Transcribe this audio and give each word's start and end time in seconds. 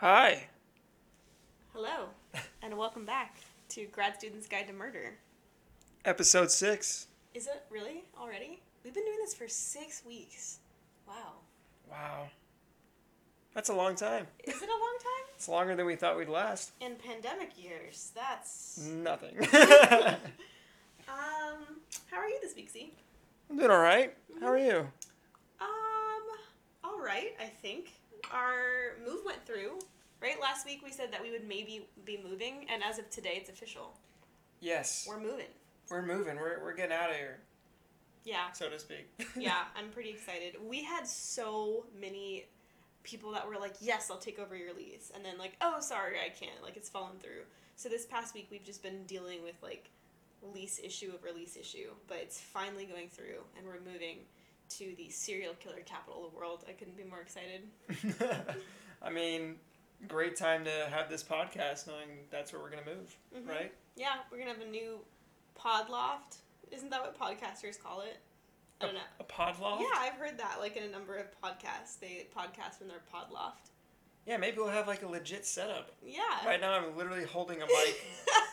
Hi. 0.00 0.46
Hello, 1.74 2.06
and 2.62 2.76
welcome 2.76 3.04
back 3.04 3.38
to 3.70 3.86
Grad 3.86 4.14
Student's 4.16 4.46
Guide 4.46 4.66
to 4.68 4.72
Murder. 4.72 5.18
Episode 6.04 6.50
six. 6.50 7.08
Is 7.34 7.46
it 7.46 7.64
really 7.70 8.04
already? 8.20 8.60
We've 8.84 8.94
been 8.94 9.04
doing 9.04 9.18
this 9.20 9.34
for 9.34 9.48
six 9.48 10.02
weeks. 10.06 10.60
Wow. 11.06 11.32
Wow. 11.90 12.28
That's 13.54 13.70
a 13.70 13.74
long 13.74 13.96
time. 13.96 14.26
Is 14.44 14.54
it 14.62 14.68
a 14.68 14.72
long 14.72 14.98
time? 15.00 15.34
It's 15.34 15.48
longer 15.48 15.74
than 15.74 15.86
we 15.86 15.96
thought 15.96 16.16
we'd 16.16 16.28
last. 16.28 16.72
In 16.80 16.94
pandemic 16.94 17.50
years, 17.60 18.12
that's. 18.14 18.78
Nothing. 18.78 19.36
Um, 21.08 21.80
how 22.10 22.18
are 22.18 22.28
you 22.28 22.38
this 22.42 22.54
week, 22.54 22.68
Z? 22.68 22.92
I'm 23.48 23.56
doing 23.56 23.70
all 23.70 23.78
right. 23.80 24.14
How 24.40 24.48
are 24.48 24.58
you? 24.58 24.86
Um, 25.58 26.22
all 26.84 27.00
right, 27.00 27.34
I 27.40 27.46
think. 27.46 27.92
Our 28.32 28.96
move 29.04 29.20
went 29.24 29.44
through, 29.46 29.78
right? 30.20 30.40
Last 30.40 30.66
week 30.66 30.80
we 30.84 30.90
said 30.92 31.12
that 31.12 31.22
we 31.22 31.30
would 31.30 31.46
maybe 31.46 31.86
be 32.04 32.20
moving, 32.22 32.66
and 32.72 32.82
as 32.82 32.98
of 32.98 33.08
today, 33.10 33.34
it's 33.36 33.48
official. 33.50 33.94
Yes. 34.60 35.06
We're 35.08 35.20
moving. 35.20 35.46
We're 35.90 36.02
moving. 36.02 36.36
We're, 36.36 36.62
we're 36.62 36.74
getting 36.74 36.96
out 36.96 37.10
of 37.10 37.16
here, 37.16 37.38
Yeah. 38.24 38.52
so 38.52 38.68
to 38.68 38.78
speak. 38.78 39.08
yeah, 39.36 39.64
I'm 39.76 39.88
pretty 39.90 40.10
excited. 40.10 40.56
We 40.68 40.82
had 40.82 41.06
so 41.06 41.86
many 41.98 42.46
people 43.04 43.30
that 43.32 43.48
were 43.48 43.56
like, 43.56 43.74
"Yes, 43.80 44.10
I'll 44.10 44.18
take 44.18 44.38
over 44.38 44.54
your 44.54 44.74
lease," 44.74 45.10
and 45.14 45.24
then 45.24 45.38
like, 45.38 45.52
"Oh, 45.62 45.80
sorry, 45.80 46.16
I 46.24 46.28
can't." 46.28 46.62
Like 46.62 46.76
it's 46.76 46.90
fallen 46.90 47.16
through. 47.20 47.44
So 47.76 47.88
this 47.88 48.04
past 48.04 48.34
week, 48.34 48.48
we've 48.50 48.64
just 48.64 48.82
been 48.82 49.04
dealing 49.06 49.42
with 49.42 49.54
like 49.62 49.88
lease 50.54 50.78
issue 50.82 51.12
over 51.14 51.34
lease 51.34 51.56
issue, 51.56 51.90
but 52.06 52.18
it's 52.18 52.38
finally 52.40 52.84
going 52.84 53.08
through, 53.08 53.40
and 53.56 53.66
we're 53.66 53.80
moving 53.90 54.18
to 54.70 54.94
the 54.96 55.08
serial 55.10 55.54
killer 55.54 55.80
capital 55.84 56.24
of 56.26 56.32
the 56.32 56.38
world. 56.38 56.64
I 56.68 56.72
couldn't 56.72 56.96
be 56.96 57.04
more 57.04 57.20
excited. 57.20 57.68
I 59.02 59.10
mean, 59.10 59.56
great 60.08 60.36
time 60.36 60.64
to 60.64 60.88
have 60.90 61.08
this 61.08 61.22
podcast 61.22 61.86
knowing 61.86 62.08
that's 62.30 62.52
where 62.52 62.60
we're 62.62 62.70
going 62.70 62.84
to 62.84 62.94
move, 62.94 63.16
Mhm. 63.36 63.48
right? 63.48 63.72
Yeah, 63.96 64.16
we're 64.30 64.38
gonna 64.38 64.52
have 64.52 64.60
a 64.60 64.64
new 64.70 65.00
pod 65.56 65.88
loft. 65.88 66.36
Isn't 66.70 66.90
that 66.90 67.00
what 67.00 67.18
podcasters 67.18 67.82
call 67.82 68.02
it? 68.02 68.18
I 68.80 68.84
don't 68.86 68.94
know. 68.94 69.00
A 69.18 69.24
pod 69.24 69.58
loft? 69.58 69.82
Yeah, 69.82 69.98
I've 70.00 70.12
heard 70.14 70.38
that 70.38 70.58
like 70.60 70.76
in 70.76 70.84
a 70.84 70.88
number 70.88 71.16
of 71.16 71.26
podcasts. 71.42 71.98
They 72.00 72.28
podcast 72.36 72.78
from 72.78 72.86
their 72.86 73.00
pod 73.10 73.32
loft. 73.32 73.70
Yeah, 74.24 74.36
maybe 74.36 74.58
we'll 74.58 74.68
have 74.68 74.86
like 74.86 75.02
a 75.02 75.08
legit 75.08 75.44
setup. 75.46 75.90
Yeah. 76.04 76.20
Right 76.46 76.60
now, 76.60 76.74
I'm 76.74 76.96
literally 76.96 77.24
holding 77.24 77.60
a 77.60 77.66
mic 77.66 78.04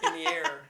in 0.03 0.13
the 0.23 0.27
air. 0.31 0.61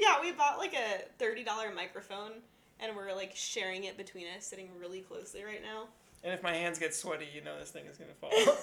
Yeah, 0.00 0.20
we 0.20 0.30
bought 0.32 0.58
like 0.58 0.74
a 0.74 1.02
thirty 1.18 1.42
dollar 1.44 1.72
microphone, 1.74 2.34
and 2.80 2.96
we're 2.96 3.14
like 3.14 3.32
sharing 3.34 3.84
it 3.84 3.96
between 3.96 4.26
us, 4.36 4.46
sitting 4.46 4.68
really 4.78 5.00
closely 5.00 5.44
right 5.44 5.62
now. 5.62 5.88
And 6.24 6.32
if 6.34 6.42
my 6.42 6.52
hands 6.52 6.78
get 6.78 6.94
sweaty, 6.94 7.28
you 7.32 7.42
know 7.42 7.58
this 7.58 7.70
thing 7.70 7.86
is 7.86 7.96
going 7.96 8.10
to 8.10 8.16
fall. 8.16 8.56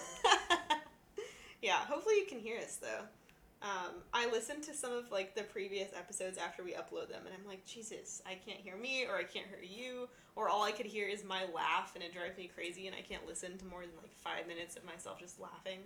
yeah, 1.61 1.77
hopefully 1.77 2.15
you 2.15 2.25
can 2.27 2.39
hear 2.39 2.57
us 2.57 2.77
though. 2.77 3.05
Um, 3.61 3.95
I 4.13 4.29
listened 4.29 4.63
to 4.63 4.73
some 4.73 4.91
of 4.91 5.11
like 5.11 5.33
the 5.33 5.43
previous 5.43 5.89
episodes 5.97 6.37
after 6.37 6.63
we 6.63 6.73
upload 6.73 7.09
them, 7.09 7.21
and 7.25 7.33
I'm 7.33 7.47
like, 7.47 7.65
Jesus, 7.65 8.21
I 8.25 8.37
can't 8.45 8.59
hear 8.59 8.75
me, 8.75 9.05
or 9.05 9.15
I 9.15 9.23
can't 9.23 9.47
hear 9.47 9.63
you, 9.63 10.07
or 10.35 10.49
all 10.49 10.63
I 10.63 10.71
could 10.71 10.85
hear 10.85 11.07
is 11.07 11.23
my 11.23 11.43
laugh, 11.53 11.93
and 11.95 12.03
it 12.03 12.13
drives 12.13 12.37
me 12.37 12.49
crazy, 12.53 12.87
and 12.87 12.95
I 12.95 13.01
can't 13.01 13.25
listen 13.25 13.57
to 13.57 13.65
more 13.65 13.81
than 13.81 13.95
like 14.01 14.13
five 14.13 14.47
minutes 14.47 14.75
of 14.75 14.85
myself 14.85 15.19
just 15.19 15.39
laughing. 15.39 15.79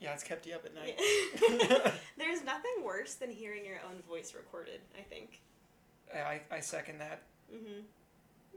yeah, 0.00 0.14
it's 0.14 0.22
kept 0.22 0.46
you 0.46 0.54
up 0.54 0.64
at 0.64 0.74
night. 0.74 0.98
There's 2.16 2.44
nothing 2.44 2.72
worse 2.84 3.14
than 3.14 3.30
hearing 3.30 3.66
your 3.66 3.80
own 3.86 4.00
voice 4.08 4.34
recorded. 4.34 4.80
I 4.98 5.02
think. 5.02 5.42
I, 6.14 6.40
I 6.50 6.60
second 6.60 6.98
that. 6.98 7.22
Hmm 7.52 7.80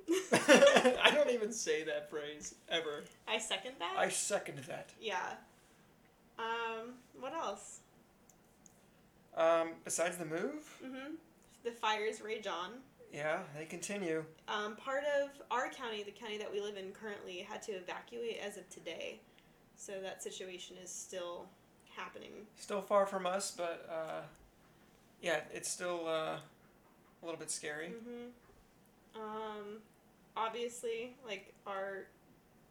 I 1.04 1.12
don't 1.14 1.32
even 1.32 1.52
say 1.52 1.84
that 1.84 2.10
phrase 2.10 2.56
ever. 2.70 3.04
I 3.28 3.40
second 3.40 3.74
that. 3.80 3.96
I 3.98 4.10
second 4.10 4.60
that. 4.68 4.90
Yeah. 5.02 5.34
Um. 6.38 6.94
What 7.20 7.34
else? 7.34 7.80
Um, 9.36 9.70
besides 9.84 10.18
the 10.18 10.26
move, 10.26 10.80
Mm-hmm. 10.86 11.16
The 11.64 11.72
fires 11.72 12.22
rage 12.22 12.46
on. 12.48 12.70
yeah, 13.12 13.40
they 13.58 13.66
continue. 13.66 14.24
Um, 14.48 14.76
part 14.76 15.04
of 15.20 15.30
our 15.50 15.70
county, 15.70 16.04
the 16.04 16.12
county 16.12 16.38
that 16.38 16.52
we 16.52 16.62
live 16.62 16.78
in 16.78 16.92
currently, 16.92 17.40
had 17.40 17.62
to 17.64 17.72
evacuate 17.74 18.38
as 18.46 18.58
of 18.58 18.70
today. 18.70 19.20
So 19.76 19.94
that 20.04 20.22
situation 20.22 20.78
is 20.82 20.90
still 20.92 21.48
happening. 21.96 22.32
Still 22.58 22.82
far 22.82 23.06
from 23.08 23.26
us, 23.26 23.52
but 23.58 23.90
uh, 23.92 24.22
yeah, 25.22 25.40
it's 25.52 25.70
still 25.70 26.08
uh, 26.08 26.38
a 26.38 27.24
little 27.24 27.40
bit 27.40 27.50
scary. 27.50 27.88
Mm-hmm. 27.88 28.28
Um, 29.16 29.80
obviously, 30.36 31.16
like 31.26 31.54
our 31.66 32.06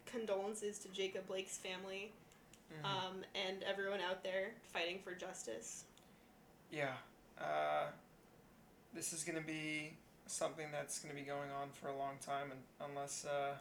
condolences 0.07 0.79
to 0.81 0.89
Jacob 0.89 1.27
Blake's 1.27 1.57
family 1.57 2.13
Mhm. 2.73 2.85
um, 2.85 3.25
and 3.35 3.63
everyone 3.63 4.01
out 4.01 4.23
there 4.23 4.53
fighting 4.73 5.01
for 5.03 5.15
justice. 5.15 5.85
yeah, 6.71 6.97
uh, 7.39 7.89
this 8.93 9.13
is 9.13 9.23
gonna 9.25 9.41
be 9.41 9.97
something 10.27 10.71
that's 10.73 10.99
gonna 10.99 11.15
be 11.15 11.23
going 11.23 11.51
on 11.51 11.71
for 11.73 11.89
a 11.89 11.97
long 11.97 12.19
time, 12.19 12.51
and 12.51 12.63
unless 12.81 13.25
uh, 13.25 13.57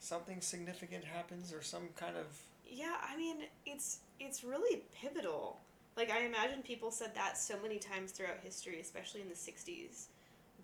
something 0.00 0.40
significant 0.40 1.04
happens 1.04 1.52
or 1.52 1.62
some 1.62 1.88
kind 1.96 2.16
of 2.16 2.26
Yeah, 2.64 2.98
I 3.02 3.16
mean, 3.16 3.46
it's 3.66 4.00
it's 4.20 4.42
really 4.44 4.82
pivotal. 4.94 5.60
Like 5.96 6.10
I 6.10 6.20
imagine 6.20 6.62
people 6.62 6.90
said 6.90 7.14
that 7.14 7.36
so 7.38 7.58
many 7.60 7.78
times 7.78 8.12
throughout 8.12 8.38
history, 8.40 8.80
especially 8.80 9.20
in 9.22 9.28
the 9.28 9.34
'60s. 9.36 10.08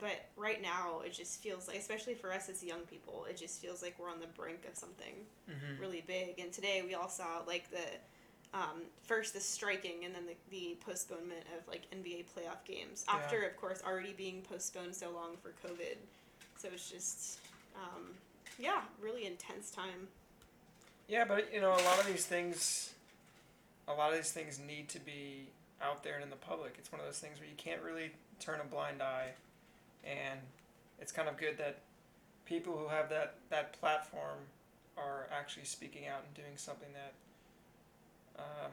But 0.01 0.27
right 0.37 0.61
now, 0.61 1.01
it 1.05 1.13
just 1.13 1.41
feels 1.43 1.69
like, 1.69 1.79
especially 1.79 2.15
for 2.15 2.33
us 2.33 2.49
as 2.49 2.63
young 2.65 2.81
people, 2.81 3.27
it 3.31 3.37
just 3.37 3.61
feels 3.61 3.81
like 3.83 3.97
we're 3.99 4.11
on 4.11 4.21
the 4.21 4.27
brink 4.27 4.67
of 4.69 4.77
something 4.77 5.15
Mhm. 5.49 5.79
really 5.79 6.01
big. 6.01 6.39
And 6.41 6.53
today 6.53 6.83
we 6.83 6.95
all 6.95 7.09
saw 7.09 7.43
like 7.47 7.71
the 7.71 7.85
um, 8.53 8.83
first 9.03 9.35
the 9.35 9.41
striking, 9.41 10.05
and 10.05 10.15
then 10.15 10.27
the, 10.27 10.37
the 10.51 10.77
postponement 10.87 11.45
of 11.59 11.67
like 11.67 11.91
NBA 11.91 12.25
playoff 12.27 12.65
games 12.65 13.05
Yeah. 13.09 13.17
after, 13.17 13.43
of 13.43 13.57
course, 13.57 13.83
already 13.85 14.13
being 14.13 14.43
postponed 14.43 14.95
so 14.95 15.11
long 15.11 15.37
for 15.39 15.51
COVID. 15.67 15.97
So 16.57 16.69
it's 16.73 16.89
just, 16.89 17.41
um, 17.75 18.15
yeah, 18.57 18.83
really 19.01 19.27
intense 19.27 19.73
time. 19.73 20.07
Yeah, 21.09 21.25
but 21.25 21.53
you 21.53 21.61
know, 21.61 21.73
a 21.73 21.83
lot 21.83 21.99
of 21.99 22.07
these 22.07 22.27
things, 22.27 22.95
a 23.89 23.93
lot 23.93 24.11
of 24.13 24.17
these 24.19 24.31
things 24.31 24.61
need 24.61 24.89
to 24.91 25.01
be 25.01 25.49
out 25.83 26.05
there 26.05 26.15
and 26.15 26.23
in 26.23 26.31
the 26.31 26.37
public. 26.37 26.77
It's 26.79 26.93
one 26.93 27.01
of 27.01 27.07
those 27.07 27.19
things 27.19 27.41
where 27.41 27.49
you 27.49 27.57
can't 27.57 27.83
really 27.83 28.13
turn 28.39 28.61
a 28.61 28.65
blind 28.65 29.03
eye, 29.03 29.33
and 30.05 30.41
it's 31.01 31.13
kind 31.13 31.29
of 31.29 31.37
good 31.37 31.57
that 31.59 31.79
people 32.47 32.77
who 32.77 32.89
have 32.89 33.09
that 33.11 33.35
that 33.51 33.73
platform 33.81 34.39
are 34.97 35.27
actually 35.37 35.65
speaking 35.65 36.07
out 36.07 36.21
and 36.25 36.35
doing 36.35 36.57
something 36.57 36.89
that, 36.93 37.13
um, 38.39 38.71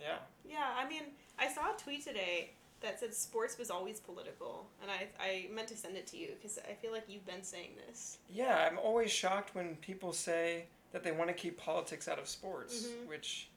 yeah, 0.00 0.16
Yeah, 0.48 0.72
I 0.76 0.88
mean, 0.88 1.02
I 1.38 1.48
saw 1.52 1.74
a 1.74 1.76
tweet 1.78 2.04
today 2.04 2.50
that 2.80 3.00
said 3.00 3.14
sports 3.14 3.58
was 3.58 3.70
always 3.70 4.00
political, 4.00 4.66
and 4.82 4.90
I, 4.90 5.08
I 5.20 5.48
meant 5.52 5.68
to 5.68 5.76
send 5.76 5.96
it 5.96 6.06
to 6.08 6.16
you 6.16 6.28
because 6.40 6.58
I 6.68 6.72
feel 6.74 6.92
like 6.92 7.04
you've 7.08 7.26
been 7.26 7.42
saying 7.42 7.72
this. 7.86 8.18
yeah. 8.30 8.66
I'm 8.70 8.78
always 8.78 9.10
shocked 9.10 9.54
when 9.54 9.76
people 9.76 10.12
say 10.12 10.64
that 10.92 11.02
they 11.02 11.12
want 11.12 11.28
to 11.28 11.34
keep 11.34 11.58
politics 11.58 12.08
out 12.08 12.18
of 12.18 12.28
sports, 12.28 12.86
Mhm. 12.86 13.06
which 13.08 13.48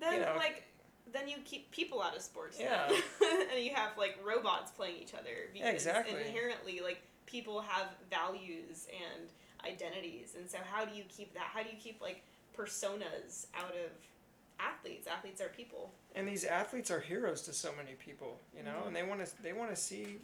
Then, 0.00 0.14
You 0.14 0.20
know, 0.20 0.34
like, 0.36 0.64
then 1.14 1.28
you 1.28 1.36
keep 1.44 1.70
people 1.70 2.02
out 2.02 2.14
of 2.16 2.20
sports. 2.22 2.58
Yeah. 2.60 2.88
and 3.54 3.64
you 3.64 3.72
have, 3.74 3.96
like, 3.96 4.18
robots 4.22 4.70
playing 4.72 4.96
each 5.00 5.14
other 5.14 5.48
because 5.52 5.72
exactly. 5.72 6.20
inherently, 6.20 6.80
like, 6.82 7.00
people 7.26 7.62
have 7.62 7.86
values 8.10 8.86
and 8.92 9.28
identities, 9.66 10.34
and 10.38 10.50
so 10.50 10.58
how 10.70 10.84
do 10.84 10.94
you 10.94 11.04
keep 11.08 11.32
that? 11.34 11.44
How 11.54 11.62
do 11.62 11.70
you 11.70 11.76
keep, 11.82 12.00
like, 12.02 12.22
personas 12.58 13.46
out 13.56 13.70
of 13.70 13.90
athletes? 14.60 15.06
Athletes 15.06 15.40
are 15.40 15.48
people. 15.48 15.90
and 16.16 16.28
these 16.28 16.44
athletes 16.44 16.90
are 16.92 17.00
heroes 17.00 17.42
to 17.42 17.52
so 17.52 17.70
many 17.76 17.94
people, 17.94 18.38
you 18.56 18.62
know, 18.62 18.82
Mhm. 18.82 18.86
and 18.88 18.96
they 18.96 19.02
want 19.02 19.24
to 19.26 19.42
they 19.42 19.52
want 19.52 19.70
to 19.70 19.76
see 19.76 20.20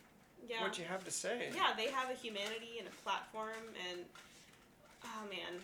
Yeah. 0.46 0.62
what 0.62 0.78
you 0.78 0.84
have 0.84 1.04
to 1.04 1.10
say. 1.10 1.50
Yeah, 1.54 1.74
they 1.76 1.88
have 1.88 2.10
a 2.10 2.14
humanity 2.14 2.78
and 2.78 2.86
a 2.86 2.92
platform, 3.02 3.74
and 3.90 4.04
oh 5.04 5.26
man, 5.28 5.60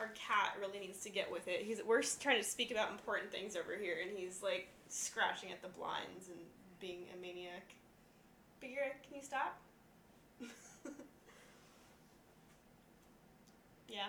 our 0.00 0.08
cat 0.08 0.56
really 0.58 0.80
needs 0.80 1.00
to 1.00 1.10
get 1.10 1.30
with 1.30 1.46
it. 1.46 1.60
He's 1.62 1.80
we're 1.86 2.02
trying 2.02 2.38
to 2.38 2.44
speak 2.44 2.70
about 2.70 2.90
important 2.90 3.30
things 3.30 3.54
over 3.54 3.76
here, 3.80 3.96
and 4.02 4.16
he's 4.16 4.42
like 4.42 4.68
scratching 4.88 5.52
at 5.52 5.60
the 5.62 5.68
blinds 5.68 6.28
and 6.28 6.38
being 6.80 7.04
a 7.14 7.20
maniac. 7.20 7.74
Bagheera, 8.60 8.90
can 9.06 9.16
you 9.16 9.22
stop? 9.22 9.58
yeah. 13.88 14.08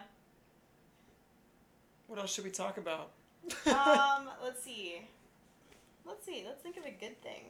What 2.07 2.19
else 2.19 2.33
should 2.33 2.45
we 2.45 2.51
talk 2.51 2.77
about? 2.77 3.11
Um. 3.65 4.29
let's 4.43 4.63
see. 4.63 5.01
Let's 6.05 6.25
see. 6.25 6.43
Let's 6.45 6.61
think 6.61 6.77
of 6.77 6.85
a 6.85 6.91
good 6.91 7.21
thing. 7.21 7.43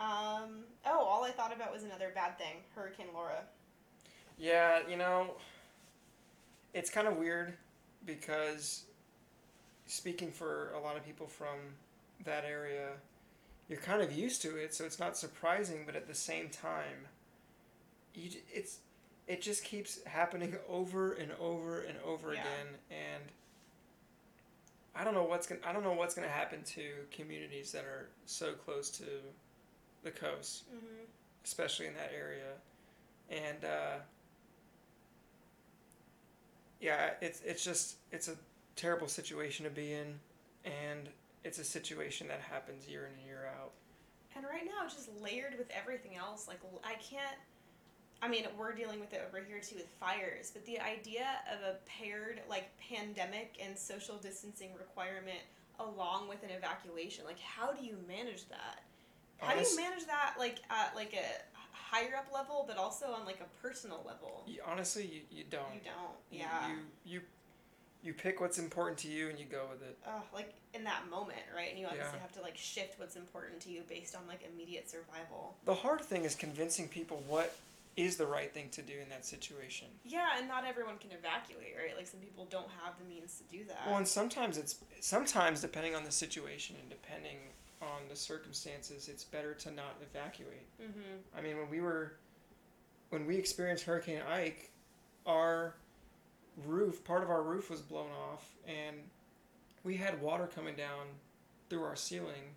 Um. 0.00 0.64
Oh, 0.84 1.04
all 1.04 1.24
I 1.24 1.30
thought 1.30 1.54
about 1.54 1.72
was 1.72 1.84
another 1.84 2.10
bad 2.14 2.36
thing. 2.36 2.56
Hurricane 2.74 3.06
Laura. 3.14 3.44
Yeah, 4.38 4.80
you 4.86 4.96
know, 4.96 5.34
it's 6.74 6.90
kind 6.90 7.08
of 7.08 7.16
weird 7.16 7.54
because 8.06 8.84
speaking 9.86 10.30
for 10.30 10.70
a 10.74 10.80
lot 10.80 10.96
of 10.96 11.04
people 11.04 11.26
from 11.26 11.58
that 12.24 12.44
area, 12.44 12.90
you're 13.68 13.80
kind 13.80 14.00
of 14.02 14.12
used 14.12 14.42
to 14.42 14.56
it, 14.56 14.74
so 14.74 14.84
it's 14.84 14.98
not 14.98 15.16
surprising. 15.16 15.82
But 15.84 15.96
at 15.96 16.06
the 16.06 16.14
same 16.14 16.48
time, 16.48 17.06
you 18.14 18.30
it's 18.52 18.78
it 19.26 19.42
just 19.42 19.64
keeps 19.64 20.02
happening 20.04 20.54
over 20.68 21.12
and 21.14 21.32
over 21.40 21.80
and 21.80 21.98
over 22.04 22.32
Yeah. 22.32 22.40
again, 22.40 22.66
and 22.90 23.24
I 24.94 25.04
don't 25.04 25.14
know 25.14 25.24
what's 25.24 25.46
gonna 25.46 25.60
I 25.66 25.72
don't 25.72 25.82
know 25.84 25.92
what's 25.92 26.14
gonna 26.14 26.28
happen 26.28 26.62
to 26.74 26.82
communities 27.10 27.72
that 27.72 27.84
are 27.84 28.08
so 28.24 28.52
close 28.52 28.88
to 28.90 29.04
the 30.02 30.10
coast, 30.10 30.64
Mm-hmm. 30.74 31.04
especially 31.44 31.86
in 31.86 31.94
that 31.94 32.12
area, 32.16 32.52
and 33.30 33.64
uh, 33.64 33.96
yeah, 36.80 37.10
it's 37.20 37.40
it's 37.44 37.64
just 37.64 37.96
it's 38.12 38.28
a 38.28 38.36
terrible 38.74 39.08
situation 39.08 39.64
to 39.64 39.70
be 39.70 39.92
in, 39.92 40.18
and 40.64 41.08
it's 41.44 41.58
a 41.58 41.64
situation 41.64 42.28
that 42.28 42.40
happens 42.40 42.88
year 42.88 43.06
in 43.06 43.18
and 43.18 43.26
year 43.26 43.48
out. 43.60 43.72
And 44.34 44.44
right 44.44 44.64
now, 44.66 44.86
just 44.86 45.08
layered 45.22 45.54
with 45.56 45.70
everything 45.70 46.16
else. 46.16 46.46
Like, 46.46 46.60
I 46.84 46.94
can't. 46.94 47.36
I 48.22 48.28
mean, 48.28 48.46
we're 48.58 48.74
dealing 48.74 49.00
with 49.00 49.12
it 49.12 49.22
over 49.28 49.44
here 49.44 49.60
too 49.60 49.76
with 49.76 49.88
fires, 50.00 50.50
but 50.50 50.64
the 50.64 50.80
idea 50.80 51.26
of 51.52 51.60
a 51.62 51.76
paired, 51.86 52.40
like, 52.48 52.70
pandemic 52.78 53.58
and 53.62 53.78
social 53.78 54.16
distancing 54.16 54.70
requirement 54.78 55.40
along 55.78 56.26
with 56.26 56.42
an 56.42 56.48
evacuation, 56.50 57.26
like, 57.26 57.38
how 57.38 57.72
do 57.72 57.84
you 57.84 57.96
manage 58.08 58.48
that? 58.48 58.80
How 59.38 59.54
do 59.54 59.60
you 59.60 59.76
manage 59.76 60.06
that, 60.06 60.34
like, 60.38 60.60
at, 60.70 60.96
like, 60.96 61.12
a 61.12 61.55
higher 61.90 62.16
up 62.16 62.28
level, 62.32 62.64
but 62.66 62.76
also 62.76 63.06
on, 63.06 63.24
like, 63.24 63.40
a 63.40 63.62
personal 63.62 64.02
level? 64.06 64.44
You, 64.46 64.60
honestly, 64.66 65.04
you, 65.04 65.20
you 65.38 65.44
don't. 65.50 65.74
You 65.74 65.80
don't. 65.84 66.16
Yeah. 66.30 66.68
You, 66.68 66.76
you 67.04 67.20
you 68.02 68.14
pick 68.14 68.40
what's 68.40 68.58
important 68.58 68.96
to 68.98 69.08
you 69.08 69.28
and 69.28 69.36
you 69.38 69.44
go 69.46 69.66
with 69.68 69.82
it. 69.82 69.98
Ugh, 70.06 70.22
like 70.32 70.54
in 70.74 70.84
that 70.84 71.10
moment, 71.10 71.40
right? 71.54 71.70
And 71.70 71.78
you 71.78 71.86
obviously 71.86 72.12
Yeah. 72.14 72.20
have 72.20 72.32
to 72.34 72.40
like 72.40 72.56
shift 72.56 73.00
what's 73.00 73.16
important 73.16 73.58
to 73.62 73.70
you 73.70 73.82
based 73.88 74.14
on 74.14 74.22
like 74.28 74.48
immediate 74.54 74.88
survival. 74.88 75.56
The 75.64 75.74
hard 75.74 76.02
thing 76.02 76.24
is 76.24 76.36
convincing 76.36 76.86
people 76.86 77.24
what 77.26 77.56
is 77.96 78.16
the 78.16 78.26
right 78.26 78.52
thing 78.52 78.68
to 78.70 78.82
do 78.82 78.92
in 79.02 79.08
that 79.08 79.24
situation. 79.24 79.88
Yeah, 80.04 80.38
and 80.38 80.46
not 80.46 80.64
everyone 80.64 80.98
can 80.98 81.10
evacuate, 81.12 81.74
right? 81.82 81.96
Like 81.96 82.06
some 82.06 82.20
people 82.20 82.46
don't 82.48 82.68
have 82.84 82.94
the 83.02 83.08
means 83.12 83.38
to 83.38 83.56
do 83.56 83.64
that. 83.64 83.82
Well, 83.86 83.96
and 83.96 84.06
sometimes 84.06 84.56
it's 84.56 84.76
sometimes 85.00 85.60
depending 85.60 85.96
on 85.96 86.04
the 86.04 86.12
situation 86.12 86.76
and 86.80 86.88
depending 86.88 87.38
on 87.82 88.08
the 88.08 88.16
circumstances, 88.16 89.08
it's 89.08 89.24
better 89.24 89.54
to 89.54 89.70
not 89.70 89.96
evacuate. 90.02 90.66
mm-hmm. 90.80 91.36
I 91.36 91.40
mean, 91.40 91.58
when 91.58 91.70
we 91.70 91.80
were 91.80 92.14
when 93.10 93.26
we 93.26 93.36
experienced 93.36 93.84
Hurricane 93.84 94.22
Ike, 94.28 94.70
our 95.26 95.74
roof, 96.64 97.04
part 97.04 97.22
of 97.22 97.30
our 97.30 97.42
roof 97.42 97.70
was 97.70 97.80
blown 97.80 98.10
off 98.10 98.44
and 98.66 98.96
we 99.84 99.96
had 99.96 100.20
water 100.20 100.48
coming 100.52 100.74
down 100.74 101.06
through 101.68 101.84
our 101.84 101.96
ceiling 101.96 102.54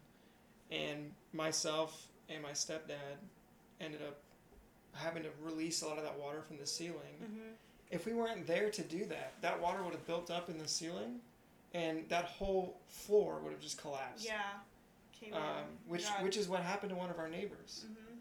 and 0.71 1.11
myself 1.33 2.07
and 2.29 2.41
my 2.41 2.51
stepdad 2.51 3.17
ended 3.81 4.01
up 4.01 4.19
having 4.93 5.23
to 5.23 5.29
release 5.43 5.81
a 5.81 5.87
lot 5.87 5.97
of 5.97 6.03
that 6.03 6.17
water 6.19 6.41
from 6.41 6.57
the 6.57 6.65
ceiling. 6.65 7.17
Mm-hmm. 7.23 7.51
If 7.91 8.05
we 8.05 8.13
weren't 8.13 8.45
there 8.47 8.69
to 8.69 8.81
do 8.81 9.05
that, 9.05 9.33
that 9.41 9.59
water 9.61 9.83
would 9.83 9.93
have 9.93 10.05
built 10.07 10.31
up 10.31 10.49
in 10.49 10.57
the 10.57 10.67
ceiling 10.67 11.19
and 11.73 12.07
that 12.09 12.25
whole 12.25 12.79
floor 12.87 13.39
would 13.43 13.51
have 13.51 13.61
just 13.61 13.79
collapsed. 13.79 14.25
Yeah. 14.25 14.41
Came. 15.19 15.33
Um, 15.33 15.65
which 15.87 16.07
which 16.21 16.37
is 16.37 16.47
what 16.47 16.61
happened 16.63 16.89
to 16.91 16.95
one 16.95 17.09
of 17.09 17.19
our 17.19 17.27
neighbors 17.29 17.85
Mm-hmm. 17.85 18.15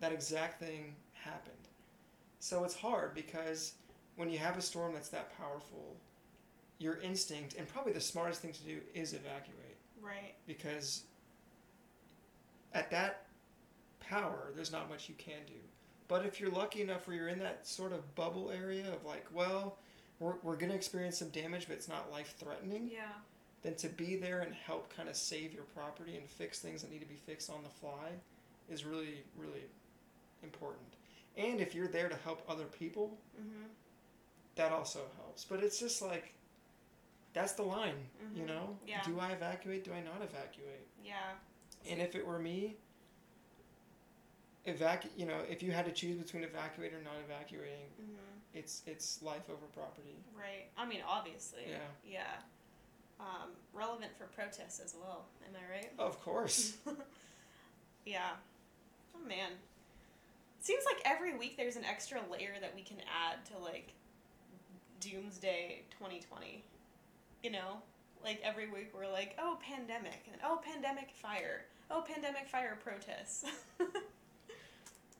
that 0.00 0.12
exact 0.12 0.60
thing 0.60 0.94
happened. 1.12 1.54
So 2.38 2.64
it's 2.64 2.74
hard 2.76 3.14
because 3.14 3.74
when 4.16 4.28
you 4.30 4.38
have 4.38 4.56
a 4.58 4.62
storm 4.62 4.92
that's 4.94 5.08
that 5.08 5.36
powerful, 5.38 5.96
your 6.78 6.98
instinct 6.98 7.54
and 7.54 7.66
probably 7.66 7.92
the 7.92 8.00
smartest 8.00 8.40
thing 8.42 8.52
to 8.52 8.62
do 8.62 8.80
is 8.94 9.12
evacuate 9.14 9.76
Right. 10.02 10.34
because 10.46 11.04
at 12.74 12.90
that 12.90 13.26
power, 14.00 14.50
there's 14.54 14.72
not 14.72 14.88
much 14.90 15.08
you 15.08 15.14
can 15.16 15.44
do. 15.46 15.54
But 16.08 16.26
if 16.26 16.38
you're 16.38 16.50
lucky 16.50 16.82
enough 16.82 17.06
where 17.06 17.16
you're 17.16 17.28
in 17.28 17.38
that 17.38 17.66
sort 17.66 17.92
of 17.92 18.14
bubble 18.14 18.50
area 18.50 18.92
of 18.92 19.04
like, 19.06 19.24
well, 19.32 19.78
we're, 20.20 20.34
we're 20.42 20.56
going 20.56 20.68
to 20.70 20.76
experience 20.76 21.18
some 21.18 21.30
damage, 21.30 21.66
but 21.66 21.74
it's 21.76 21.88
not 21.88 22.10
life 22.12 22.34
threatening, 22.38 22.90
Yeah. 22.92 23.00
Then 23.64 23.74
to 23.76 23.88
be 23.88 24.14
there 24.14 24.42
and 24.42 24.54
help 24.54 24.94
kind 24.94 25.08
of 25.08 25.16
save 25.16 25.52
your 25.52 25.64
property 25.64 26.16
and 26.16 26.28
fix 26.28 26.60
things 26.60 26.82
that 26.82 26.90
need 26.92 27.00
to 27.00 27.06
be 27.08 27.16
fixed 27.26 27.50
on 27.50 27.62
the 27.64 27.68
fly 27.70 28.10
is 28.70 28.84
really, 28.84 29.24
really 29.36 29.64
important. 30.44 30.84
And 31.36 31.60
if 31.60 31.74
you're 31.74 31.88
there 31.88 32.08
to 32.08 32.16
help 32.16 32.42
other 32.48 32.66
people, 32.66 33.18
Mm-hmm. 33.40 33.64
that 34.56 34.70
also 34.70 35.00
helps. 35.16 35.44
But 35.44 35.64
it's 35.64 35.80
just 35.80 36.00
like, 36.02 36.32
that's 37.32 37.52
the 37.54 37.62
line, 37.64 37.96
you 38.34 38.42
Mhm. 38.44 38.46
know? 38.46 38.78
Yeah. 38.86 39.02
Do 39.02 39.18
I 39.18 39.30
evacuate? 39.32 39.82
Do 39.82 39.92
I 39.92 40.00
not 40.00 40.22
evacuate? 40.22 40.86
Yeah. 41.02 41.34
And 41.88 42.00
if 42.00 42.14
it 42.14 42.24
were 42.24 42.38
me, 42.38 42.76
evac 44.66 45.06
you 45.16 45.26
know, 45.26 45.40
if 45.48 45.62
you 45.62 45.72
had 45.72 45.84
to 45.86 45.92
choose 45.92 46.16
between 46.16 46.44
evacuating 46.44 46.98
or 46.98 47.02
not 47.02 47.16
evacuating, 47.24 47.88
Mm-hmm. 48.00 48.14
it's 48.58 48.82
it's 48.86 49.20
life 49.22 49.48
over 49.50 49.66
property. 49.74 50.16
Right. 50.38 50.68
I 50.76 50.86
mean, 50.86 51.00
obviously. 51.06 51.64
Yeah. 51.68 51.78
Yeah. 52.04 52.36
Um, 53.24 53.50
relevant 53.72 54.12
for 54.18 54.24
protests 54.24 54.80
as 54.84 54.94
well. 55.00 55.24
Am 55.48 55.54
I 55.54 55.72
right? 55.74 55.92
Of 55.98 56.20
course. 56.22 56.76
yeah. 58.04 58.32
Oh 59.16 59.26
man. 59.26 59.52
Seems 60.60 60.84
like 60.84 61.00
every 61.06 61.34
week 61.36 61.56
there's 61.56 61.76
an 61.76 61.84
extra 61.84 62.20
layer 62.30 62.52
that 62.60 62.74
we 62.74 62.82
can 62.82 62.98
add 63.00 63.44
to 63.46 63.58
like 63.58 63.94
Doomsday 65.00 65.82
2020. 65.90 66.62
You 67.42 67.50
know? 67.50 67.78
Like 68.22 68.40
every 68.42 68.68
week 68.68 68.90
we're 68.94 69.10
like, 69.10 69.36
oh, 69.38 69.58
pandemic. 69.62 70.26
And 70.30 70.40
oh, 70.44 70.60
pandemic 70.62 71.10
fire. 71.10 71.64
Oh, 71.90 72.02
pandemic 72.06 72.48
fire 72.48 72.78
protests. 72.82 73.44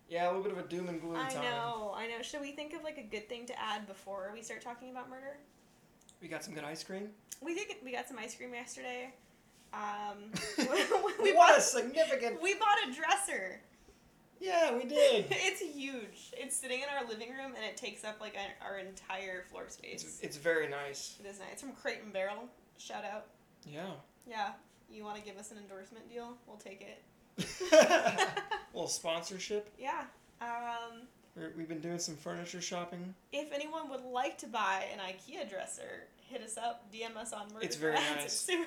yeah, 0.08 0.26
a 0.26 0.28
little 0.28 0.42
bit 0.42 0.52
of 0.52 0.58
a 0.58 0.68
doom 0.68 0.88
and 0.88 1.00
gloom 1.00 1.16
I 1.16 1.30
time. 1.30 1.42
know, 1.42 1.94
I 1.96 2.06
know. 2.06 2.22
Should 2.22 2.40
we 2.40 2.52
think 2.52 2.74
of 2.74 2.82
like 2.82 2.98
a 2.98 3.02
good 3.02 3.28
thing 3.28 3.46
to 3.46 3.58
add 3.60 3.86
before 3.86 4.30
we 4.34 4.42
start 4.42 4.60
talking 4.62 4.90
about 4.90 5.08
murder? 5.08 5.38
We 6.24 6.30
got 6.30 6.42
some 6.42 6.54
good 6.54 6.64
ice 6.64 6.82
cream. 6.82 7.10
We 7.42 7.54
did. 7.54 7.68
Get, 7.68 7.84
we 7.84 7.92
got 7.92 8.08
some 8.08 8.18
ice 8.18 8.34
cream 8.34 8.54
yesterday. 8.54 9.12
Um, 9.74 10.32
we 11.22 11.36
a 11.36 11.60
significant 11.60 12.40
we 12.40 12.54
bought 12.54 12.78
a 12.88 12.94
dresser. 12.94 13.60
Yeah, 14.40 14.74
we 14.74 14.84
did. 14.84 15.26
it's 15.30 15.60
huge. 15.60 16.32
It's 16.32 16.56
sitting 16.56 16.78
in 16.80 16.86
our 16.88 17.06
living 17.06 17.28
room 17.28 17.52
and 17.54 17.62
it 17.62 17.76
takes 17.76 18.04
up 18.04 18.22
like 18.22 18.38
our, 18.38 18.70
our 18.70 18.78
entire 18.78 19.42
floor 19.50 19.68
space. 19.68 20.02
It's, 20.02 20.20
it's 20.20 20.36
very 20.38 20.66
nice. 20.66 21.18
It 21.22 21.28
is 21.28 21.40
nice. 21.40 21.48
It's 21.52 21.60
from 21.60 21.72
Crate 21.72 21.98
and 22.02 22.10
Barrel. 22.10 22.48
Shout 22.78 23.04
out. 23.04 23.26
Yeah. 23.66 23.90
Yeah. 24.26 24.52
You 24.90 25.04
want 25.04 25.18
to 25.18 25.22
give 25.22 25.36
us 25.36 25.50
an 25.50 25.58
endorsement 25.58 26.08
deal? 26.08 26.38
We'll 26.46 26.56
take 26.56 26.80
it. 26.80 27.02
a 27.70 28.28
little 28.72 28.88
sponsorship. 28.88 29.68
Yeah. 29.78 30.04
Um, 30.40 31.02
We're, 31.36 31.52
we've 31.54 31.68
been 31.68 31.80
doing 31.80 31.98
some 31.98 32.16
furniture 32.16 32.62
shopping. 32.62 33.14
if 33.30 33.52
anyone 33.52 33.90
would 33.90 34.04
like 34.04 34.38
to 34.38 34.46
buy 34.46 34.86
an 34.90 35.00
IKEA 35.00 35.50
dresser, 35.50 36.08
hit 36.34 36.42
us 36.42 36.58
up. 36.58 36.92
DM 36.92 37.16
us 37.16 37.32
on 37.32 37.46
Murder 37.52 37.58
It's 37.66 37.76
very 37.76 37.94
nice. 37.94 38.25
It's 38.25 38.34
super- 38.34 38.64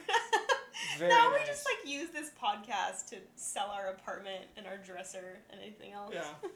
Very 0.98 1.12
no, 1.12 1.32
we 1.38 1.46
just 1.46 1.66
like 1.66 1.92
use 1.92 2.10
this 2.12 2.32
podcast 2.42 3.10
to 3.10 3.18
sell 3.36 3.70
our 3.72 3.88
apartment 3.88 4.46
and 4.56 4.66
our 4.66 4.78
dresser 4.78 5.40
and 5.50 5.60
anything 5.62 5.92
else. 5.92 6.12
Yeah. 6.14 6.24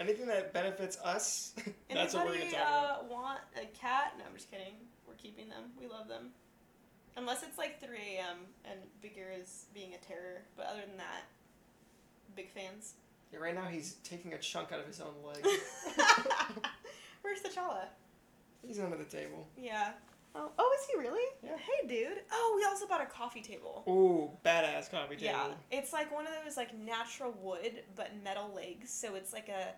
Anything 0.00 0.28
that 0.28 0.52
benefits 0.52 0.96
us, 0.98 1.54
that's 1.92 2.14
what 2.14 2.24
we're 2.26 2.38
gonna 2.38 2.52
talk 2.52 3.00
uh, 3.02 3.04
want 3.10 3.40
a 3.56 3.66
cat? 3.76 4.12
No, 4.16 4.24
I'm 4.28 4.34
just 4.36 4.48
kidding. 4.48 4.74
We're 5.08 5.14
keeping 5.14 5.48
them. 5.48 5.64
We 5.80 5.88
love 5.88 6.06
them. 6.06 6.28
Unless 7.16 7.42
it's 7.42 7.58
like 7.58 7.80
3 7.80 7.88
a.m. 8.14 8.36
and 8.64 8.78
Bagheera 9.02 9.34
is 9.34 9.66
being 9.74 9.94
a 9.94 9.98
terror. 9.98 10.42
But 10.56 10.66
other 10.66 10.82
than 10.86 10.98
that, 10.98 11.24
big 12.36 12.48
fans. 12.48 12.94
Yeah, 13.32 13.40
right 13.40 13.56
now 13.56 13.64
he's 13.64 13.94
taking 14.04 14.34
a 14.34 14.38
chunk 14.38 14.70
out 14.70 14.78
of 14.78 14.86
his 14.86 15.00
own 15.00 15.14
leg. 15.26 15.44
Where's 17.22 17.40
the 17.40 17.48
T'Challa? 17.48 17.86
he's 18.64 18.78
under 18.78 18.96
the 18.96 19.04
table. 19.04 19.48
Yeah. 19.56 19.90
Oh, 20.40 20.52
oh, 20.56 20.76
is 20.78 20.86
he 20.86 20.96
really? 21.00 21.24
Yeah. 21.42 21.56
Hey, 21.56 21.88
dude. 21.88 22.20
Oh, 22.30 22.54
we 22.56 22.64
also 22.64 22.86
bought 22.86 23.02
a 23.02 23.06
coffee 23.06 23.42
table. 23.42 23.82
Ooh, 23.88 24.30
badass 24.48 24.88
coffee 24.88 25.16
table. 25.16 25.32
Yeah, 25.32 25.48
it's 25.72 25.92
like 25.92 26.14
one 26.14 26.26
of 26.28 26.32
those 26.44 26.56
like 26.56 26.78
natural 26.78 27.34
wood 27.42 27.82
but 27.96 28.10
metal 28.22 28.52
legs, 28.54 28.88
so 28.90 29.16
it's 29.16 29.32
like 29.32 29.48
a 29.48 29.74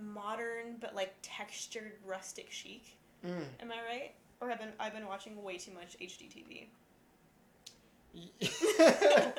modern 0.00 0.76
but 0.80 0.96
like 0.96 1.14
textured 1.22 1.92
rustic 2.04 2.50
chic. 2.50 2.82
Mm. 3.24 3.44
Am 3.60 3.70
I 3.70 3.76
right? 3.88 4.14
Or 4.40 4.50
I've 4.50 4.58
been 4.58 4.72
I've 4.80 4.94
been 4.94 5.06
watching 5.06 5.40
way 5.42 5.58
too 5.58 5.72
much 5.72 5.96
HGTV. 6.00 6.66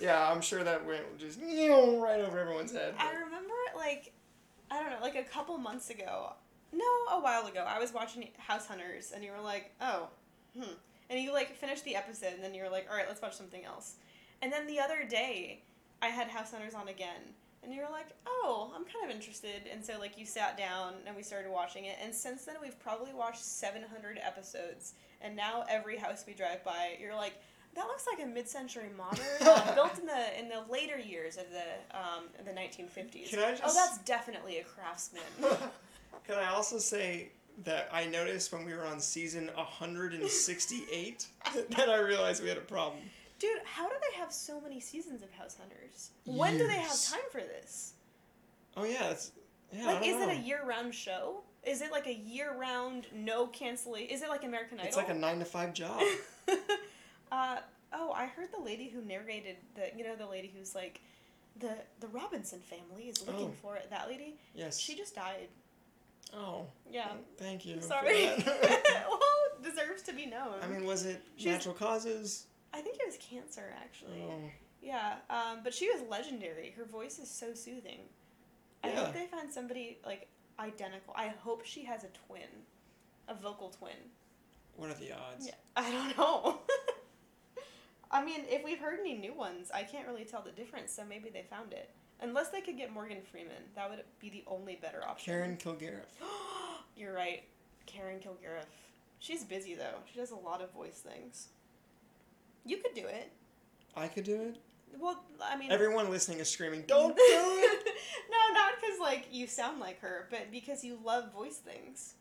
yeah, 0.00 0.30
I'm 0.30 0.40
sure 0.40 0.62
that 0.62 0.86
went 0.86 1.18
just 1.18 1.40
right 1.40 2.20
over 2.20 2.38
everyone's 2.38 2.70
head. 2.72 2.94
I 2.98 3.06
but- 3.06 3.14
remember 3.24 3.54
like 3.74 4.12
I 4.70 4.80
don't 4.80 4.90
know, 4.90 5.00
like 5.00 5.16
a 5.16 5.24
couple 5.24 5.58
months 5.58 5.90
ago. 5.90 6.34
No, 6.76 7.16
a 7.16 7.20
while 7.20 7.46
ago. 7.46 7.64
I 7.66 7.78
was 7.78 7.92
watching 7.94 8.28
House 8.38 8.66
Hunters 8.66 9.12
and 9.12 9.24
you 9.24 9.32
were 9.32 9.42
like, 9.42 9.72
"Oh, 9.80 10.08
hmm." 10.54 10.74
And 11.08 11.20
you 11.20 11.32
like 11.32 11.56
finished 11.56 11.84
the 11.84 11.96
episode 11.96 12.34
and 12.34 12.42
then 12.42 12.54
you 12.54 12.62
were 12.62 12.68
like, 12.68 12.86
"All 12.90 12.96
right, 12.96 13.06
let's 13.08 13.22
watch 13.22 13.34
something 13.34 13.64
else." 13.64 13.96
And 14.42 14.52
then 14.52 14.66
the 14.66 14.80
other 14.80 15.04
day, 15.04 15.62
I 16.02 16.08
had 16.08 16.28
House 16.28 16.50
Hunters 16.50 16.74
on 16.74 16.88
again. 16.88 17.34
And 17.62 17.74
you 17.74 17.80
were 17.80 17.90
like, 17.90 18.08
"Oh, 18.26 18.72
I'm 18.76 18.84
kind 18.84 19.04
of 19.04 19.10
interested." 19.10 19.62
And 19.72 19.84
so 19.84 19.98
like 19.98 20.18
you 20.18 20.26
sat 20.26 20.56
down 20.58 20.94
and 21.06 21.16
we 21.16 21.22
started 21.22 21.50
watching 21.50 21.86
it. 21.86 21.96
And 22.02 22.14
since 22.14 22.44
then 22.44 22.56
we've 22.60 22.78
probably 22.78 23.14
watched 23.14 23.42
700 23.42 24.20
episodes. 24.22 24.94
And 25.22 25.34
now 25.34 25.64
every 25.68 25.96
house 25.96 26.24
we 26.26 26.34
drive 26.34 26.62
by, 26.62 26.96
you're 27.00 27.14
like, 27.14 27.34
that 27.74 27.86
looks 27.86 28.06
like 28.06 28.24
a 28.24 28.28
mid-century 28.28 28.90
modern, 28.96 29.24
uh, 29.40 29.74
built 29.74 29.98
in 29.98 30.06
the 30.06 30.38
in 30.38 30.48
the 30.48 30.62
later 30.70 30.98
years 30.98 31.36
of 31.36 31.44
the 31.50 31.96
um, 31.98 32.24
the 32.44 32.50
1950s. 32.50 33.30
Can 33.30 33.38
I 33.38 33.50
just... 33.50 33.62
Oh, 33.64 33.74
that's 33.74 33.98
definitely 33.98 34.58
a 34.58 34.64
craftsman. 34.64 35.22
Can 36.26 36.36
I 36.36 36.52
also 36.52 36.78
say 36.78 37.30
that 37.64 37.88
I 37.92 38.06
noticed 38.06 38.52
when 38.52 38.64
we 38.64 38.74
were 38.74 38.84
on 38.84 39.00
season 39.00 39.50
168 39.54 41.26
that 41.70 41.88
I 41.88 41.98
realized 41.98 42.42
we 42.42 42.48
had 42.48 42.58
a 42.58 42.62
problem. 42.62 43.00
Dude, 43.38 43.50
how 43.64 43.88
do 43.88 43.94
they 44.10 44.18
have 44.18 44.32
so 44.32 44.60
many 44.60 44.80
seasons 44.80 45.22
of 45.22 45.30
House 45.32 45.56
Hunters? 45.58 46.10
When 46.24 46.56
do 46.56 46.66
they 46.66 46.74
have 46.74 47.02
time 47.02 47.20
for 47.30 47.40
this? 47.40 47.92
Oh 48.76 48.84
yeah, 48.84 49.10
it's 49.10 49.32
yeah. 49.72 49.86
Like, 49.86 50.06
is 50.06 50.20
it 50.20 50.28
a 50.28 50.36
year-round 50.36 50.94
show? 50.94 51.42
Is 51.64 51.82
it 51.82 51.90
like 51.90 52.06
a 52.06 52.14
year-round, 52.14 53.06
no 53.12 53.46
canceling? 53.48 54.06
Is 54.06 54.22
it 54.22 54.28
like 54.28 54.44
American 54.44 54.78
Idol? 54.78 54.88
It's 54.88 54.96
like 54.96 55.08
a 55.08 55.14
nine 55.14 55.38
to 55.40 55.44
five 55.44 55.74
job. 55.74 56.00
uh, 57.32 57.56
oh, 57.92 58.12
I 58.12 58.26
heard 58.26 58.48
the 58.56 58.62
lady 58.62 58.88
who 58.88 59.02
narrated 59.02 59.56
the, 59.74 59.90
you 59.96 60.04
know, 60.04 60.14
the 60.16 60.26
lady 60.26 60.52
who's 60.56 60.74
like, 60.74 61.00
the 61.58 61.74
the 62.00 62.08
Robinson 62.08 62.60
family 62.60 63.04
is 63.08 63.26
looking 63.26 63.48
Oh. 63.48 63.54
for 63.62 63.76
it. 63.76 63.90
That 63.90 64.08
lady, 64.08 64.36
Yes. 64.54 64.78
she 64.78 64.94
just 64.94 65.14
died. 65.14 65.48
Oh. 66.34 66.66
Yeah. 66.90 67.08
Thank 67.38 67.64
you. 67.66 67.76
for 67.76 67.82
Sorry. 67.82 68.26
well, 68.46 69.20
deserves 69.62 70.02
to 70.02 70.12
be 70.12 70.26
known. 70.26 70.54
I 70.62 70.66
mean, 70.66 70.84
was 70.84 71.06
it 71.06 71.22
She's- 71.36 71.52
natural 71.52 71.74
causes? 71.74 72.46
I 72.74 72.80
think 72.80 72.96
it 72.96 73.06
was 73.06 73.16
cancer 73.18 73.72
actually. 73.82 74.22
Oh. 74.28 74.50
Yeah, 74.82 75.14
um, 75.30 75.60
but 75.64 75.72
she 75.74 75.88
was 75.90 76.02
legendary. 76.10 76.72
Her 76.76 76.84
voice 76.84 77.18
is 77.18 77.30
so 77.30 77.54
soothing. 77.54 78.00
I 78.84 78.88
Yeah. 78.88 79.04
hope 79.06 79.14
they 79.14 79.26
find 79.26 79.50
somebody 79.52 79.98
like 80.04 80.28
identical. 80.60 81.14
I 81.16 81.28
hope 81.28 81.64
she 81.64 81.84
has 81.84 82.04
a 82.04 82.08
twin, 82.28 82.48
a 83.28 83.34
vocal 83.34 83.70
twin. 83.70 83.96
What 84.76 84.90
are 84.90 84.94
the 84.94 85.12
odds? 85.12 85.46
Yeah, 85.46 85.54
I 85.76 85.90
don't 85.90 86.16
know. 86.18 86.58
I 88.10 88.24
mean, 88.24 88.42
if 88.48 88.62
we've 88.64 88.78
heard 88.78 89.00
any 89.00 89.14
new 89.14 89.32
ones, 89.34 89.70
I 89.74 89.82
can't 89.82 90.06
really 90.06 90.24
tell 90.24 90.42
the 90.42 90.52
difference. 90.52 90.92
So 90.92 91.02
maybe 91.08 91.30
they 91.30 91.44
found 91.50 91.72
it. 91.72 91.90
Unless 92.20 92.50
they 92.50 92.60
could 92.60 92.76
get 92.76 92.92
Morgan 92.92 93.18
Freeman, 93.30 93.62
that 93.74 93.90
would 93.90 94.00
be 94.20 94.30
the 94.30 94.44
only 94.46 94.76
better 94.76 95.04
option. 95.06 95.32
Karen 95.32 95.56
Kilgariff. 95.56 96.06
You're 96.96 97.12
right, 97.12 97.42
Karen 97.84 98.18
Kilgariff. 98.18 98.64
She's 99.18 99.44
busy 99.44 99.74
though. 99.74 99.98
She 100.10 100.18
does 100.18 100.30
a 100.30 100.36
lot 100.36 100.62
of 100.62 100.72
voice 100.72 101.02
things. 101.06 101.48
You 102.64 102.78
could 102.78 102.94
do 102.94 103.06
it. 103.06 103.32
I 103.96 104.08
could 104.08 104.24
do 104.24 104.40
it. 104.40 104.58
Well, 104.98 105.22
I 105.42 105.56
mean, 105.56 105.70
Everyone 105.70 106.10
listening 106.10 106.38
is 106.38 106.48
screaming, 106.48 106.84
"Don't 106.86 107.14
do 107.16 107.22
it!" 107.22 107.84
no, 108.30 108.54
not 108.54 108.72
because 108.80 108.98
like 109.00 109.26
you 109.30 109.46
sound 109.46 109.80
like 109.80 110.00
her, 110.00 110.26
but 110.30 110.50
because 110.50 110.84
you 110.84 110.98
love 111.04 111.32
voice 111.32 111.58
things. 111.58 112.14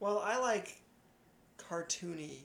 Well, 0.00 0.20
I 0.24 0.38
like 0.38 0.80
cartoony 1.58 2.38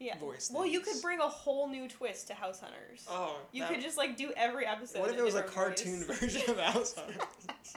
Yeah. 0.00 0.16
voice. 0.18 0.50
Well, 0.52 0.66
you 0.66 0.80
could 0.80 1.00
bring 1.02 1.20
a 1.20 1.28
whole 1.28 1.68
new 1.68 1.86
twist 1.86 2.26
to 2.28 2.34
House 2.34 2.58
Hunters. 2.60 3.06
Oh, 3.08 3.36
you 3.52 3.64
could 3.66 3.82
just 3.82 3.98
like 3.98 4.16
do 4.16 4.32
every 4.36 4.66
episode. 4.66 5.00
What 5.00 5.10
if 5.10 5.18
it 5.18 5.22
was 5.22 5.34
a 5.34 5.42
cartoon 5.42 6.04
voice. 6.04 6.18
version 6.20 6.50
of 6.50 6.58
House 6.58 6.94
Hunters? 6.98 7.76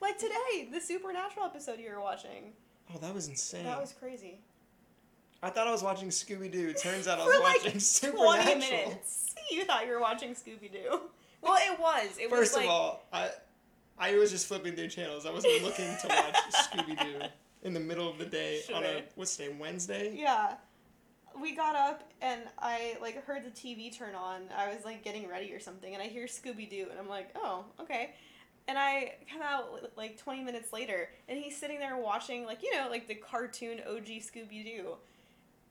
like 0.00 0.16
today, 0.18 0.68
the 0.72 0.80
Supernatural 0.80 1.44
episode 1.46 1.78
you 1.78 1.90
were 1.90 2.00
watching. 2.00 2.52
Oh, 2.94 2.98
that 2.98 3.14
was 3.14 3.28
insane. 3.28 3.64
That 3.64 3.80
was 3.80 3.92
crazy. 3.92 4.38
I 5.42 5.50
thought 5.50 5.66
I 5.68 5.72
was 5.72 5.82
watching 5.82 6.08
Scooby 6.08 6.50
Doo. 6.50 6.72
Turns 6.72 7.06
out 7.06 7.20
I 7.20 7.24
was 7.26 7.38
like 7.40 7.62
watching 7.64 8.12
Twenty 8.12 8.54
minutes. 8.60 9.34
You 9.50 9.64
thought 9.64 9.84
you 9.86 9.92
were 9.92 10.00
watching 10.00 10.30
Scooby 10.34 10.72
Doo. 10.72 11.00
Well, 11.42 11.58
it 11.60 11.78
was. 11.78 12.16
It 12.18 12.30
was 12.30 12.40
First 12.40 12.54
like 12.56 12.64
of 12.64 12.70
all, 12.70 13.02
I 13.12 13.28
I 13.98 14.16
was 14.16 14.30
just 14.30 14.46
flipping 14.46 14.74
through 14.74 14.88
channels. 14.88 15.26
I 15.26 15.30
wasn't 15.30 15.62
looking 15.62 15.94
to 16.00 16.08
watch 16.08 16.36
Scooby 16.54 16.98
Doo 16.98 17.26
in 17.62 17.74
the 17.74 17.80
middle 17.80 18.08
of 18.10 18.16
the 18.18 18.24
day 18.24 18.62
on 18.74 18.82
a 18.84 19.02
what's 19.16 19.36
today 19.36 19.54
Wednesday. 19.58 20.14
Yeah. 20.16 20.54
We 21.40 21.54
got 21.54 21.74
up 21.74 22.12
and 22.22 22.42
I 22.58 22.96
like 23.00 23.24
heard 23.24 23.44
the 23.44 23.50
TV 23.50 23.96
turn 23.96 24.14
on. 24.14 24.42
I 24.56 24.72
was 24.74 24.84
like 24.84 25.02
getting 25.02 25.28
ready 25.28 25.52
or 25.52 25.60
something 25.60 25.92
and 25.92 26.02
I 26.02 26.06
hear 26.06 26.26
Scooby 26.26 26.68
Doo 26.68 26.86
and 26.90 26.98
I'm 26.98 27.08
like, 27.08 27.30
"Oh, 27.34 27.64
okay." 27.80 28.14
And 28.66 28.78
I 28.78 29.16
come 29.30 29.42
out 29.42 29.92
like 29.96 30.16
20 30.16 30.42
minutes 30.42 30.72
later 30.72 31.10
and 31.28 31.38
he's 31.38 31.56
sitting 31.56 31.78
there 31.78 31.96
watching 31.96 32.46
like, 32.46 32.62
you 32.62 32.74
know, 32.74 32.88
like 32.88 33.08
the 33.08 33.14
cartoon 33.14 33.80
OG 33.86 34.06
Scooby 34.22 34.64
Doo. 34.64 34.94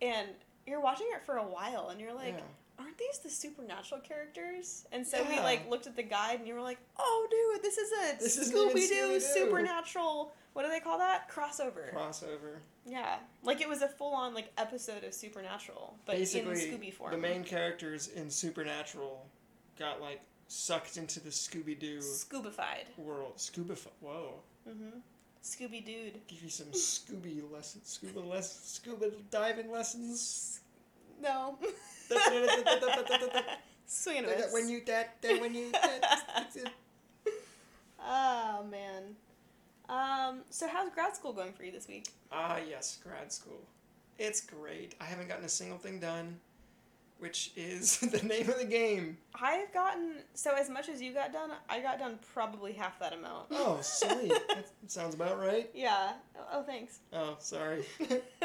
And 0.01 0.29
you're 0.67 0.81
watching 0.81 1.07
it 1.15 1.25
for 1.25 1.37
a 1.37 1.43
while 1.43 1.89
and 1.89 1.99
you're 1.99 2.13
like, 2.13 2.35
Yeah. 2.35 2.43
"Aren't 2.83 2.97
these 2.97 3.19
the 3.19 3.29
supernatural 3.29 4.01
characters?" 4.01 4.85
And 4.91 5.07
so 5.07 5.23
we 5.29 5.39
like 5.39 5.69
looked 5.69 5.87
at 5.87 5.95
the 5.95 6.03
guide 6.03 6.39
and 6.39 6.47
you 6.47 6.53
were 6.53 6.61
like, 6.61 6.79
"Oh, 6.97 7.27
dude, 7.31 7.63
this 7.63 7.77
is 7.77 7.91
a 7.91 8.19
This 8.19 8.37
isn't 8.37 8.55
even 8.55 8.69
Scooby 8.77 8.87
Doo 8.89 8.95
Scooby-Doo." 8.95 9.19
supernatural 9.19 10.33
what 10.53 10.63
do 10.63 10.69
they 10.69 10.79
call 10.79 10.99
that? 10.99 11.29
Crossover. 11.29 11.93
Crossover. 11.93 12.59
Yeah, 12.85 13.17
like 13.43 13.61
it 13.61 13.69
was 13.69 13.81
a 13.81 13.87
full 13.87 14.13
on 14.13 14.33
like 14.33 14.51
episode 14.57 15.03
of 15.03 15.13
Supernatural, 15.13 15.95
but 16.05 16.17
Basically, 16.17 16.51
in 16.51 16.79
Scooby 16.79 16.93
form. 16.93 17.11
the 17.11 17.17
main 17.17 17.43
characters 17.43 18.09
in 18.09 18.29
Supernatural 18.29 19.25
got 19.79 20.01
like 20.01 20.19
sucked 20.49 20.97
into 20.97 21.19
the 21.21 21.29
Scooby 21.29 21.79
Doo 21.79 21.99
Scoobified. 21.99 22.85
world. 22.97 23.39
Scuba. 23.39 23.75
Whoa. 24.01 24.33
Mm-hmm. 24.69 24.97
Scooby 25.43 25.83
Dude. 25.85 26.19
Give 26.27 26.43
you 26.43 26.49
some 26.49 26.67
Scooby 26.67 27.41
lessons. 27.51 27.87
Scuba 27.87 28.19
less. 28.19 28.59
Scuba 28.65 29.11
diving 29.31 29.71
lessons. 29.71 30.59
No. 31.21 31.57
Swing 33.85 34.17
and 34.17 34.25
a 34.27 34.29
miss. 34.29 34.53
when 34.53 34.67
you 34.69 34.81
that 34.85 35.21
that 35.21 35.39
when 35.41 35.53
you 35.55 35.71
that. 35.71 36.23
Oh 37.99 38.65
man. 38.71 39.15
Um. 39.89 40.41
So 40.49 40.67
how's 40.67 40.89
grad 40.91 41.15
school 41.15 41.33
going 41.33 41.53
for 41.53 41.63
you 41.63 41.71
this 41.71 41.87
week? 41.87 42.07
Ah 42.31 42.57
yes, 42.67 42.99
grad 43.03 43.31
school. 43.31 43.61
It's 44.19 44.41
great. 44.41 44.95
I 45.01 45.05
haven't 45.05 45.27
gotten 45.27 45.43
a 45.45 45.49
single 45.49 45.77
thing 45.77 45.99
done, 45.99 46.39
which 47.19 47.51
is 47.55 47.97
the 47.99 48.21
name 48.23 48.49
of 48.49 48.57
the 48.59 48.65
game. 48.65 49.17
I've 49.41 49.73
gotten 49.73 50.17
so 50.33 50.53
as 50.55 50.69
much 50.69 50.87
as 50.87 51.01
you 51.01 51.13
got 51.13 51.33
done. 51.33 51.51
I 51.69 51.79
got 51.79 51.99
done 51.99 52.19
probably 52.33 52.73
half 52.73 52.99
that 52.99 53.13
amount. 53.13 53.47
Oh, 53.51 53.79
sweet. 53.81 54.29
that 54.49 54.67
sounds 54.87 55.15
about 55.15 55.39
right. 55.39 55.69
Yeah. 55.73 56.13
Oh, 56.37 56.45
oh, 56.53 56.63
thanks. 56.63 56.99
Oh, 57.11 57.35
sorry. 57.39 57.83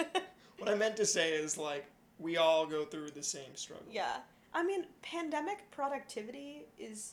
what 0.58 0.68
I 0.68 0.74
meant 0.74 0.96
to 0.96 1.06
say 1.06 1.32
is 1.32 1.56
like 1.58 1.86
we 2.18 2.36
all 2.36 2.66
go 2.66 2.84
through 2.84 3.10
the 3.10 3.22
same 3.22 3.54
struggle. 3.54 3.86
yeah. 3.90 4.16
I 4.54 4.64
mean, 4.64 4.86
pandemic 5.02 5.70
productivity 5.70 6.64
is 6.78 7.12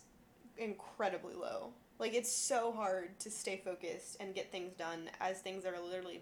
incredibly 0.57 1.33
low. 1.35 1.73
Like 1.99 2.13
it's 2.13 2.31
so 2.31 2.71
hard 2.71 3.17
to 3.19 3.29
stay 3.31 3.61
focused 3.63 4.17
and 4.19 4.35
get 4.35 4.51
things 4.51 4.73
done 4.73 5.09
as 5.21 5.39
things 5.39 5.65
are 5.65 5.79
literally 5.79 6.21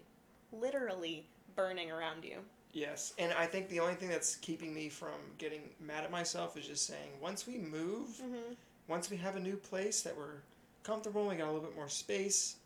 literally 0.52 1.26
burning 1.56 1.90
around 1.90 2.24
you. 2.24 2.38
Yes, 2.72 3.14
and 3.18 3.32
I 3.32 3.46
think 3.46 3.68
the 3.68 3.80
only 3.80 3.94
thing 3.94 4.08
that's 4.08 4.36
keeping 4.36 4.74
me 4.74 4.88
from 4.88 5.14
getting 5.38 5.62
mad 5.80 6.04
at 6.04 6.10
myself 6.10 6.56
is 6.56 6.66
just 6.66 6.86
saying 6.86 7.10
once 7.20 7.46
we 7.46 7.56
move, 7.58 8.08
Mhm. 8.22 8.56
once 8.88 9.10
we 9.10 9.16
have 9.18 9.36
a 9.36 9.40
new 9.40 9.56
place 9.56 10.02
that 10.02 10.16
we're 10.16 10.40
comfortable, 10.82 11.22
and 11.22 11.30
we 11.30 11.36
got 11.36 11.44
a 11.48 11.52
little 11.52 11.66
bit 11.66 11.76
more 11.76 11.88
space. 11.88 12.56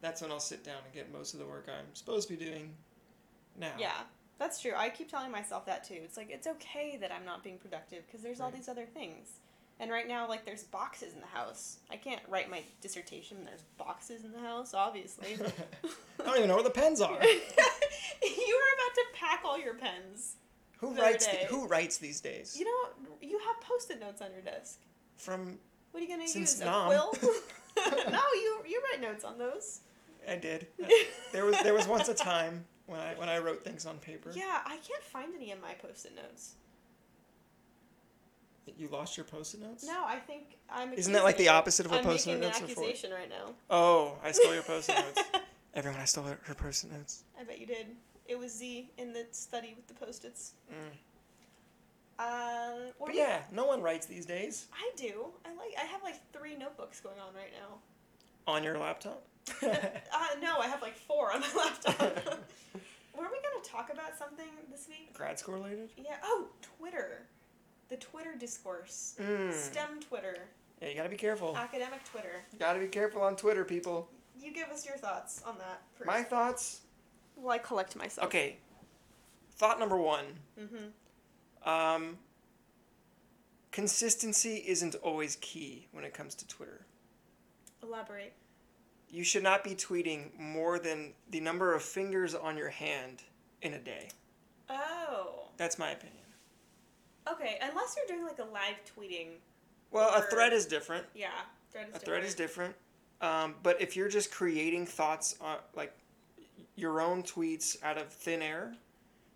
That's 0.00 0.20
when 0.22 0.30
I'll 0.30 0.38
sit 0.40 0.64
down 0.64 0.82
and 0.84 0.92
get 0.92 1.10
most 1.12 1.32
of 1.34 1.40
the 1.40 1.46
work 1.46 1.66
I'm 1.68 1.94
supposed 1.94 2.28
to 2.28 2.36
be 2.36 2.44
doing. 2.44 2.76
Now. 3.56 3.74
Yeah. 3.78 4.04
That's 4.38 4.60
true. 4.60 4.72
I 4.76 4.88
keep 4.88 5.10
telling 5.10 5.32
myself 5.32 5.66
that 5.66 5.82
too. 5.82 6.00
It's 6.04 6.16
like 6.16 6.30
it's 6.30 6.46
okay 6.46 6.96
that 6.98 7.10
I'm 7.10 7.24
not 7.24 7.42
being 7.42 7.58
productive 7.58 8.06
because 8.06 8.22
there's 8.22 8.40
all 8.40 8.52
these 8.52 8.68
other 8.68 8.86
things. 8.86 9.40
And 9.80 9.90
right 9.90 10.08
now 10.08 10.28
like 10.28 10.44
there's 10.44 10.64
boxes 10.64 11.14
in 11.14 11.20
the 11.20 11.26
house. 11.26 11.78
I 11.90 11.96
can't 11.96 12.22
write 12.28 12.50
my 12.50 12.62
dissertation. 12.80 13.38
There's 13.44 13.62
boxes 13.76 14.24
in 14.24 14.32
the 14.32 14.40
house, 14.40 14.74
obviously. 14.74 15.34
I 16.20 16.24
don't 16.24 16.36
even 16.36 16.48
know 16.48 16.56
where 16.56 16.64
the 16.64 16.70
pens 16.70 17.00
are. 17.00 17.12
you 17.22 17.22
were 17.22 18.74
about 18.74 18.94
to 18.94 19.04
pack 19.14 19.42
all 19.44 19.58
your 19.58 19.74
pens. 19.74 20.34
Who 20.78 20.94
writes? 20.94 21.26
The, 21.26 21.46
who 21.46 21.66
writes 21.66 21.98
these 21.98 22.20
days? 22.20 22.56
You 22.58 22.64
know, 22.64 23.08
you 23.20 23.38
have 23.38 23.60
post-it 23.60 24.00
notes 24.00 24.22
on 24.22 24.30
your 24.32 24.42
desk. 24.42 24.80
From 25.16 25.58
What 25.90 26.00
are 26.00 26.06
you 26.06 26.08
gonna 26.08 26.28
Since 26.28 26.54
use? 26.54 26.60
Nam. 26.60 26.86
A 26.86 26.86
quill? 26.86 27.14
no, 28.10 28.20
you 28.34 28.62
you 28.66 28.82
write 28.92 29.00
notes 29.00 29.24
on 29.24 29.38
those. 29.38 29.80
I 30.28 30.36
did. 30.36 30.66
There 31.32 31.44
was 31.44 31.60
there 31.62 31.74
was 31.74 31.86
once 31.88 32.08
a 32.08 32.14
time 32.14 32.64
when 32.86 33.00
I 33.00 33.14
when 33.14 33.28
I 33.28 33.38
wrote 33.38 33.64
things 33.64 33.86
on 33.86 33.98
paper. 33.98 34.30
Yeah, 34.34 34.60
I 34.64 34.76
can't 34.76 35.02
find 35.02 35.34
any 35.34 35.50
of 35.52 35.60
my 35.60 35.74
post-it 35.74 36.14
notes. 36.14 36.54
You 38.76 38.88
lost 38.88 39.16
your 39.16 39.24
post-it 39.24 39.60
notes. 39.60 39.84
No, 39.86 40.04
I 40.04 40.16
think 40.16 40.56
I'm. 40.70 40.92
Isn't 40.92 41.12
that 41.12 41.24
like 41.24 41.36
the 41.36 41.48
opposite 41.48 41.86
of 41.86 41.92
what 41.92 41.98
I'm 42.00 42.04
post-it 42.04 42.38
notes 42.40 42.58
an 42.58 42.64
are 42.64 42.68
for? 42.68 42.80
accusation 42.82 43.10
right 43.12 43.28
now. 43.30 43.54
Oh, 43.70 44.14
I 44.24 44.32
stole 44.32 44.52
your 44.54 44.62
post-it 44.62 44.94
notes. 45.16 45.22
Everyone, 45.74 46.00
I 46.00 46.04
stole 46.04 46.24
her, 46.24 46.38
her 46.44 46.54
post-it 46.54 46.90
notes. 46.92 47.24
I 47.40 47.44
bet 47.44 47.58
you 47.60 47.66
did. 47.66 47.86
It 48.26 48.38
was 48.38 48.52
Z 48.54 48.90
in 48.98 49.12
the 49.12 49.26
study 49.30 49.74
with 49.76 49.86
the 49.86 49.94
post-its. 49.94 50.52
Mm. 50.72 50.92
Um, 52.20 52.92
or 52.98 53.06
But 53.06 53.14
yeah, 53.14 53.42
no 53.52 53.64
one 53.64 53.80
writes 53.80 54.06
these 54.06 54.26
days 54.26 54.66
I 54.74 54.90
do. 54.96 55.26
I 55.44 55.50
like. 55.50 55.74
I 55.80 55.84
have 55.86 56.02
like 56.02 56.16
three 56.32 56.56
notebooks 56.56 57.00
going 57.00 57.18
on 57.20 57.32
right 57.34 57.52
now. 57.52 57.78
on 58.52 58.64
your 58.64 58.76
laptop. 58.78 59.22
uh, 59.62 59.66
no, 60.42 60.58
I 60.58 60.66
have 60.66 60.82
like 60.82 60.96
four 60.96 61.32
on 61.32 61.40
my 61.40 61.46
laptop. 61.56 62.00
Were 63.16 63.24
we 63.24 63.38
gonna 63.40 63.64
talk 63.64 63.92
about 63.92 64.18
something 64.18 64.46
this 64.70 64.86
week? 64.88 65.14
Grad 65.14 65.38
school 65.38 65.54
related. 65.54 65.90
Yeah. 65.96 66.16
Oh, 66.22 66.48
Twitter. 66.78 67.22
The 67.88 67.96
Twitter 67.96 68.34
discourse. 68.38 69.14
Mm. 69.20 69.52
STEM 69.52 70.00
Twitter. 70.08 70.36
Yeah, 70.82 70.88
you 70.88 70.94
gotta 70.94 71.08
be 71.08 71.16
careful. 71.16 71.56
Academic 71.56 72.04
Twitter. 72.04 72.44
You 72.52 72.58
Gotta 72.58 72.78
be 72.80 72.86
careful 72.88 73.22
on 73.22 73.34
Twitter, 73.36 73.64
people. 73.64 74.08
You 74.40 74.52
give 74.52 74.68
us 74.68 74.86
your 74.86 74.96
thoughts 74.96 75.42
on 75.44 75.56
that 75.58 75.82
first. 75.94 76.06
My 76.06 76.22
thoughts. 76.22 76.82
Well, 77.36 77.50
I 77.50 77.58
collect 77.58 77.96
myself. 77.96 78.26
Okay. 78.28 78.58
Thought 79.56 79.80
number 79.80 79.96
one. 79.96 80.24
Mm-hmm. 80.60 81.68
Um, 81.68 82.18
consistency 83.72 84.62
isn't 84.66 84.94
always 84.96 85.36
key 85.40 85.88
when 85.92 86.04
it 86.04 86.14
comes 86.14 86.34
to 86.36 86.46
Twitter. 86.46 86.86
Elaborate. 87.82 88.32
you 89.10 89.24
should 89.24 89.42
not 89.42 89.64
be 89.64 89.70
tweeting 89.70 90.38
more 90.38 90.78
than 90.78 91.12
the 91.30 91.40
number 91.40 91.74
of 91.74 91.82
fingers 91.82 92.34
on 92.34 92.56
your 92.58 92.68
hand 92.68 93.22
in 93.62 93.72
a 93.74 93.78
day. 93.78 94.08
Oh. 94.68 95.46
That's 95.56 95.78
my 95.78 95.90
opinion. 95.90 96.17
Okay, 97.32 97.58
unless 97.62 97.96
you're 97.96 98.06
doing 98.16 98.26
like 98.26 98.38
a 98.38 98.44
live 98.52 98.76
tweeting. 98.96 99.28
Well, 99.90 100.10
a 100.14 100.22
thread 100.22 100.52
is 100.52 100.66
different. 100.66 101.04
Yeah, 101.14 101.28
thread 101.72 101.88
is 101.90 101.96
A 101.96 101.98
thread 101.98 102.24
is 102.24 102.34
different. 102.34 102.74
different. 103.20 103.44
Um, 103.44 103.54
but 103.62 103.80
if 103.80 103.96
you're 103.96 104.08
just 104.08 104.30
creating 104.30 104.86
thoughts, 104.86 105.36
on, 105.40 105.56
like 105.74 105.92
your 106.76 107.00
own 107.00 107.22
tweets 107.22 107.76
out 107.82 107.98
of 107.98 108.08
thin 108.12 108.42
air, 108.42 108.74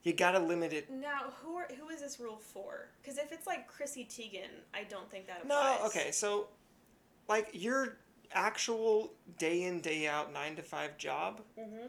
you 0.05 0.13
gotta 0.13 0.39
limit 0.39 0.73
it. 0.73 0.91
Now, 0.91 1.33
who 1.43 1.57
are 1.57 1.67
who 1.81 1.89
is 1.89 2.01
this 2.01 2.21
rule 2.21 2.37
for? 2.39 2.89
Because 3.03 3.19
if 3.19 3.33
it's 3.33 3.47
like 3.47 3.67
Chrissy 3.69 4.05
Teigen, 4.05 4.51
I 4.75 4.85
don't 4.85 5.11
think 5.11 5.27
that 5.27 5.43
applies. 5.45 5.79
No, 5.81 5.87
okay, 5.87 6.11
so 6.13 6.49
like 7.29 7.49
your 7.53 7.97
actual 8.33 9.13
day 9.39 9.63
in 9.65 9.81
day 9.81 10.07
out 10.07 10.33
nine 10.33 10.57
to 10.57 10.63
five 10.63 10.97
job 10.99 11.41
Mm-hmm. 11.59 11.87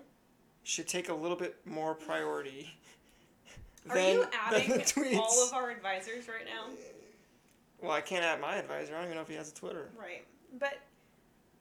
should 0.64 0.88
take 0.88 1.10
a 1.10 1.14
little 1.14 1.38
bit 1.38 1.56
more 1.66 1.94
priority. 1.96 2.74
Are 3.90 3.96
than, 3.96 4.14
you 4.14 4.22
than 4.22 4.30
adding 4.34 4.70
the 4.70 4.80
tweets. 4.80 5.16
all 5.18 5.48
of 5.48 5.54
our 5.54 5.72
advisors 5.72 6.28
right 6.28 6.46
now? 6.46 6.74
Well, 7.82 7.92
I 7.92 8.02
can't 8.02 8.24
add 8.24 8.40
my 8.40 8.56
advisor. 8.56 8.94
I 8.94 8.98
don't 8.98 9.06
even 9.06 9.18
know 9.18 9.24
if 9.24 9.28
he 9.28 9.36
has 9.36 9.52
a 9.52 9.54
Twitter. 9.54 9.90
Right. 10.00 10.26
But 10.58 10.80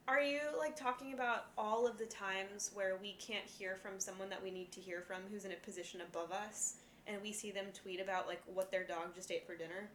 are 0.06 0.20
you 0.20 0.40
like 0.58 0.76
talking 0.76 1.14
about 1.14 1.46
all 1.56 1.86
of 1.86 1.98
the 1.98 2.06
times 2.06 2.70
where 2.74 2.96
we 3.00 3.16
can't 3.18 3.44
hear 3.44 3.76
from 3.76 3.92
someone 3.98 4.28
that 4.30 4.42
we 4.42 4.50
need 4.50 4.70
to 4.72 4.80
hear 4.80 5.00
from 5.00 5.22
who's 5.30 5.44
in 5.44 5.52
a 5.52 5.56
position 5.56 6.00
above 6.00 6.30
us 6.30 6.74
and 7.06 7.20
we 7.22 7.32
see 7.32 7.50
them 7.50 7.66
tweet 7.74 8.00
about 8.00 8.28
like 8.28 8.42
what 8.52 8.70
their 8.70 8.84
dog 8.84 9.14
just 9.14 9.30
ate 9.30 9.46
for 9.46 9.56
dinner? 9.56 9.88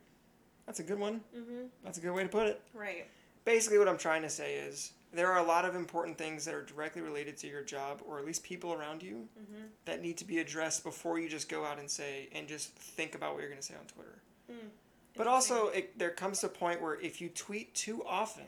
That's 0.65 0.79
a 0.79 0.83
good 0.83 0.99
one. 0.99 1.21
Mm-hmm. 1.35 1.67
That's 1.83 1.97
a 1.97 2.01
good 2.01 2.11
way 2.11 2.23
to 2.23 2.29
put 2.29 2.47
it. 2.47 2.61
Right. 2.73 3.07
Basically, 3.45 3.79
what 3.79 3.87
I'm 3.87 3.97
trying 3.97 4.21
to 4.23 4.29
say 4.29 4.55
is 4.55 4.91
there 5.17 5.31
are 5.31 5.39
a 5.39 5.47
lot 5.47 5.65
of 5.65 5.75
important 5.75 6.17
things 6.17 6.45
that 6.45 6.53
are 6.53 6.61
directly 6.63 7.01
related 7.01 7.35
to 7.37 7.47
your 7.47 7.63
job, 7.63 8.01
or 8.07 8.19
at 8.19 8.25
least 8.25 8.43
people 8.43 8.71
around 8.73 9.01
you, 9.03 9.27
Mm-hmm. 9.41 9.63
that 9.85 10.01
need 10.01 10.17
to 10.17 10.25
be 10.25 10.37
addressed 10.39 10.83
before 10.83 11.19
you 11.19 11.27
just 11.27 11.49
go 11.49 11.65
out 11.65 11.79
and 11.79 11.89
say 11.89 12.29
and 12.33 12.47
just 12.47 12.69
think 12.75 13.15
about 13.15 13.33
what 13.33 13.39
you're 13.41 13.49
going 13.49 13.59
to 13.61 13.65
say 13.67 13.75
on 13.79 13.85
Twitter. 13.87 14.21
Mm. 14.51 14.69
But 15.15 15.25
also, 15.27 15.67
it, 15.69 15.97
there 15.97 16.11
comes 16.11 16.43
a 16.43 16.49
point 16.49 16.81
where 16.81 16.99
if 17.01 17.19
you 17.21 17.29
tweet 17.29 17.73
too 17.73 18.03
often, 18.05 18.45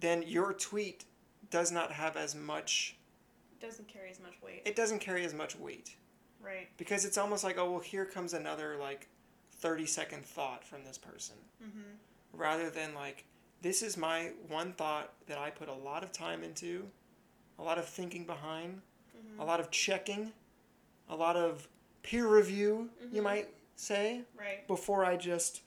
then 0.00 0.22
your 0.26 0.52
tweet 0.52 1.04
does 1.50 1.72
not 1.72 1.90
have 1.92 2.16
as 2.16 2.34
much. 2.34 2.96
doesn't 3.60 3.88
carry 3.88 4.10
as 4.10 4.20
much 4.20 4.34
weight. 4.44 4.62
It 4.64 4.76
doesn't 4.76 5.00
carry 5.00 5.24
as 5.24 5.34
much 5.34 5.58
weight 5.58 5.96
right. 6.40 6.68
because 6.76 7.04
it's 7.04 7.18
almost 7.18 7.42
like, 7.42 7.58
oh 7.58 7.70
well, 7.72 7.80
here 7.80 8.04
comes 8.04 8.32
another 8.34 8.76
like, 8.78 9.08
thirty 9.50 9.86
second 9.86 10.24
thought 10.24 10.64
from 10.64 10.84
this 10.84 10.98
person, 10.98 11.34
Mm-hmm. 11.64 12.38
rather 12.40 12.70
than 12.70 12.94
like, 12.94 13.24
this 13.62 13.82
is 13.82 13.96
my 13.96 14.32
one 14.48 14.72
thought 14.72 15.12
that 15.26 15.38
I 15.38 15.50
put 15.50 15.68
a 15.68 15.74
lot 15.74 16.02
of 16.04 16.12
time 16.12 16.42
into, 16.42 16.86
a 17.58 17.62
lot 17.62 17.78
of 17.78 17.86
thinking 17.88 18.24
behind, 18.24 18.82
Mm-hmm. 19.16 19.40
a 19.40 19.44
lot 19.44 19.58
of 19.58 19.70
checking, 19.72 20.32
a 21.08 21.16
lot 21.16 21.34
of 21.36 21.66
peer 22.04 22.28
review, 22.28 22.88
you 23.10 23.20
Mhm. 23.20 23.24
might 23.24 23.48
say, 23.74 24.22
Right. 24.36 24.64
before 24.68 25.04
I 25.04 25.16
just 25.16 25.62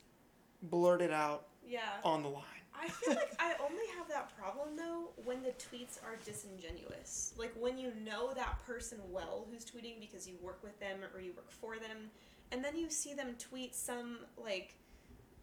blurt 0.62 1.02
it 1.02 1.12
out 1.12 1.48
Yeah. 1.66 2.00
on 2.06 2.24
the 2.24 2.30
line. 2.30 2.46
I 2.74 2.88
feel 2.88 3.14
like 3.16 3.36
I 3.40 3.56
only 3.62 3.86
have 3.98 4.08
that 4.08 4.36
problem 4.38 4.76
though 4.78 5.12
when 5.26 5.44
the 5.44 5.52
tweets 5.52 6.02
are 6.04 6.16
disingenuous. 6.26 7.34
Like 7.38 7.54
when 7.56 7.78
you 7.78 7.94
know 7.96 8.34
that 8.34 8.58
person 8.66 9.00
well 9.12 9.46
who's 9.52 9.66
tweeting 9.66 10.00
because 10.00 10.26
you 10.28 10.38
work 10.42 10.64
with 10.64 10.80
them 10.80 11.04
or 11.14 11.20
you 11.20 11.34
work 11.34 11.52
for 11.52 11.78
them, 11.78 12.10
and 12.52 12.64
then 12.64 12.76
you 12.78 12.90
see 12.90 13.14
them 13.14 13.36
tweet 13.38 13.76
some 13.76 14.20
like 14.38 14.76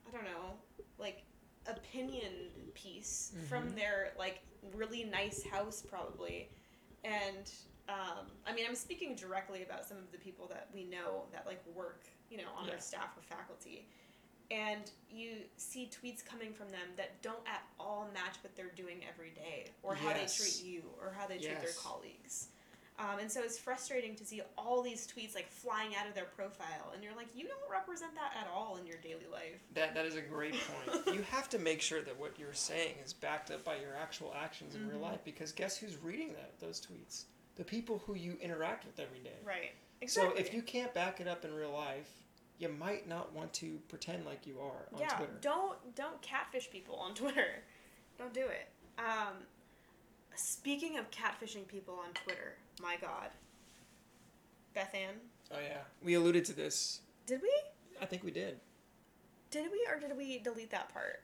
I 0.09 0.11
don't 0.13 0.25
know, 0.25 0.57
like 0.99 1.25
opinion 1.69 2.33
piece 2.75 3.33
from 3.49 3.71
Mhm. 3.71 3.75
their 3.77 4.13
like 4.19 4.41
really 4.75 5.05
nice 5.05 5.43
house 5.45 5.83
probably. 5.83 6.49
And 7.05 7.51
um, 7.89 8.27
I 8.47 8.53
mean 8.55 8.67
I'm 8.69 8.75
speaking 8.75 9.15
directly 9.15 9.63
about 9.63 9.87
some 9.87 9.97
of 9.99 10.11
the 10.13 10.19
people 10.19 10.47
that 10.49 10.69
we 10.75 10.85
know 10.85 11.27
that 11.33 11.47
like 11.47 11.65
work, 11.75 12.05
you 12.31 12.39
know, 12.39 12.51
on 12.57 12.67
Yeah. 12.67 12.75
our 12.75 12.81
staff 12.81 13.17
or 13.17 13.23
faculty 13.23 13.87
and 14.51 14.91
you 15.11 15.45
see 15.59 15.91
tweets 15.91 16.25
coming 16.25 16.55
from 16.55 16.71
them 16.71 16.89
that 16.97 17.21
don't 17.21 17.47
at 17.47 17.63
all 17.79 18.09
match 18.15 18.37
what 18.43 18.57
they're 18.57 18.71
doing 18.75 19.05
every 19.07 19.29
day 19.31 19.71
or 19.83 19.95
how 19.95 20.13
they 20.15 20.27
treat 20.27 20.63
you 20.63 20.83
or 21.03 21.13
how 21.13 21.27
they 21.27 21.37
treat 21.39 21.61
their 21.61 21.73
colleagues 21.75 22.49
um, 22.99 23.19
and 23.21 23.31
so 23.31 23.41
it's 23.43 23.59
frustrating 23.59 24.15
to 24.17 24.25
see 24.25 24.43
all 24.57 24.83
these 24.83 25.07
tweets 25.07 25.35
like 25.35 25.49
flying 25.51 25.91
out 25.95 26.09
of 26.09 26.15
their 26.15 26.25
profile 26.25 26.91
and 26.95 27.03
you're 27.05 27.15
like 27.15 27.29
you 27.35 27.47
don't 27.47 27.71
represent 27.71 28.13
that 28.15 28.33
at 28.41 28.49
all 28.53 28.77
in 28.77 28.87
your 28.87 28.97
daily 28.99 29.27
life 29.33 29.61
That 29.75 29.95
that 29.95 30.05
is 30.07 30.17
a 30.17 30.21
great 30.21 30.55
point. 30.55 31.07
you 31.17 31.23
have 31.31 31.49
to 31.51 31.59
make 31.59 31.81
sure 31.81 32.03
that 32.03 32.19
what 32.19 32.39
you're 32.39 32.53
saying 32.55 32.95
is 33.05 33.13
backed 33.13 33.51
up 33.51 33.65
by 33.65 33.77
your 33.77 33.95
actual 33.97 34.35
actions 34.41 34.75
in 34.75 34.89
real 34.89 34.99
Mhm. 34.99 35.03
life 35.03 35.21
because 35.25 35.53
guess 35.53 35.77
who's 35.77 35.97
reading 35.97 36.33
that 36.35 36.59
those 36.61 36.81
tweets? 36.81 37.25
The 37.57 37.65
people 37.65 37.99
who 38.07 38.15
you 38.15 38.37
interact 38.41 38.85
with 38.87 38.99
every 39.01 39.21
day. 39.21 39.39
right 39.45 39.73
Exactly. 40.01 40.37
So 40.37 40.41
if 40.41 40.55
you 40.55 40.63
can't 40.63 40.95
back 40.95 41.21
it 41.21 41.27
up 41.27 41.45
in 41.45 41.53
real 41.53 41.73
life, 41.73 42.09
you 42.59 42.69
might 42.69 43.09
not 43.09 43.33
want 43.33 43.53
to 43.55 43.79
pretend 43.89 44.25
like 44.27 44.47
you 44.47 44.59
are 44.61 44.89
on 44.93 44.99
yeah 45.01 45.09
Twitter. 45.17 45.39
don't 45.41 45.95
don't 45.95 46.21
catfish 46.23 46.69
people 46.71 46.97
on 46.97 47.15
twitter 47.23 47.63
don't 48.19 48.35
do 48.35 48.47
it 48.47 48.69
um, 48.99 49.35
speaking 50.35 50.99
of 50.99 51.09
catfishing 51.11 51.67
people 51.67 51.95
on 51.95 52.13
twitter 52.15 52.57
my 52.81 52.97
god 53.01 53.31
beth 54.75 54.95
ann 54.95 55.15
Oh 55.51 55.59
yeah. 55.63 55.79
We 56.03 56.15
alluded 56.15 56.45
to 56.47 56.53
this. 56.53 57.01
did 57.27 57.41
we 57.43 57.53
I 58.01 58.07
think 58.07 58.23
we 58.23 58.31
did. 58.31 58.61
Did 59.51 59.71
we 59.73 59.87
or 59.91 59.99
did 59.99 60.17
we 60.17 60.39
delete 60.39 60.71
that 60.71 60.93
part? 60.93 61.23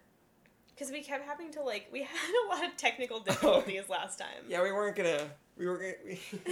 Because 0.75 0.90
we 0.90 1.03
kept 1.03 1.25
having 1.25 1.53
to 1.53 1.62
like 1.62 1.88
we 1.93 2.01
had 2.03 2.09
a 2.47 2.49
lot 2.49 2.64
of 2.64 2.77
technical 2.77 3.19
oh. 3.19 3.25
difficulties 3.25 3.88
last 3.88 4.19
time. 4.19 4.45
Yeah, 4.49 4.62
we 4.62 4.73
weren't 4.73 4.97
gonna. 4.97 5.29
We 5.57 5.67
were 5.67 5.79
gonna. 5.79 5.93
We, 6.05 6.21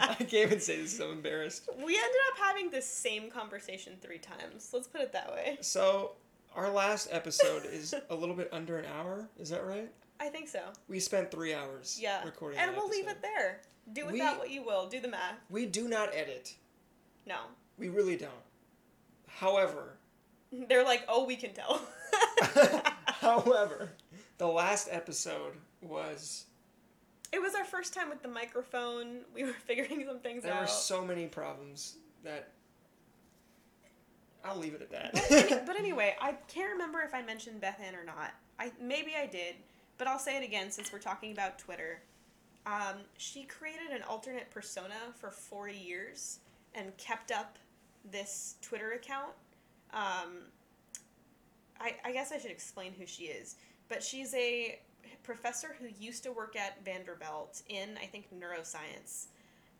I 0.00 0.14
can't 0.14 0.34
even 0.34 0.60
say 0.60 0.80
this. 0.80 0.98
I'm 1.00 1.10
embarrassed. 1.10 1.68
we 1.76 1.96
ended 1.96 2.20
up 2.32 2.38
having 2.38 2.70
the 2.70 2.82
same 2.82 3.30
conversation 3.30 3.94
three 4.00 4.18
times. 4.18 4.70
Let's 4.72 4.88
put 4.88 5.00
it 5.00 5.12
that 5.12 5.30
way. 5.30 5.58
So 5.60 6.12
our 6.54 6.70
last 6.70 7.08
episode 7.10 7.66
is 7.66 7.94
a 8.10 8.14
little 8.14 8.34
bit 8.34 8.48
under 8.52 8.78
an 8.78 8.86
hour. 8.98 9.28
Is 9.38 9.50
that 9.50 9.66
right? 9.66 9.90
I 10.20 10.28
think 10.28 10.48
so. 10.48 10.60
We 10.88 11.00
spent 11.00 11.30
three 11.30 11.54
hours. 11.54 11.98
Yeah. 12.00 12.24
Recording. 12.24 12.58
and 12.60 12.74
we'll 12.76 12.88
leave 12.88 13.08
it 13.08 13.22
there. 13.22 13.60
Do 13.92 14.04
with 14.06 14.14
We- 14.14 14.20
that 14.20 14.38
what 14.38 14.50
you 14.50 14.62
will. 14.62 14.88
Do 14.88 15.00
the 15.00 15.08
math. 15.08 15.36
We 15.50 15.66
do 15.66 15.88
not 15.88 16.10
edit. 16.14 16.54
No. 17.26 17.36
We 17.78 17.88
really 17.88 18.16
don't. 18.16 18.32
However, 19.26 19.98
They're 20.68 20.84
like, 20.84 21.04
oh, 21.08 21.24
we 21.24 21.36
can 21.36 21.52
tell. 21.52 21.80
however, 23.06 23.90
the 24.38 24.46
last 24.46 24.88
episode 24.90 25.52
was 25.80 26.46
it 27.32 27.40
was 27.42 27.54
our 27.54 27.64
first 27.64 27.92
time 27.92 28.08
with 28.08 28.22
the 28.22 28.28
microphone. 28.28 29.20
We 29.34 29.44
were 29.44 29.52
figuring 29.52 30.04
some 30.06 30.20
things 30.20 30.42
there 30.42 30.52
out. 30.52 30.56
There 30.56 30.62
were 30.62 30.68
so 30.68 31.04
many 31.04 31.26
problems 31.26 31.96
that 32.24 32.52
I'll 34.44 34.56
leave 34.56 34.74
it 34.74 34.80
at 34.82 34.90
but, 34.90 35.28
that. 35.28 35.52
any- 35.52 35.66
but 35.66 35.76
anyway, 35.76 36.16
I 36.20 36.32
can't 36.48 36.72
remember 36.72 37.00
if 37.00 37.14
I 37.14 37.22
mentioned 37.22 37.60
Beth 37.60 37.80
Ann 37.84 37.94
or 37.94 38.04
not. 38.04 38.32
I 38.58 38.72
maybe 38.80 39.12
I 39.20 39.26
did, 39.26 39.54
but 39.98 40.06
I'll 40.06 40.18
say 40.18 40.36
it 40.36 40.44
again 40.44 40.70
since 40.70 40.92
we're 40.92 40.98
talking 41.00 41.32
about 41.32 41.58
Twitter. 41.58 42.00
Um, 42.66 42.98
she 43.16 43.44
created 43.44 43.90
an 43.92 44.02
alternate 44.02 44.50
persona 44.50 45.12
for 45.18 45.30
forty 45.30 45.76
years 45.76 46.40
and 46.74 46.96
kept 46.96 47.30
up 47.30 47.58
this 48.10 48.56
Twitter 48.62 48.92
account. 48.92 49.32
Um, 49.92 50.46
I, 51.80 51.96
I 52.04 52.12
guess 52.12 52.32
I 52.32 52.38
should 52.38 52.50
explain 52.50 52.92
who 52.98 53.06
she 53.06 53.24
is, 53.24 53.56
but 53.88 54.02
she's 54.02 54.34
a 54.34 54.78
professor 55.22 55.76
who 55.78 55.86
used 55.98 56.22
to 56.24 56.32
work 56.32 56.56
at 56.56 56.84
Vanderbilt 56.84 57.62
in 57.68 57.98
I 58.02 58.06
think 58.06 58.28
neuroscience. 58.32 59.26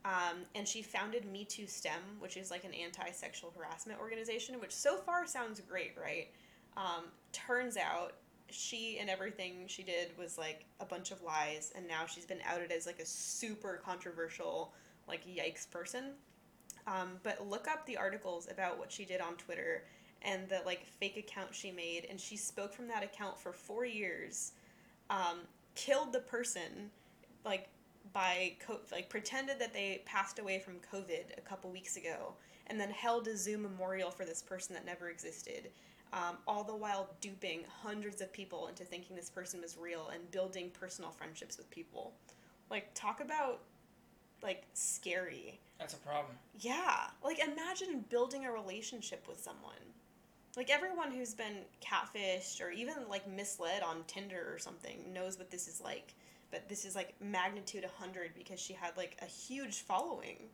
Um, 0.04 0.44
and 0.54 0.66
she 0.66 0.80
founded 0.80 1.24
Me 1.30 1.44
Too 1.44 1.66
STEM, 1.66 2.00
which 2.20 2.36
is 2.36 2.50
like 2.50 2.64
an 2.64 2.72
anti 2.72 3.10
sexual 3.10 3.52
harassment 3.56 4.00
organization, 4.00 4.60
which 4.60 4.72
so 4.72 4.96
far 4.96 5.26
sounds 5.26 5.60
great, 5.60 5.92
right? 6.00 6.28
Um, 6.76 7.06
turns 7.32 7.76
out 7.76 8.12
she 8.50 8.98
and 8.98 9.10
everything 9.10 9.64
she 9.66 9.82
did 9.82 10.16
was 10.18 10.38
like 10.38 10.64
a 10.80 10.84
bunch 10.84 11.10
of 11.10 11.22
lies, 11.22 11.72
and 11.74 11.86
now 11.86 12.06
she's 12.06 12.26
been 12.26 12.40
outed 12.46 12.72
as 12.72 12.86
like 12.86 13.00
a 13.00 13.06
super 13.06 13.80
controversial, 13.84 14.72
like 15.06 15.26
yikes 15.26 15.70
person. 15.70 16.12
Um, 16.86 17.20
but 17.22 17.46
look 17.46 17.68
up 17.68 17.84
the 17.86 17.96
articles 17.96 18.48
about 18.50 18.78
what 18.78 18.90
she 18.90 19.04
did 19.04 19.20
on 19.20 19.34
Twitter 19.34 19.84
and 20.22 20.48
the 20.48 20.62
like 20.64 20.86
fake 20.86 21.16
account 21.16 21.54
she 21.54 21.70
made, 21.70 22.06
and 22.08 22.18
she 22.18 22.36
spoke 22.36 22.72
from 22.72 22.88
that 22.88 23.02
account 23.02 23.38
for 23.38 23.52
four 23.52 23.84
years. 23.84 24.52
Um, 25.10 25.40
killed 25.74 26.12
the 26.12 26.20
person, 26.20 26.90
like 27.44 27.68
by 28.12 28.54
co- 28.66 28.80
like 28.90 29.08
pretended 29.08 29.58
that 29.58 29.72
they 29.72 30.02
passed 30.06 30.38
away 30.38 30.58
from 30.58 30.74
COVID 30.92 31.36
a 31.36 31.40
couple 31.42 31.70
weeks 31.70 31.96
ago, 31.96 32.32
and 32.66 32.80
then 32.80 32.90
held 32.90 33.28
a 33.28 33.36
Zoom 33.36 33.62
memorial 33.62 34.10
for 34.10 34.24
this 34.24 34.42
person 34.42 34.74
that 34.74 34.84
never 34.84 35.08
existed. 35.10 35.70
Um, 36.12 36.38
all 36.46 36.64
the 36.64 36.74
while 36.74 37.10
duping 37.20 37.64
hundreds 37.82 38.20
of 38.22 38.32
people 38.32 38.68
into 38.68 38.82
thinking 38.84 39.14
this 39.14 39.28
person 39.28 39.60
was 39.60 39.76
real 39.78 40.08
and 40.12 40.30
building 40.30 40.70
personal 40.70 41.10
friendships 41.10 41.58
with 41.58 41.68
people. 41.70 42.14
Like 42.70 42.90
talk 42.94 43.20
about 43.20 43.60
like 44.42 44.64
scary. 44.74 45.60
That's 45.78 45.94
a 45.94 45.98
problem. 45.98 46.34
Yeah, 46.60 47.08
like 47.22 47.38
imagine 47.40 48.04
building 48.08 48.46
a 48.46 48.52
relationship 48.52 49.26
with 49.28 49.40
someone. 49.40 49.74
like 50.56 50.70
everyone 50.70 51.12
who's 51.12 51.34
been 51.34 51.58
catfished 51.80 52.60
or 52.60 52.70
even 52.70 52.94
like 53.08 53.28
misled 53.28 53.82
on 53.82 54.02
Tinder 54.06 54.48
or 54.52 54.58
something 54.58 55.12
knows 55.12 55.38
what 55.38 55.50
this 55.50 55.68
is 55.68 55.80
like. 55.80 56.14
But 56.50 56.68
this 56.68 56.84
is 56.84 56.96
like 56.96 57.14
magnitude 57.20 57.84
100 57.84 58.30
because 58.34 58.58
she 58.58 58.72
had 58.72 58.96
like 58.96 59.16
a 59.22 59.26
huge 59.26 59.82
following. 59.82 60.48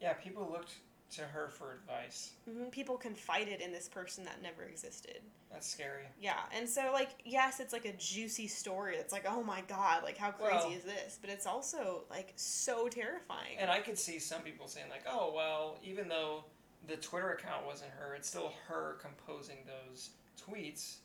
Yeah, 0.00 0.14
people 0.14 0.48
looked 0.50 0.72
to 1.12 1.22
her 1.22 1.48
for 1.48 1.72
advice. 1.72 2.32
hmm 2.48 2.64
People 2.70 2.96
confided 2.96 3.60
in 3.60 3.70
this 3.72 3.88
person 3.88 4.24
that 4.24 4.42
never 4.42 4.62
existed. 4.64 5.20
That's 5.50 5.68
scary. 5.68 6.04
Yeah, 6.20 6.38
and 6.56 6.68
so 6.68 6.90
like 6.92 7.10
yes, 7.24 7.60
it's 7.60 7.72
like 7.72 7.84
a 7.84 7.92
juicy 7.94 8.46
story. 8.48 8.96
It's 8.96 9.12
like 9.12 9.26
oh 9.28 9.42
my 9.42 9.62
god, 9.68 10.02
like 10.02 10.16
how 10.16 10.30
crazy 10.30 10.54
Well- 10.56 10.70
is 10.72 10.82
this? 10.84 11.18
But 11.20 11.30
it's 11.30 11.46
also 11.46 12.04
like 12.10 12.32
so 12.36 12.88
terrifying. 12.88 13.56
And 13.58 13.70
I 13.70 13.80
could 13.80 13.98
see 13.98 14.18
some 14.18 14.42
people 14.42 14.66
saying 14.68 14.86
like, 14.90 15.04
"Oh, 15.06 15.32
well, 15.34 15.78
even 15.84 16.08
though 16.08 16.44
the 16.86 16.96
Twitter 16.96 17.32
account 17.32 17.66
wasn't 17.66 17.90
her, 17.92 18.14
it's 18.14 18.28
still 18.28 18.52
her 18.68 18.96
composing 19.00 19.58
those 19.66 20.10
tweets." 20.40 20.96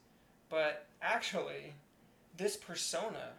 But 0.49 0.85
actually, 1.01 1.73
this 2.37 2.55
persona 2.55 3.33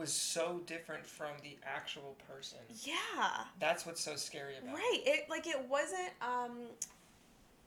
was 0.00 0.12
so 0.12 0.60
different 0.66 1.06
from 1.06 1.30
the 1.42 1.56
actual 1.64 2.16
person. 2.26 2.58
yeah. 2.82 3.44
That's 3.60 3.84
what's 3.86 4.00
so 4.00 4.16
scary 4.16 4.56
about 4.56 4.70
it. 4.70 4.74
Right. 4.74 5.00
It 5.04 5.30
like 5.30 5.46
it 5.46 5.60
wasn't 5.68 6.10
um 6.22 6.52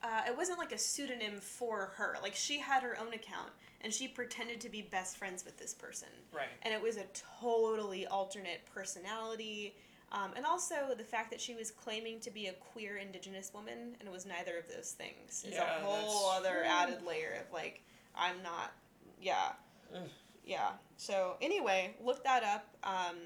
uh, 0.02 0.22
it 0.28 0.36
wasn't 0.36 0.60
like 0.60 0.74
a 0.74 0.78
pseudonym 0.78 1.39
for 1.39 1.93
her. 1.96 2.17
Like 2.22 2.36
she 2.36 2.60
had 2.60 2.84
her 2.84 2.98
own 3.00 3.13
account 3.13 3.52
and 3.80 3.93
she 3.93 4.08
pretended 4.08 4.60
to 4.62 4.69
be 4.69 4.82
best 4.82 5.15
friends 5.15 5.46
with 5.46 5.58
this 5.58 5.74
person. 5.74 6.10
Right. 6.34 6.48
And 6.63 6.74
it 6.74 6.82
was 6.82 6.98
a 6.98 7.06
totally 7.39 8.06
alternate 8.08 8.62
personality. 8.74 9.76
Um, 10.12 10.32
and 10.36 10.46
also 10.46 10.76
the 10.98 11.04
fact 11.06 11.32
that 11.32 11.39
she 11.39 11.56
was 11.56 11.72
claiming 11.72 12.19
to 12.19 12.32
be 12.32 12.48
a 12.48 12.54
queer 12.54 12.98
indigenous 12.98 13.52
woman 13.54 13.96
and 14.00 14.08
it 14.08 14.12
was 14.12 14.26
neither 14.26 14.58
of 14.58 14.67
those 14.67 14.91
things 14.91 15.46
is 15.48 15.54
Yeah, 15.54 15.78
a 15.80 15.86
whole 15.86 16.32
other 16.32 16.63
added 16.65 17.02
layer 17.08 17.38
of 17.46 17.54
like 17.54 17.82
I'm 18.15 18.43
not 18.43 18.74
yeah. 19.22 19.54
Ugh. 19.96 20.02
Yeah. 20.46 20.72
So 21.03 21.35
anyway, 21.41 21.95
look 22.01 22.23
that 22.23 22.45
up. 22.45 22.65
Um, 22.81 23.17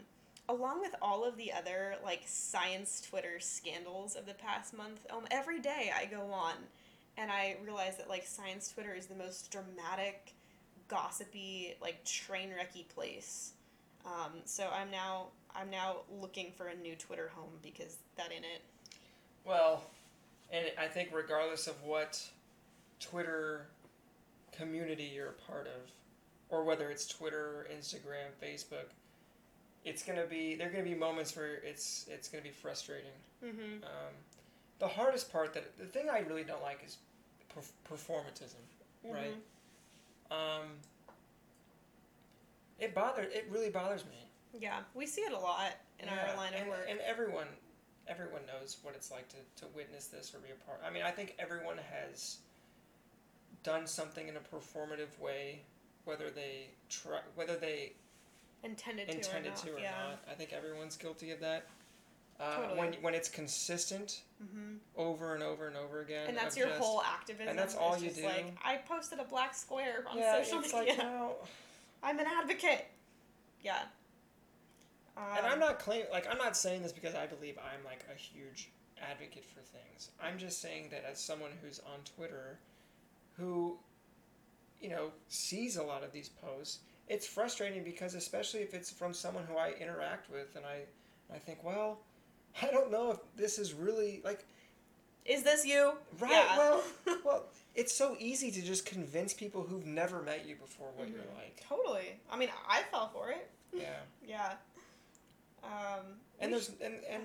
along 0.50 0.82
with 0.82 0.96
all 1.00 1.24
of 1.24 1.38
the 1.38 1.54
other 1.54 1.94
like 2.04 2.24
science 2.26 3.06
Twitter 3.08 3.40
scandals 3.40 4.16
of 4.16 4.26
the 4.26 4.34
past 4.34 4.76
month, 4.76 5.06
um, 5.12 5.28
every 5.30 5.60
day 5.60 5.92
I 5.96 6.06
go 6.06 6.32
on 6.32 6.56
and 7.20 7.32
I 7.32 7.56
realize 7.64 7.96
that 7.98 8.10
like 8.10 8.26
science 8.26 8.74
Twitter 8.74 8.96
is 8.96 9.06
the 9.06 9.14
most 9.14 9.52
dramatic, 9.52 10.34
gossipy, 10.88 11.76
like 11.80 12.04
train 12.04 12.50
wrecky 12.50 12.88
place. 12.96 13.52
Um, 14.08 14.32
so 14.46 14.70
I'm 14.74 14.90
now 14.90 15.28
I'm 15.56 15.70
now 15.70 15.98
looking 16.20 16.54
for 16.58 16.70
a 16.70 16.76
new 16.76 16.96
Twitter 16.96 17.30
home 17.36 17.60
because 17.62 17.98
that 18.18 18.32
ain't 18.34 18.44
it. 18.44 18.64
Well, 19.46 19.84
and 20.52 20.66
I 20.80 20.88
think 20.88 21.10
regardless 21.14 21.68
of 21.68 21.76
what 21.84 22.28
Twitter 23.00 23.68
community 24.52 25.12
you're 25.14 25.30
a 25.30 25.52
part 25.52 25.68
of, 25.68 25.92
or 26.50 26.64
whether 26.64 26.90
it's 26.90 27.08
Twitter, 27.08 27.68
Instagram, 27.76 28.32
Facebook, 28.42 28.90
it's 29.86 30.04
gonna 30.04 30.26
be 30.26 30.56
there 30.56 30.68
are 30.68 30.72
gonna 30.72 30.84
be 30.84 30.96
moments 30.96 31.36
where 31.36 31.56
it's 31.64 32.06
it's 32.10 32.28
gonna 32.28 32.44
be 32.44 32.52
frustrating. 32.52 33.12
Mm-hmm. 33.44 33.84
Um, 33.84 34.14
the 34.80 34.88
hardest 34.88 35.32
part 35.32 35.54
that 35.54 35.78
the 35.78 35.86
thing 35.86 36.10
I 36.10 36.20
really 36.20 36.44
don't 36.44 36.62
like 36.62 36.82
is 36.86 36.98
per- 37.50 37.96
performatism, 37.96 38.62
right? 39.04 39.36
Um, 40.30 40.64
it 42.80 42.94
bother 42.94 43.24
it 43.24 43.48
really 43.50 43.70
bothers 43.70 44.06
me. 44.06 44.28
Yeah, 44.60 44.80
we 44.94 45.06
see 45.06 45.22
it 45.22 45.34
a 45.34 45.40
lot 45.40 45.72
in 46.00 46.08
Yeah, 46.08 46.30
our 46.32 46.38
line 46.38 46.54
of 46.54 46.62
and, 46.62 46.70
work. 46.70 46.88
And 46.90 47.00
everyone, 47.00 47.48
everyone 48.08 48.42
knows 48.48 48.78
what 48.82 48.96
it's 48.96 49.12
like 49.12 49.28
to, 49.30 49.36
to 49.62 49.66
witness 49.76 50.08
this 50.08 50.34
or 50.34 50.40
be 50.40 50.50
a 50.52 50.66
part. 50.66 50.82
I 50.86 50.92
mean, 50.92 51.04
I 51.04 51.12
think 51.12 51.36
everyone 51.38 51.78
has 51.78 52.38
done 53.64 53.86
something 53.88 54.28
in 54.28 54.36
a 54.38 54.40
performative 54.40 55.20
way, 55.20 55.62
whether 56.08 56.30
they 56.30 56.70
try, 56.90 57.20
whether 57.36 57.56
they 57.56 57.94
intended 58.64 59.08
to 59.10 59.16
intended 59.16 59.50
or 59.52 59.56
not. 59.56 59.58
to 59.66 59.74
or 59.76 59.80
yeah. 59.80 59.92
not. 60.10 60.20
I 60.30 60.34
think 60.34 60.54
everyone's 60.54 60.98
guilty 60.98 61.32
of 61.32 61.40
that. 61.42 61.68
Uh, 62.40 62.56
Totally. 62.56 62.80
When 62.80 62.94
when 63.02 63.14
it's 63.16 63.30
consistent 63.30 64.22
Mm-hmm. 64.44 64.76
over 64.96 65.34
and 65.34 65.42
over 65.42 65.68
and 65.68 65.76
over 65.76 66.02
again, 66.02 66.28
And 66.28 66.38
that's 66.38 66.56
your 66.56 66.68
just- 66.68 66.80
whole 66.80 67.02
activism. 67.02 67.48
and 67.50 67.58
that's 67.58 67.74
all 67.76 67.98
you 67.98 68.10
just 68.10 68.18
do. 68.20 68.26
Like 68.26 68.56
I 68.64 68.78
posted 68.78 69.18
a 69.20 69.24
black 69.24 69.56
square 69.56 70.06
on 70.08 70.16
Yeah, 70.16 70.44
social 70.44 70.60
it's 70.60 70.72
media. 70.74 70.94
like 70.94 70.98
no. 71.00 71.36
I'm 72.04 72.20
an 72.20 72.28
advocate. 72.28 72.86
Yeah. 73.64 73.80
Um, 75.18 75.24
And 75.38 75.48
I'm 75.48 75.60
not 75.60 75.80
claim 75.80 76.06
like 76.12 76.28
I'm 76.30 76.38
not 76.38 76.56
saying 76.56 76.84
this 76.84 76.92
because 76.94 77.16
I 77.16 77.26
believe 77.26 77.58
I'm 77.58 77.84
like 77.84 78.06
a 78.14 78.16
huge 78.16 78.70
advocate 79.02 79.44
for 79.46 79.62
things. 79.62 80.12
I'm 80.22 80.38
just 80.38 80.62
saying 80.62 80.90
that 80.92 81.04
as 81.10 81.20
someone 81.20 81.50
who's 81.64 81.80
on 81.80 82.00
Twitter, 82.16 82.60
who, 83.38 83.78
you 84.82 84.90
know, 84.90 85.12
sees 85.28 85.78
a 85.78 85.84
lot 85.84 86.04
of 86.04 86.12
these 86.12 86.30
posts, 86.30 86.80
it's 87.08 87.26
frustrating 87.26 87.84
because 87.84 88.14
especially 88.16 88.62
if 88.62 88.74
it's 88.74 88.92
from 88.92 89.14
someone 89.14 89.44
who 89.50 89.58
I 89.58 89.74
interact 89.80 90.30
with, 90.32 90.56
and 90.56 90.66
I, 90.66 90.82
I 91.34 91.40
think, 91.40 91.64
well, 91.64 92.00
I 92.62 92.68
don't 92.72 92.92
know 92.92 93.12
if 93.12 93.18
this 93.36 93.60
is 93.60 93.74
really 93.74 94.22
like 94.24 94.46
Is 95.26 95.44
this 95.44 95.66
you? 95.66 95.94
right. 96.20 96.32
Yeah. 96.32 96.58
Well, 96.58 96.84
well, 97.26 97.46
it's 97.76 97.94
so 97.94 98.16
easy 98.20 98.50
to 98.52 98.62
just 98.62 98.86
convince 98.86 99.34
people 99.34 99.62
who've 99.64 99.86
never 99.86 100.22
met 100.22 100.48
you 100.48 100.56
before 100.56 100.88
what 100.96 101.10
you're 101.10 101.20
Mhm. 101.20 101.36
like. 101.38 101.64
totally. 101.68 102.20
I 102.32 102.38
mean, 102.38 102.50
I 102.68 102.82
fell 102.92 103.10
for 103.14 103.30
it. 103.32 103.50
Yeah. 103.74 104.00
Yeah. 104.28 104.54
Um, 105.64 106.20
And 106.40 106.54
there's 106.54 106.70
and 106.82 106.96
and 107.10 107.24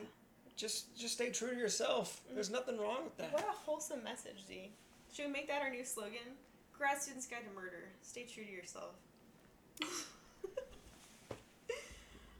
just 0.56 0.96
just 0.96 1.14
stay 1.14 1.30
true 1.30 1.50
to 1.50 1.56
yourself. 1.56 2.20
There's 2.34 2.50
nothing 2.50 2.78
wrong 2.78 3.04
with 3.04 3.16
that. 3.18 3.32
What 3.32 3.42
a 3.48 3.52
wholesome 3.52 4.02
message, 4.04 4.44
D. 4.48 4.70
Should 5.14 5.26
we 5.26 5.32
make 5.32 5.48
that 5.48 5.62
our 5.62 5.70
new 5.70 5.84
slogan? 5.84 6.36
Grad 6.76 7.00
Student's 7.00 7.26
Guide 7.26 7.44
to 7.48 7.54
Murder. 7.54 7.88
Stay 8.02 8.24
true 8.24 8.44
to 8.44 8.50
yourself. 8.50 8.94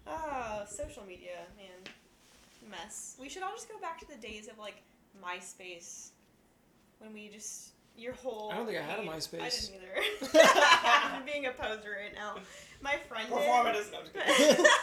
oh, 0.07 0.63
social 0.69 1.05
media, 1.07 1.47
man. 1.57 1.93
Mess. 2.71 3.17
We 3.21 3.29
should 3.29 3.43
all 3.43 3.53
just 3.53 3.69
go 3.69 3.79
back 3.79 3.99
to 4.01 4.09
the 4.09 4.17
days 4.17 4.49
of 4.49 4.59
like 4.59 4.83
MySpace. 5.23 6.11
When 6.99 7.13
we 7.13 7.29
just 7.29 7.71
your 7.97 8.15
whole 8.15 8.51
I 8.53 8.57
don't 8.57 8.67
think 8.67 8.79
I 8.79 8.83
had 8.83 9.01
a 9.01 9.03
MySpace. 9.03 9.43
I 9.43 9.49
didn't 9.49 9.75
either. 9.75 10.39
I'm 11.15 11.25
being 11.25 11.47
a 11.47 11.51
poser 11.51 11.91
right 12.01 12.15
now. 12.15 12.37
My 12.81 12.97
friend 13.09 13.29
did. 13.29 13.39
Performatism. 13.39 14.59
I'm. 14.59 14.65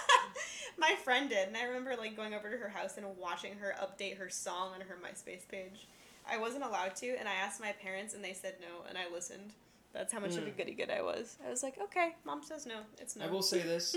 My 0.77 0.95
friend 1.03 1.29
did, 1.29 1.49
and 1.49 1.57
I 1.57 1.63
remember 1.63 1.95
like 1.97 2.15
going 2.15 2.33
over 2.33 2.49
to 2.49 2.55
her 2.55 2.69
house 2.69 2.97
and 2.97 3.05
watching 3.17 3.55
her 3.57 3.75
update 3.81 4.17
her 4.17 4.29
song 4.29 4.71
on 4.73 4.81
her 4.81 4.97
MySpace 5.03 5.47
page. 5.49 5.87
I 6.31 6.37
wasn't 6.37 6.63
allowed 6.63 6.95
to, 6.97 7.07
and 7.17 7.27
I 7.27 7.33
asked 7.33 7.59
my 7.59 7.71
parents, 7.73 8.13
and 8.13 8.23
they 8.23 8.33
said 8.33 8.55
no, 8.61 8.87
and 8.87 8.97
I 8.97 9.11
listened. 9.13 9.53
That's 9.93 10.13
how 10.13 10.19
much 10.19 10.35
of 10.37 10.43
a 10.45 10.51
Mm. 10.51 10.57
goody 10.57 10.73
good 10.73 10.89
I 10.91 11.01
was. 11.01 11.37
I 11.45 11.49
was 11.49 11.63
like, 11.63 11.79
okay, 11.81 12.15
mom 12.23 12.43
says 12.43 12.65
no, 12.65 12.81
it's 12.99 13.15
no. 13.15 13.25
I 13.25 13.27
will 13.29 13.41
say 13.41 13.59
this. 13.61 13.95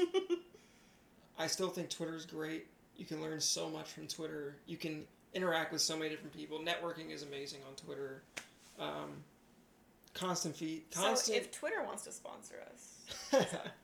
I 1.38 1.46
still 1.46 1.68
think 1.68 1.90
Twitter 1.90 2.14
is 2.14 2.24
great. 2.26 2.66
You 2.96 3.04
can 3.04 3.20
learn 3.20 3.40
so 3.40 3.68
much 3.68 3.90
from 3.90 4.06
Twitter. 4.06 4.56
You 4.66 4.76
can 4.76 5.04
interact 5.34 5.72
with 5.72 5.80
so 5.82 5.96
many 5.96 6.10
different 6.10 6.32
people. 6.34 6.58
Networking 6.60 7.10
is 7.10 7.22
amazing 7.22 7.60
on 7.68 7.74
Twitter. 7.74 8.22
Um, 8.78 9.22
constant 10.14 10.54
feed. 10.56 10.84
so 10.90 11.14
if 11.32 11.50
Twitter 11.52 11.82
wants 11.84 12.04
to 12.04 12.12
sponsor 12.12 12.56
us, 12.72 13.46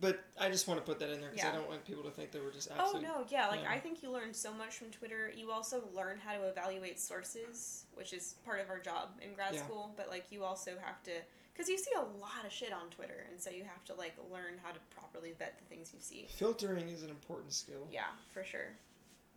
but 0.00 0.24
I 0.38 0.48
just 0.50 0.68
want 0.68 0.78
to 0.78 0.86
put 0.86 0.98
that 1.00 1.10
in 1.10 1.20
there 1.20 1.30
because 1.30 1.44
Yeah. 1.44 1.52
I 1.52 1.56
don't 1.56 1.68
want 1.68 1.84
people 1.84 2.04
to 2.04 2.10
think 2.10 2.30
that 2.30 2.42
we're 2.44 2.52
just 2.52 2.68
oh 2.78 3.00
no, 3.02 3.24
yeah, 3.28 3.48
like 3.48 3.62
yeah. 3.62 3.70
I 3.70 3.80
think 3.80 4.02
you 4.02 4.10
learn 4.10 4.32
so 4.32 4.52
much 4.52 4.76
from 4.76 4.90
Twitter. 4.90 5.32
You 5.34 5.50
also 5.50 5.82
learn 5.94 6.18
how 6.24 6.34
to 6.34 6.44
evaluate 6.48 7.00
sources, 7.00 7.84
which 7.94 8.12
is 8.12 8.36
part 8.44 8.60
of 8.60 8.70
our 8.70 8.78
job 8.78 9.08
in 9.20 9.34
grad 9.34 9.54
Yeah. 9.54 9.64
school. 9.64 9.92
But 9.96 10.08
like 10.08 10.26
you 10.30 10.44
also 10.44 10.72
have 10.82 11.02
to, 11.04 11.10
because 11.52 11.68
you 11.68 11.76
see 11.78 11.90
a 11.96 12.00
lot 12.20 12.44
of 12.46 12.52
shit 12.52 12.72
on 12.72 12.88
Twitter, 12.90 13.26
and 13.30 13.40
so 13.40 13.50
you 13.50 13.64
have 13.64 13.84
to 13.86 13.94
like 13.94 14.14
learn 14.30 14.54
how 14.62 14.70
to 14.70 14.78
properly 14.96 15.32
vet 15.38 15.58
the 15.58 15.64
things 15.64 15.90
you 15.92 16.00
see. 16.00 16.26
Filtering 16.30 16.88
is 16.88 17.02
an 17.02 17.10
important 17.10 17.52
skill. 17.52 17.88
Yeah, 17.90 18.06
for 18.32 18.44
sure. 18.44 18.68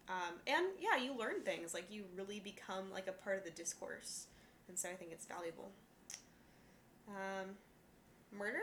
Um, 0.10 0.36
and 0.46 0.66
yeah, 0.80 0.98
you 1.02 1.16
learn 1.18 1.42
things 1.42 1.74
like 1.74 1.86
you 1.89 2.04
really 2.16 2.39
become 2.42 2.92
like 2.92 3.08
a 3.08 3.13
part 3.13 3.38
of 3.38 3.44
the 3.46 3.52
discourse, 3.52 4.28
and 4.68 4.78
so 4.78 4.89
I 4.89 4.94
think 4.94 5.12
it's 5.13 5.26
valuable. 5.26 5.72
Um, 7.08 7.56
murder? 8.32 8.62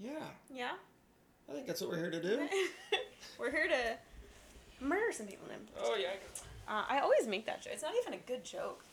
Yeah, 0.00 0.10
Yeah. 0.52 0.72
I 1.48 1.52
think 1.54 1.66
that's 1.66 1.80
what 1.80 1.90
we're 1.90 1.98
here 1.98 2.10
to 2.10 2.22
do. 2.22 2.48
We're 3.38 3.50
here 3.50 3.68
to 3.68 4.84
murder 4.84 5.10
some 5.12 5.26
people. 5.26 5.46
Then. 5.48 5.58
Oh 5.82 5.96
yeah, 5.96 6.10
Uh, 6.68 6.84
I 6.88 7.00
always 7.00 7.26
make 7.26 7.46
that 7.46 7.62
joke. 7.62 7.72
It's 7.74 7.82
not 7.82 7.92
even 8.00 8.14
a 8.14 8.22
good 8.26 8.44
joke. 8.44 8.84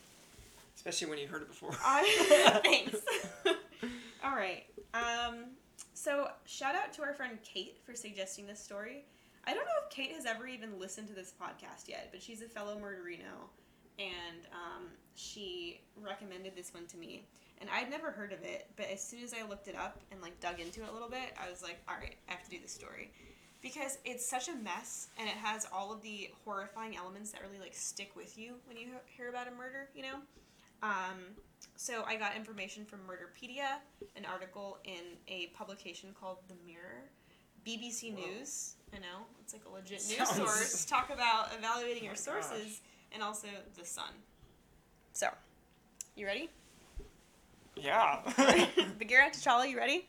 especially 0.75 1.09
when 1.09 1.19
you 1.19 1.27
heard 1.27 1.41
it 1.43 1.47
before. 1.47 1.71
I, 1.83 2.59
thanks. 2.63 2.97
All 4.23 4.35
right. 4.35 4.63
Um, 4.93 5.45
so 5.93 6.29
shout 6.45 6.75
out 6.75 6.91
to 6.93 7.03
our 7.03 7.13
friend 7.13 7.37
Kate 7.43 7.77
for 7.85 7.93
suggesting 7.95 8.47
this 8.47 8.59
story. 8.59 9.03
I 9.45 9.53
don't 9.53 9.65
know 9.65 9.71
if 9.85 9.89
Kate 9.95 10.11
has 10.13 10.25
ever 10.25 10.47
even 10.47 10.79
listened 10.79 11.07
to 11.09 11.13
this 11.13 11.33
podcast 11.39 11.87
yet, 11.87 12.09
but 12.11 12.21
she's 12.21 12.41
a 12.41 12.47
fellow 12.47 12.75
murderino, 12.75 13.47
and 13.97 14.45
um, 14.53 14.85
she 15.15 15.81
recommended 16.01 16.55
this 16.55 16.73
one 16.73 16.85
to 16.87 16.97
me. 16.97 17.25
And 17.61 17.69
I'd 17.69 17.89
never 17.89 18.11
heard 18.11 18.31
of 18.31 18.41
it, 18.43 18.67
but 18.77 18.85
as 18.91 19.01
soon 19.05 19.21
as 19.23 19.33
I 19.33 19.47
looked 19.47 19.67
it 19.67 19.75
up 19.75 19.99
and 20.11 20.21
like 20.21 20.39
dug 20.39 20.59
into 20.59 20.81
it 20.81 20.89
a 20.89 20.93
little 20.93 21.09
bit, 21.09 21.33
I 21.43 21.49
was 21.49 21.61
like, 21.61 21.77
all 21.89 21.95
right, 21.99 22.15
I 22.27 22.31
have 22.31 22.43
to 22.43 22.49
do 22.49 22.57
this 22.61 22.71
story. 22.71 23.11
because 23.61 23.97
it's 24.05 24.25
such 24.25 24.47
a 24.47 24.55
mess 24.55 25.09
and 25.19 25.27
it 25.27 25.35
has 25.35 25.67
all 25.73 25.91
of 25.91 26.01
the 26.01 26.29
horrifying 26.45 26.95
elements 26.95 27.31
that 27.31 27.41
really 27.41 27.59
like 27.59 27.73
stick 27.73 28.15
with 28.15 28.37
you 28.37 28.55
when 28.65 28.77
you 28.77 28.87
hear 29.05 29.27
about 29.29 29.47
a 29.49 29.51
murder, 29.51 29.89
you 29.93 30.01
know? 30.03 30.15
Um, 30.81 31.17
so 31.75 32.03
I 32.07 32.15
got 32.15 32.37
information 32.37 32.85
from 32.85 32.99
Murderpedia, 32.99 33.79
an 34.15 34.23
article 34.25 34.77
in 34.85 35.17
a 35.27 35.47
publication 35.47 36.15
called 36.17 36.37
The 36.47 36.55
Mirror, 36.65 37.09
BBC 37.67 38.13
Whoa. 38.15 38.25
News. 38.25 38.75
I 38.93 38.99
know 38.99 39.25
it's 39.41 39.51
like 39.51 39.63
a 39.65 39.69
legit 39.69 40.01
news 40.07 40.29
source. 40.29 40.85
Talk 40.89 41.09
about 41.09 41.49
evaluating 41.57 42.05
your 42.05 42.13
Oh 42.13 42.15
gosh. 42.15 42.45
sources, 42.45 42.79
and 43.11 43.21
also 43.21 43.47
The 43.77 43.83
Sun. 43.83 44.11
So, 45.11 45.27
you 46.15 46.25
ready? 46.25 46.49
Yeah. 47.81 48.19
Bagheera, 48.99 49.29
T'Challa, 49.31 49.69
you 49.69 49.77
ready? 49.77 50.07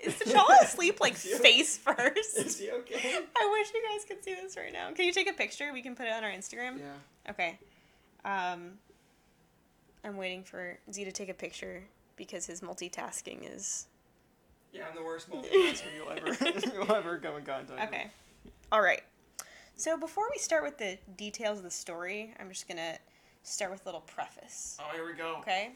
Is 0.00 0.14
T'Challa 0.18 0.62
asleep 0.62 1.00
like 1.00 1.14
face 1.14 1.76
first? 1.78 2.36
Is 2.36 2.58
he 2.58 2.70
okay? 2.70 3.18
I 3.36 3.50
wish 3.52 3.68
you 3.74 3.82
guys 3.90 4.04
could 4.06 4.24
see 4.24 4.34
this 4.34 4.56
right 4.56 4.72
now. 4.72 4.90
Can 4.92 5.06
you 5.06 5.12
take 5.12 5.28
a 5.28 5.32
picture? 5.32 5.72
We 5.72 5.82
can 5.82 5.94
put 5.94 6.06
it 6.06 6.12
on 6.12 6.24
our 6.24 6.30
Instagram. 6.30 6.78
Yeah. 6.78 7.30
Okay. 7.30 7.58
Um, 8.24 8.72
I'm 10.04 10.16
waiting 10.16 10.42
for 10.42 10.78
Z 10.92 11.04
to 11.04 11.12
take 11.12 11.28
a 11.28 11.34
picture 11.34 11.84
because 12.16 12.46
his 12.46 12.60
multitasking 12.60 13.54
is. 13.54 13.86
Yeah, 14.72 14.84
I'm 14.90 14.96
the 14.96 15.02
worst 15.02 15.30
multitasker 15.30 15.84
you'll 15.96 16.10
ever 16.10 16.74
you'll 16.74 16.92
ever 16.92 17.18
go 17.18 17.36
in 17.36 17.44
contact. 17.44 17.70
with. 17.70 17.88
Okay. 17.88 18.10
All 18.72 18.82
right. 18.82 19.02
So 19.76 19.96
before 19.96 20.24
we 20.30 20.38
start 20.38 20.62
with 20.62 20.78
the 20.78 20.98
details 21.16 21.58
of 21.58 21.64
the 21.64 21.70
story, 21.70 22.34
I'm 22.40 22.48
just 22.48 22.66
gonna 22.68 22.98
start 23.42 23.70
with 23.70 23.82
a 23.82 23.84
little 23.86 24.00
preface. 24.02 24.76
Oh, 24.80 24.94
here 24.94 25.06
we 25.06 25.14
go. 25.14 25.36
Okay. 25.40 25.70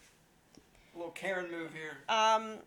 A 0.95 0.99
little 0.99 1.13
Karen 1.13 1.51
move 1.51 1.71
here. 1.73 1.99
Um, 2.09 2.59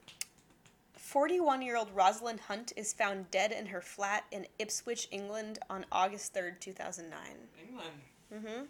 41 0.93 1.61
year 1.61 1.77
old 1.77 1.89
Rosalind 1.93 2.39
Hunt 2.39 2.73
is 2.75 2.93
found 2.93 3.29
dead 3.29 3.51
in 3.51 3.67
her 3.67 3.81
flat 3.81 4.25
in 4.31 4.47
Ipswich, 4.57 5.07
England 5.11 5.59
on 5.69 5.85
August 5.91 6.33
3rd, 6.33 6.59
2009. 6.59 7.19
England. 7.67 7.89
Mm-hmm. 8.33 8.63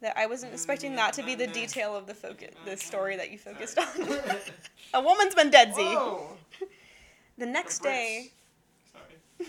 That 0.00 0.16
I 0.16 0.26
wasn't 0.26 0.52
expecting 0.52 0.94
that 0.96 1.12
to 1.14 1.24
be 1.24 1.34
the 1.34 1.48
detail 1.48 1.96
of 1.96 2.06
the 2.06 2.14
focus, 2.14 2.54
the 2.64 2.76
story 2.76 3.16
that 3.16 3.32
you 3.32 3.38
focused 3.38 3.78
on. 3.78 3.86
a 4.94 5.02
woman's 5.02 5.34
been 5.34 5.50
dead, 5.50 5.74
Z. 5.74 5.82
Whoa. 5.82 6.36
The 7.36 7.46
next 7.46 7.78
The 7.78 7.88
day, 7.88 8.32
Sorry. 8.92 9.48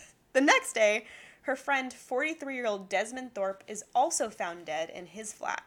the 0.34 0.40
next 0.42 0.74
day, 0.74 1.06
her 1.42 1.56
friend, 1.56 1.92
43 1.92 2.54
year 2.54 2.66
old 2.66 2.88
Desmond 2.88 3.34
Thorpe, 3.34 3.64
is 3.66 3.82
also 3.94 4.28
found 4.28 4.66
dead 4.66 4.90
in 4.90 5.06
his 5.06 5.32
flat. 5.32 5.62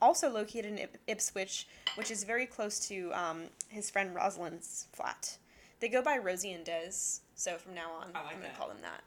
Also 0.00 0.30
located 0.30 0.66
in 0.66 0.78
Ip- 0.78 0.98
Ipswich, 1.06 1.66
which 1.96 2.10
is 2.10 2.24
very 2.24 2.46
close 2.46 2.78
to 2.88 3.10
um, 3.12 3.42
his 3.68 3.90
friend 3.90 4.14
Rosalind's 4.14 4.86
flat. 4.92 5.38
They 5.80 5.88
go 5.88 6.02
by 6.02 6.18
Rosie 6.18 6.52
and 6.52 6.64
Des, 6.64 7.20
so 7.34 7.56
from 7.56 7.74
now 7.74 7.90
on, 8.00 8.12
like 8.12 8.34
I'm 8.34 8.40
going 8.40 8.50
to 8.50 8.58
call 8.58 8.68
them 8.68 8.78
that. 8.82 9.02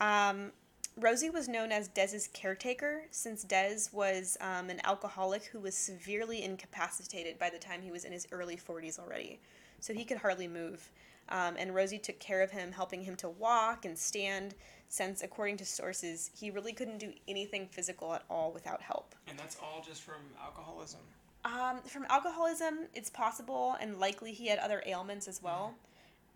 Um, 0.00 0.52
Rosie 0.96 1.30
was 1.30 1.48
known 1.48 1.70
as 1.70 1.88
Des's 1.88 2.28
caretaker 2.32 3.02
since 3.10 3.44
Des 3.44 3.88
was 3.92 4.36
um, 4.40 4.68
an 4.68 4.80
alcoholic 4.84 5.44
who 5.44 5.60
was 5.60 5.76
severely 5.76 6.42
incapacitated 6.42 7.38
by 7.38 7.50
the 7.50 7.58
time 7.58 7.82
he 7.82 7.92
was 7.92 8.04
in 8.04 8.10
his 8.10 8.26
early 8.32 8.56
40s 8.56 8.98
already. 8.98 9.38
So 9.80 9.94
he 9.94 10.04
could 10.04 10.18
hardly 10.18 10.48
move. 10.48 10.90
Um, 11.28 11.54
and 11.56 11.74
Rosie 11.74 11.98
took 11.98 12.18
care 12.18 12.42
of 12.42 12.50
him, 12.50 12.72
helping 12.72 13.02
him 13.02 13.14
to 13.16 13.28
walk 13.28 13.84
and 13.84 13.96
stand, 13.96 14.54
since, 14.88 15.22
according 15.22 15.56
to 15.58 15.64
sources, 15.64 16.30
he 16.38 16.50
really 16.50 16.72
couldn't 16.72 16.98
do 16.98 17.12
anything 17.26 17.68
physical 17.70 18.14
at 18.14 18.24
all 18.30 18.52
without 18.52 18.80
help. 18.80 19.14
And 19.28 19.38
that's 19.38 19.56
all 19.62 19.82
just 19.86 20.02
from 20.02 20.22
alcoholism. 20.42 21.00
Um, 21.44 21.80
from 21.82 22.04
alcoholism, 22.10 22.86
it's 22.94 23.10
possible, 23.10 23.76
and 23.80 23.98
likely 23.98 24.32
he 24.32 24.48
had 24.48 24.58
other 24.58 24.82
ailments 24.86 25.28
as 25.28 25.42
well. 25.42 25.74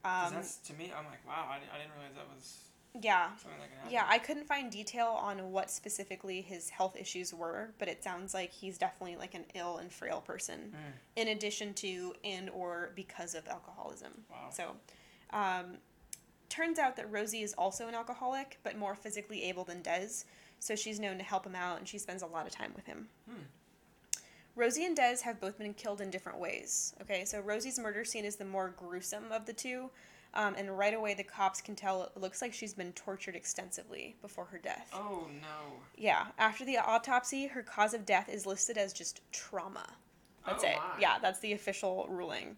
Um, 0.05 0.35
that's 0.35 0.57
to 0.59 0.75
me. 0.75 0.93
I'm 0.97 1.05
like, 1.07 1.27
wow. 1.27 1.47
I, 1.49 1.57
I 1.57 1.79
didn't 1.79 1.93
realize 1.97 2.15
that 2.17 2.27
was 2.35 2.59
yeah, 3.01 3.29
something 3.37 3.59
that 3.61 3.69
could 3.71 3.77
happen. 3.79 3.93
Yeah, 3.93 4.05
I 4.07 4.19
couldn't 4.19 4.47
find 4.47 4.71
detail 4.71 5.07
on 5.21 5.51
what 5.51 5.71
specifically 5.71 6.43
his 6.43 6.69
health 6.69 6.95
issues 6.99 7.33
were, 7.33 7.71
but 7.79 7.89
it 7.89 8.05
sounds 8.05 8.35
like 8.35 8.53
he's 8.53 8.77
definitely 8.79 9.17
like 9.17 9.35
an 9.35 9.45
ill 9.55 9.79
and 9.79 9.91
frail 9.91 10.21
person, 10.21 10.73
Mm. 10.75 10.93
in 11.23 11.29
addition 11.29 11.73
to 11.75 12.15
and 12.23 12.51
or 12.51 12.91
because 12.95 13.35
of 13.35 13.49
alcoholism. 13.49 14.13
Wow. 14.31 14.51
So, 14.51 14.77
um, 15.31 15.79
turns 16.53 16.79
out 16.79 16.97
that 16.97 17.11
Rosie 17.11 17.43
is 17.43 17.55
also 17.55 17.89
an 17.89 17.95
alcoholic, 17.95 18.59
but 18.63 18.77
more 18.77 18.95
physically 18.95 19.43
able 19.45 19.65
than 19.65 19.83
Des. 19.83 20.25
So 20.61 20.77
she's 20.77 21.01
known 21.01 21.19
to 21.19 21.25
help 21.25 21.47
him 21.47 21.55
out, 21.57 21.79
and 21.79 21.89
she 21.89 21.99
spends 21.99 22.23
a 22.23 22.27
lot 22.27 22.47
of 22.47 22.53
time 22.53 22.73
with 22.77 22.87
him. 22.87 23.09
Hmm. 23.29 23.43
Rosie 24.55 24.85
and 24.85 24.95
Des 24.95 25.17
have 25.25 25.41
both 25.41 25.59
been 25.59 25.73
killed 25.75 26.01
in 26.03 26.11
different 26.11 26.39
ways. 26.39 26.95
Okay, 27.01 27.25
so 27.25 27.41
Rosie's 27.41 27.79
murder 27.79 28.05
scene 28.05 28.25
is 28.27 28.37
the 28.37 28.45
more 28.45 28.75
gruesome 28.77 29.33
of 29.33 29.47
the 29.47 29.53
two, 29.55 29.89
um, 30.35 30.55
and 30.59 30.77
right 30.79 30.93
away 30.95 31.15
the 31.15 31.25
cops 31.25 31.63
can 31.63 31.75
tell 31.75 32.03
it 32.03 32.21
looks 32.21 32.43
like 32.43 32.53
she's 32.53 32.75
been 32.75 32.93
tortured 32.93 33.35
extensively 33.35 34.15
before 34.21 34.45
her 34.45 34.59
death. 34.59 34.91
Oh 34.93 35.27
no. 35.41 35.79
Yeah, 35.97 36.27
after 36.39 36.65
the 36.67 36.77
autopsy, 36.79 37.47
her 37.47 37.63
cause 37.63 37.95
of 37.95 38.05
death 38.05 38.29
is 38.29 38.45
listed 38.47 38.77
as 38.77 38.93
just 38.93 39.23
trauma. 39.33 39.87
That's 40.47 40.65
Oh, 40.65 40.69
it. 40.69 40.77
my. 40.77 41.01
Yeah, 41.01 41.19
that's 41.21 41.41
the 41.41 41.53
official 41.55 42.07
ruling. 42.11 42.57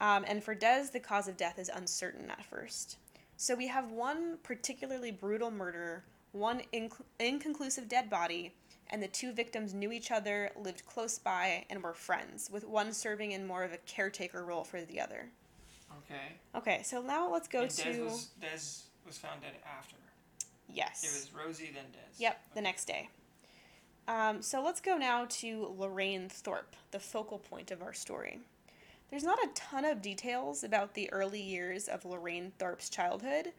Um, 0.00 0.24
and 0.26 0.42
for 0.42 0.54
Des, 0.54 0.86
the 0.92 1.00
cause 1.00 1.28
of 1.28 1.36
death 1.36 1.58
is 1.58 1.68
uncertain 1.72 2.30
at 2.30 2.44
first. 2.44 2.96
So 3.36 3.54
we 3.54 3.66
have 3.68 3.90
one 3.90 4.38
particularly 4.42 5.10
brutal 5.10 5.50
murder, 5.50 6.04
one 6.32 6.62
inc- 6.72 7.02
inconclusive 7.18 7.88
dead 7.88 8.08
body, 8.08 8.52
and 8.90 9.02
the 9.02 9.08
two 9.08 9.32
victims 9.32 9.74
knew 9.74 9.92
each 9.92 10.10
other, 10.10 10.50
lived 10.56 10.86
close 10.86 11.18
by, 11.18 11.64
and 11.70 11.82
were 11.82 11.94
friends, 11.94 12.50
with 12.50 12.64
one 12.64 12.92
serving 12.92 13.32
in 13.32 13.46
more 13.46 13.64
of 13.64 13.72
a 13.72 13.78
caretaker 13.78 14.44
role 14.44 14.64
for 14.64 14.80
the 14.82 15.00
other. 15.00 15.28
Okay. 16.04 16.32
Okay, 16.54 16.82
so 16.82 17.00
now 17.02 17.30
let's 17.30 17.48
go 17.48 17.62
and 17.62 17.70
to. 17.70 17.92
Des 17.92 18.02
was 18.02 18.28
Des 18.40 18.82
was 19.06 19.18
found 19.18 19.42
dead 19.42 19.52
after. 19.78 19.96
yes. 20.72 21.02
It 21.04 21.08
was 21.08 21.30
Rosie 21.46 21.70
then 21.74 21.84
Des. 21.92 22.22
Yep, 22.22 22.40
the 22.54 22.60
next 22.60 22.84
day. 22.86 23.08
Um, 24.06 24.42
so 24.42 24.62
let's 24.62 24.80
go 24.80 24.96
now 24.98 25.26
to 25.28 25.74
Lorraine 25.78 26.28
Thorpe, 26.28 26.76
the 26.90 27.00
focal 27.00 27.38
point 27.38 27.70
of 27.70 27.80
our 27.82 27.94
story. 27.94 28.40
There's 29.14 29.22
not 29.22 29.38
a 29.44 29.48
ton 29.54 29.84
of 29.84 30.02
details 30.02 30.64
about 30.64 30.94
the 30.94 31.08
early 31.12 31.40
years 31.40 31.86
of 31.86 32.04
Lorraine 32.04 32.50
Thorpe's 32.58 32.90
childhood. 32.90 33.52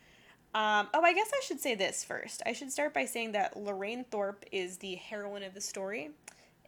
Um, 0.53 0.89
oh, 0.93 1.01
I 1.01 1.13
guess 1.13 1.31
I 1.33 1.39
should 1.45 1.61
say 1.61 1.75
this 1.75 2.03
first. 2.03 2.41
I 2.45 2.51
should 2.51 2.73
start 2.73 2.93
by 2.93 3.05
saying 3.05 3.31
that 3.31 3.55
Lorraine 3.55 4.03
Thorpe 4.03 4.43
is 4.51 4.79
the 4.79 4.95
heroine 4.95 5.43
of 5.43 5.53
the 5.53 5.61
story. 5.61 6.09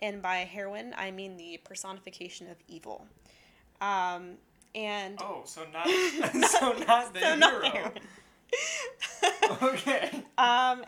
And 0.02 0.22
by 0.22 0.38
heroine, 0.38 0.94
I 0.98 1.12
mean 1.12 1.36
the 1.36 1.60
personification 1.66 2.50
of 2.50 2.56
evil. 2.70 3.06
Um, 3.82 4.36
and. 4.74 5.20
Oh, 5.22 5.42
so 5.44 5.64
not 5.74 5.86
so 6.50 6.72
not 6.88 7.14
the 7.14 7.20
so 7.20 7.26
hero. 7.26 7.36
not 7.36 7.66
heroine. 7.66 8.00
okay. 9.64 10.24
um, 10.38 10.86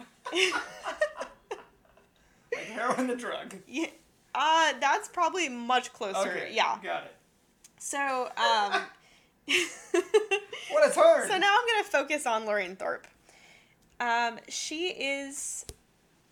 Like 2.54 2.64
heroin 2.64 3.08
the 3.08 3.18
drug. 3.18 3.56
yeah, 3.68 3.88
uh, 4.34 4.72
that's 4.80 5.10
probably 5.10 5.50
much 5.50 5.92
closer. 5.92 6.30
Okay. 6.30 6.52
Yeah. 6.54 6.78
Got 6.82 7.04
it. 7.04 7.16
So, 7.80 8.30
um, 8.38 8.82
What 10.72 10.90
a 10.90 10.94
turn. 10.94 11.28
so 11.28 11.38
now 11.38 11.56
I'm 11.60 11.68
gonna 11.68 11.84
focus 11.90 12.26
on 12.28 12.46
Lorraine 12.46 12.76
Thorpe. 12.76 13.08
Um, 14.00 14.40
she 14.48 14.90
is, 14.90 15.66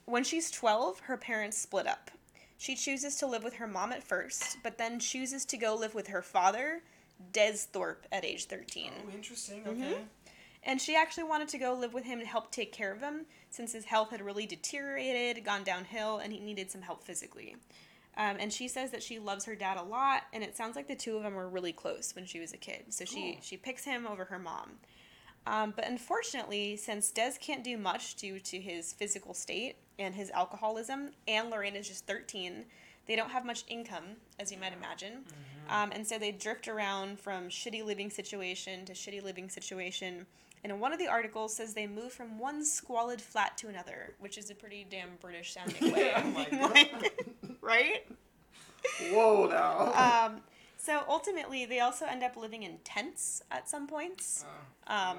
when 0.06 0.24
she's 0.24 0.52
12, 0.52 1.00
her 1.02 1.18
parents 1.18 1.58
split 1.58 1.88
up. 1.88 2.12
She 2.58 2.76
chooses 2.76 3.16
to 3.18 3.28
live 3.28 3.44
with 3.44 3.56
her 3.56 3.68
mom 3.68 3.92
at 3.92 4.04
first, 4.04 4.58
but 4.64 4.78
then 4.78 5.00
chooses 5.00 5.46
to 5.46 5.58
go 5.58 5.76
live 5.76 5.94
with 5.96 6.08
her 6.08 6.22
father, 6.22 6.82
Des 7.34 7.54
Thorpe, 7.54 8.06
at 8.12 8.24
age 8.26 8.46
13. 8.46 8.92
Oh, 8.96 9.12
interesting. 9.16 9.64
Mm-hmm. 9.64 9.84
Okay. 9.84 9.98
And 10.64 10.82
she 10.82 10.96
actually 10.96 11.24
wanted 11.26 11.48
to 11.50 11.58
go 11.58 11.74
live 11.74 11.94
with 11.94 12.04
him 12.04 12.20
to 12.20 12.26
help 12.26 12.52
take 12.52 12.72
care 12.74 12.92
of 12.92 13.00
him 13.00 13.26
since 13.50 13.74
his 13.74 13.86
health 13.86 14.10
had 14.12 14.22
really 14.22 14.46
deteriorated, 14.46 15.44
gone 15.46 15.64
downhill, 15.64 16.18
and 16.18 16.34
he 16.34 16.40
needed 16.40 16.70
some 16.72 16.82
help 16.82 17.04
physically. 17.04 17.56
Um, 18.18 18.38
and 18.40 18.52
she 18.52 18.68
says 18.68 18.90
that 18.92 19.04
she 19.04 19.20
loves 19.20 19.46
her 19.46 19.56
dad 19.56 19.78
a 19.78 19.84
lot, 19.84 20.24
and 20.34 20.44
it 20.44 20.58
sounds 20.58 20.76
like 20.76 20.88
the 20.88 20.96
two 20.96 21.16
of 21.18 21.24
them 21.24 21.36
were 21.36 21.48
really 21.48 21.72
close 21.72 22.16
when 22.16 22.26
she 22.26 22.40
was 22.40 22.52
a 22.52 22.58
kid. 22.58 22.86
So 22.90 23.06
she, 23.06 23.34
Cool. 23.34 23.42
she 23.44 23.58
picks 23.58 23.84
him 23.86 24.08
over 24.08 24.26
her 24.26 24.40
mom. 24.40 24.72
Um, 25.46 25.72
but 25.76 25.88
unfortunately, 25.88 26.76
since 26.78 27.12
Des 27.12 27.34
can't 27.40 27.64
do 27.64 27.78
much 27.78 28.16
due 28.16 28.40
to 28.40 28.60
his 28.60 28.92
physical 28.92 29.34
state 29.34 29.78
and 30.00 30.16
his 30.16 30.32
alcoholism, 30.32 31.12
and 31.28 31.50
Lorraine 31.52 31.76
is 31.76 31.88
just 31.88 32.06
13, 32.08 32.66
they 33.06 33.16
don't 33.16 33.30
have 33.30 33.46
much 33.46 33.64
income, 33.70 34.04
as 34.40 34.52
you 34.52 34.58
might 34.58 34.74
imagine. 34.74 35.24
Um, 35.70 35.92
and 35.94 36.06
so 36.06 36.18
they 36.18 36.32
drift 36.32 36.68
around 36.68 37.20
from 37.20 37.48
shitty 37.50 37.86
living 37.86 38.10
situation 38.10 38.84
to 38.86 38.94
shitty 38.94 39.24
living 39.24 39.48
situation. 39.48 40.26
And 40.64 40.82
one 40.82 40.92
of 40.92 41.00
the 41.00 41.08
articles 41.08 41.56
says 41.56 41.74
they 41.74 41.88
move 41.88 42.12
from 42.12 42.40
one 42.40 42.66
squalid 42.66 43.22
flat 43.22 43.58
to 43.60 43.70
another, 43.70 44.16
which 44.20 44.38
is 44.38 44.50
a 44.50 44.56
pretty 44.56 44.86
damn 44.90 45.12
British 45.22 45.54
sounding 45.54 45.94
way 45.94 46.12
of 46.14 46.24
being 46.36 46.62
like, 46.62 47.26
right? 47.68 48.08
Whoa 49.12 49.48
now. 49.48 49.94
Um, 50.28 50.42
so 50.78 51.02
ultimately, 51.10 51.66
they 51.66 51.80
also 51.82 52.06
end 52.06 52.24
up 52.24 52.38
living 52.38 52.64
in 52.64 52.78
tents 52.86 53.42
at 53.52 53.68
some 53.68 53.88
points, 53.88 54.46
Uh, 54.88 54.94
um, 54.94 55.18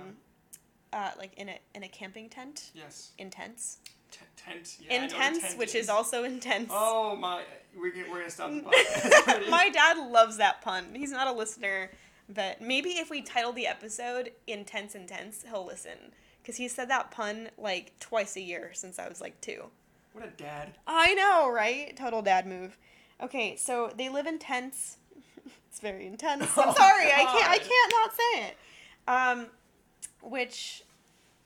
uh, 0.92 1.10
like 1.18 1.34
in 1.36 1.48
a 1.50 1.58
in 1.74 1.82
a 1.82 1.88
camping 1.88 2.28
tent, 2.30 2.70
yes. 2.74 3.10
in 3.18 3.28
tents, 3.28 3.78
T- 4.10 4.20
tent. 4.36 4.78
Yeah, 4.80 4.94
I 4.94 4.98
know 4.98 5.04
in 5.04 5.10
tents, 5.10 5.40
tent 5.40 5.58
which 5.58 5.74
is 5.74 5.88
also 5.90 6.24
intense. 6.24 6.70
Oh 6.72 7.14
my! 7.16 7.42
We're 7.76 7.90
gonna, 7.92 8.06
we're 8.10 8.18
gonna 8.20 8.30
stop 8.30 8.50
the 8.50 8.60
podcast. 8.62 9.50
My 9.50 9.68
dad 9.68 9.98
loves 10.10 10.38
that 10.38 10.62
pun. 10.62 10.94
He's 10.94 11.10
not 11.12 11.26
a 11.28 11.32
listener, 11.32 11.90
But 12.28 12.60
maybe 12.62 12.90
if 12.90 13.10
we 13.10 13.20
title 13.20 13.52
the 13.52 13.66
episode 13.66 14.30
Intense 14.46 14.94
Intense, 14.94 15.44
he'll 15.50 15.66
listen. 15.66 15.98
Because 16.40 16.56
he 16.56 16.68
said 16.68 16.88
that 16.88 17.10
pun 17.10 17.50
like 17.58 17.92
twice 18.00 18.36
a 18.36 18.40
year 18.40 18.70
since 18.72 18.98
I 18.98 19.06
was 19.08 19.20
like 19.20 19.38
two. 19.42 19.64
What 20.18 20.26
a 20.26 20.30
dad. 20.42 20.74
I 20.86 21.14
know, 21.14 21.48
right? 21.50 21.96
Total 21.96 22.22
dad 22.22 22.44
move. 22.46 22.76
Okay, 23.22 23.54
so 23.56 23.92
they 23.96 24.08
live 24.08 24.26
in 24.26 24.38
tents. 24.40 24.96
it's 25.70 25.78
very 25.80 26.06
intense. 26.06 26.42
I'm 26.58 26.68
Oh, 26.70 26.74
sorry, 26.74 27.06
I 27.06 27.24
can't. 27.24 27.48
I 27.50 27.58
can't 27.58 27.92
not 27.92 28.12
say 28.16 28.46
it. 28.48 28.56
Um, 29.06 29.46
which 30.28 30.82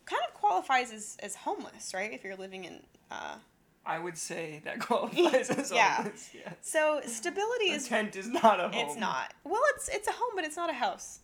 kind 0.07 0.23
of 0.27 0.33
qualifies 0.35 0.91
as 0.93 1.17
as 1.23 1.35
homeless, 1.37 1.93
right? 1.93 2.13
If 2.13 2.25
you're 2.25 2.37
living 2.37 2.65
in. 2.65 2.81
Uh, 3.11 3.37
I 3.85 3.99
would 3.99 4.17
say 4.17 4.63
that 4.65 4.81
qualifies 4.87 5.51
as 5.51 5.71
Yeah. 5.71 5.97
homeless. 5.97 6.31
Yeah. 6.35 6.53
so 6.63 7.01
stability 7.05 7.73
A 7.73 7.75
is. 7.75 7.89
tent 7.89 8.17
is 8.17 8.27
not 8.29 8.59
a 8.59 8.69
home. 8.71 8.73
It's 8.75 8.97
not. 8.97 9.35
Well, 9.45 9.61
it's 9.75 9.89
it's 9.89 10.09
a 10.09 10.13
home, 10.13 10.33
but 10.35 10.45
it's 10.45 10.57
not 10.57 10.71
a 10.71 10.75
house. 10.75 11.19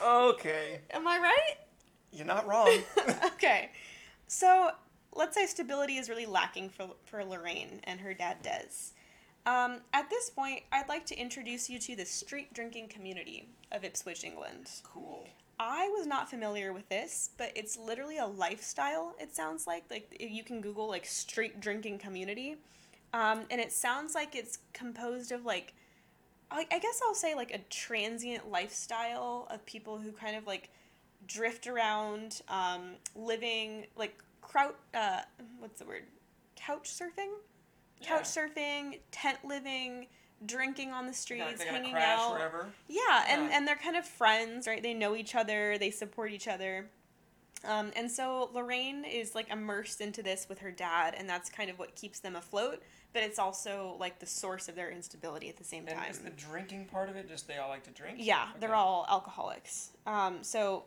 okay. 0.00 0.80
Am 0.90 1.08
I 1.08 1.18
right? 1.18 1.56
You're 2.12 2.26
not 2.26 2.46
wrong. 2.46 2.68
okay. 3.34 3.70
So 4.32 4.70
let's 5.14 5.34
say 5.34 5.44
stability 5.44 5.98
is 5.98 6.08
really 6.08 6.24
lacking 6.24 6.70
for, 6.70 6.88
for 7.04 7.22
Lorraine 7.22 7.80
and 7.84 8.00
her 8.00 8.14
dad 8.14 8.38
Des. 8.40 8.94
Um, 9.44 9.82
at 9.92 10.08
this 10.08 10.30
point, 10.30 10.62
I'd 10.72 10.88
like 10.88 11.04
to 11.06 11.14
introduce 11.14 11.68
you 11.68 11.78
to 11.80 11.94
the 11.94 12.06
street 12.06 12.54
drinking 12.54 12.88
community 12.88 13.50
of 13.70 13.84
Ipswich, 13.84 14.24
England. 14.24 14.70
cool. 14.84 15.28
I 15.60 15.86
was 15.88 16.06
not 16.06 16.30
familiar 16.30 16.72
with 16.72 16.88
this, 16.88 17.28
but 17.36 17.52
it's 17.54 17.76
literally 17.76 18.16
a 18.16 18.26
lifestyle, 18.26 19.14
it 19.20 19.36
sounds 19.36 19.66
like. 19.66 19.84
Like, 19.90 20.16
if 20.18 20.30
you 20.30 20.42
can 20.42 20.62
Google, 20.62 20.88
like, 20.88 21.04
street 21.04 21.60
drinking 21.60 21.98
community. 21.98 22.56
Um, 23.12 23.42
and 23.50 23.60
it 23.60 23.70
sounds 23.70 24.14
like 24.14 24.34
it's 24.34 24.60
composed 24.72 25.30
of, 25.30 25.44
like, 25.44 25.74
I, 26.50 26.66
I 26.72 26.78
guess 26.78 27.02
I'll 27.06 27.14
say, 27.14 27.34
like, 27.34 27.52
a 27.52 27.58
transient 27.68 28.50
lifestyle 28.50 29.46
of 29.50 29.64
people 29.66 29.98
who 29.98 30.10
kind 30.10 30.36
of, 30.36 30.46
like, 30.46 30.70
drift 31.26 31.66
around, 31.66 32.42
um, 32.48 32.92
living, 33.14 33.86
like, 33.96 34.16
kraut, 34.40 34.76
uh, 34.94 35.20
what's 35.58 35.78
the 35.78 35.86
word? 35.86 36.04
Couch 36.56 36.90
surfing? 36.90 37.30
Couch 38.02 38.24
surfing, 38.24 38.98
tent 39.10 39.38
living, 39.44 40.06
drinking 40.46 40.90
on 40.92 41.06
the 41.06 41.12
streets, 41.12 41.62
hanging 41.62 41.94
out. 41.94 42.32
wherever. 42.32 42.68
Yeah, 42.88 43.24
and, 43.28 43.42
Yeah. 43.50 43.56
and 43.56 43.68
they're 43.68 43.76
kind 43.76 43.96
of 43.96 44.06
friends, 44.06 44.66
right? 44.66 44.82
They 44.82 44.94
know 44.94 45.14
each 45.14 45.34
other, 45.34 45.78
they 45.78 45.90
support 45.90 46.32
each 46.32 46.48
other. 46.48 46.90
Um, 47.64 47.92
and 47.94 48.10
so 48.10 48.50
Lorraine 48.52 49.04
is 49.04 49.36
like 49.36 49.48
immersed 49.48 50.00
into 50.00 50.20
this 50.20 50.48
with 50.48 50.58
her 50.58 50.72
dad, 50.72 51.14
and 51.16 51.28
that's 51.30 51.48
kind 51.48 51.70
of 51.70 51.78
what 51.78 51.94
keeps 51.94 52.18
them 52.18 52.34
afloat, 52.34 52.82
but 53.12 53.22
it's 53.22 53.38
also 53.38 53.96
like 54.00 54.18
the 54.18 54.26
source 54.26 54.68
of 54.68 54.74
their 54.74 54.90
instability 54.90 55.48
at 55.48 55.56
the 55.56 55.62
same 55.64 55.86
And 55.86 55.96
time. 55.96 56.10
is 56.10 56.18
the 56.18 56.30
drinking 56.30 56.86
part 56.86 57.08
of 57.08 57.14
it 57.14 57.28
just 57.28 57.46
they 57.46 57.58
all 57.58 57.68
like 57.68 57.84
to 57.84 57.90
drink? 57.90 58.16
Yeah, 58.20 58.48
they're 58.58 58.74
all 58.74 59.06
alcoholics. 59.08 59.90
Um, 60.08 60.42
so, 60.42 60.86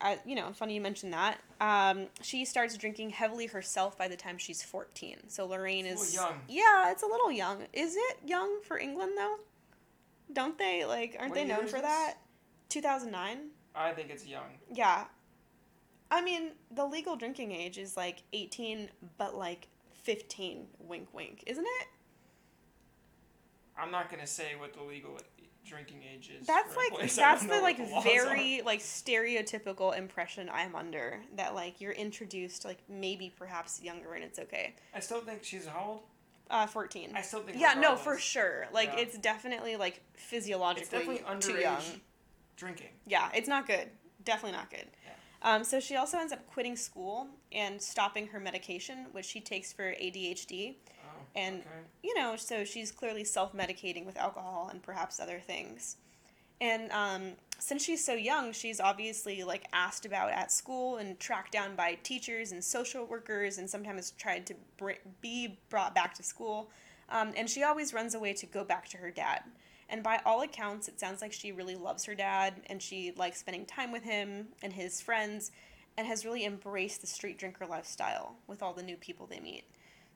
I, 0.00 0.18
you 0.26 0.34
know, 0.34 0.52
funny 0.52 0.74
you 0.74 0.80
mentioned 0.80 1.12
that. 1.12 1.38
Um, 1.60 2.08
she 2.20 2.44
starts 2.44 2.76
drinking 2.76 3.10
heavily 3.10 3.46
herself 3.46 3.96
by 3.96 4.08
the 4.08 4.16
time 4.16 4.38
she's 4.38 4.62
14. 4.62 5.28
So 5.28 5.46
Lorraine 5.46 5.86
is. 5.86 6.14
young. 6.14 6.40
Yeah, 6.48 6.90
it's 6.90 7.02
a 7.02 7.06
little 7.06 7.30
young. 7.30 7.64
Is 7.72 7.96
it 7.96 8.18
young 8.26 8.60
for 8.62 8.78
England, 8.78 9.12
though? 9.16 9.36
Don't 10.32 10.58
they, 10.58 10.84
like, 10.84 11.16
aren't 11.18 11.30
What 11.30 11.40
they 11.40 11.46
known 11.46 11.66
for 11.66 11.80
that? 11.80 12.14
2009? 12.68 13.50
I 13.74 13.92
think 13.92 14.10
it's 14.10 14.26
young. 14.26 14.58
Yeah. 14.72 15.04
I 16.10 16.22
mean, 16.22 16.52
the 16.70 16.84
legal 16.84 17.16
drinking 17.16 17.52
age 17.52 17.78
is 17.78 17.96
like 17.96 18.22
18, 18.32 18.90
but 19.18 19.34
like 19.34 19.68
15, 20.02 20.66
wink 20.78 21.08
wink, 21.12 21.42
isn't 21.46 21.66
it? 21.80 21.88
I'm 23.76 23.90
not 23.90 24.10
gonna 24.10 24.26
say 24.26 24.54
what 24.56 24.72
the 24.74 24.82
legal 24.82 25.18
drinking 25.64 26.02
age 26.12 26.30
is. 26.40 26.46
That's 26.46 26.76
like. 26.76 27.10
That's 27.14 27.44
the 27.46 27.60
like 27.60 27.78
laws 27.78 28.04
very 28.04 28.62
like 28.64 28.80
stereotypical 28.80 29.96
impression 29.96 30.50
I'm 30.52 30.74
under 30.74 31.20
that 31.36 31.54
like 31.54 31.80
you're 31.80 31.92
introduced 31.92 32.64
like 32.64 32.78
maybe 32.88 33.32
perhaps 33.36 33.82
younger 33.82 34.14
and 34.14 34.24
it's 34.24 34.38
okay. 34.38 34.74
I 34.94 35.00
still 35.00 35.20
think 35.20 35.44
she's 35.44 35.66
how 35.66 35.84
old? 35.86 36.00
Uh 36.50 36.66
14. 36.66 37.12
I 37.14 37.22
still 37.22 37.40
think. 37.40 37.58
Yeah, 37.58 37.74
no, 37.74 37.96
for 37.96 38.18
sure. 38.18 38.66
Like 38.72 38.90
Yeah. 38.94 39.00
it's 39.00 39.18
definitely 39.18 39.76
like 39.76 40.00
physiologically 40.14 40.82
It's 40.82 40.90
definitely 41.22 41.40
too 41.40 41.52
underage 41.58 41.62
young. 41.62 42.00
drinking. 42.56 42.88
Yeah, 43.06 43.30
it's 43.34 43.48
not 43.48 43.66
good. 43.66 43.88
Definitely 44.24 44.56
not 44.58 44.70
good. 44.70 44.86
Um, 45.42 45.62
so 45.62 45.78
she 45.78 45.96
also 45.96 46.16
ends 46.18 46.32
up 46.32 46.46
quitting 46.46 46.74
school 46.74 47.26
and 47.52 47.80
stopping 47.80 48.28
her 48.28 48.40
medication, 48.40 49.06
which 49.12 49.26
she 49.26 49.40
takes 49.42 49.74
for 49.74 49.90
ADHD. 49.92 50.76
And- 51.34 51.60
okay. 51.60 51.68
you 52.02 52.14
know, 52.14 52.36
so 52.36 52.64
she's 52.64 52.92
clearly 52.92 53.24
self 53.24 53.54
medicating 53.54 54.04
with 54.06 54.16
alcohol 54.16 54.68
and 54.70 54.82
perhaps 54.82 55.20
other 55.20 55.40
things. 55.40 55.96
And 56.60 56.90
um, 56.92 57.32
since 57.58 57.84
she's 57.84 58.04
so 58.04 58.14
young, 58.14 58.52
she's 58.52 58.80
obviously 58.80 59.42
like 59.42 59.66
asked 59.72 60.06
about 60.06 60.30
at 60.30 60.52
school 60.52 60.96
and 60.96 61.18
tracked 61.18 61.52
down 61.52 61.74
by 61.74 61.98
teachers 62.02 62.52
and 62.52 62.62
social 62.62 63.04
workers, 63.04 63.58
and 63.58 63.68
sometimes 63.68 64.12
tried 64.12 64.46
to 64.46 64.54
br- 64.76 64.92
be 65.20 65.58
brought 65.68 65.94
back 65.94 66.14
to 66.14 66.22
school. 66.22 66.70
Um, 67.10 67.32
and 67.36 67.50
she 67.50 67.62
always 67.62 67.92
runs 67.92 68.14
away 68.14 68.32
to 68.34 68.46
go 68.46 68.64
back 68.64 68.88
to 68.90 68.96
her 68.98 69.10
dad. 69.10 69.42
And 69.88 70.02
by 70.02 70.20
all 70.24 70.42
accounts, 70.42 70.88
it 70.88 70.98
sounds 70.98 71.20
like 71.20 71.32
she 71.32 71.52
really 71.52 71.76
loves 71.76 72.04
her 72.06 72.14
dad 72.14 72.54
and 72.66 72.80
she 72.82 73.12
likes 73.16 73.40
spending 73.40 73.66
time 73.66 73.92
with 73.92 74.02
him 74.02 74.48
and 74.62 74.72
his 74.72 75.00
friends 75.00 75.50
and 75.96 76.06
has 76.06 76.24
really 76.24 76.44
embraced 76.44 77.00
the 77.00 77.06
street 77.06 77.38
drinker 77.38 77.66
lifestyle 77.66 78.36
with 78.46 78.62
all 78.62 78.72
the 78.72 78.82
new 78.82 78.96
people 78.96 79.26
they 79.26 79.40
meet. 79.40 79.64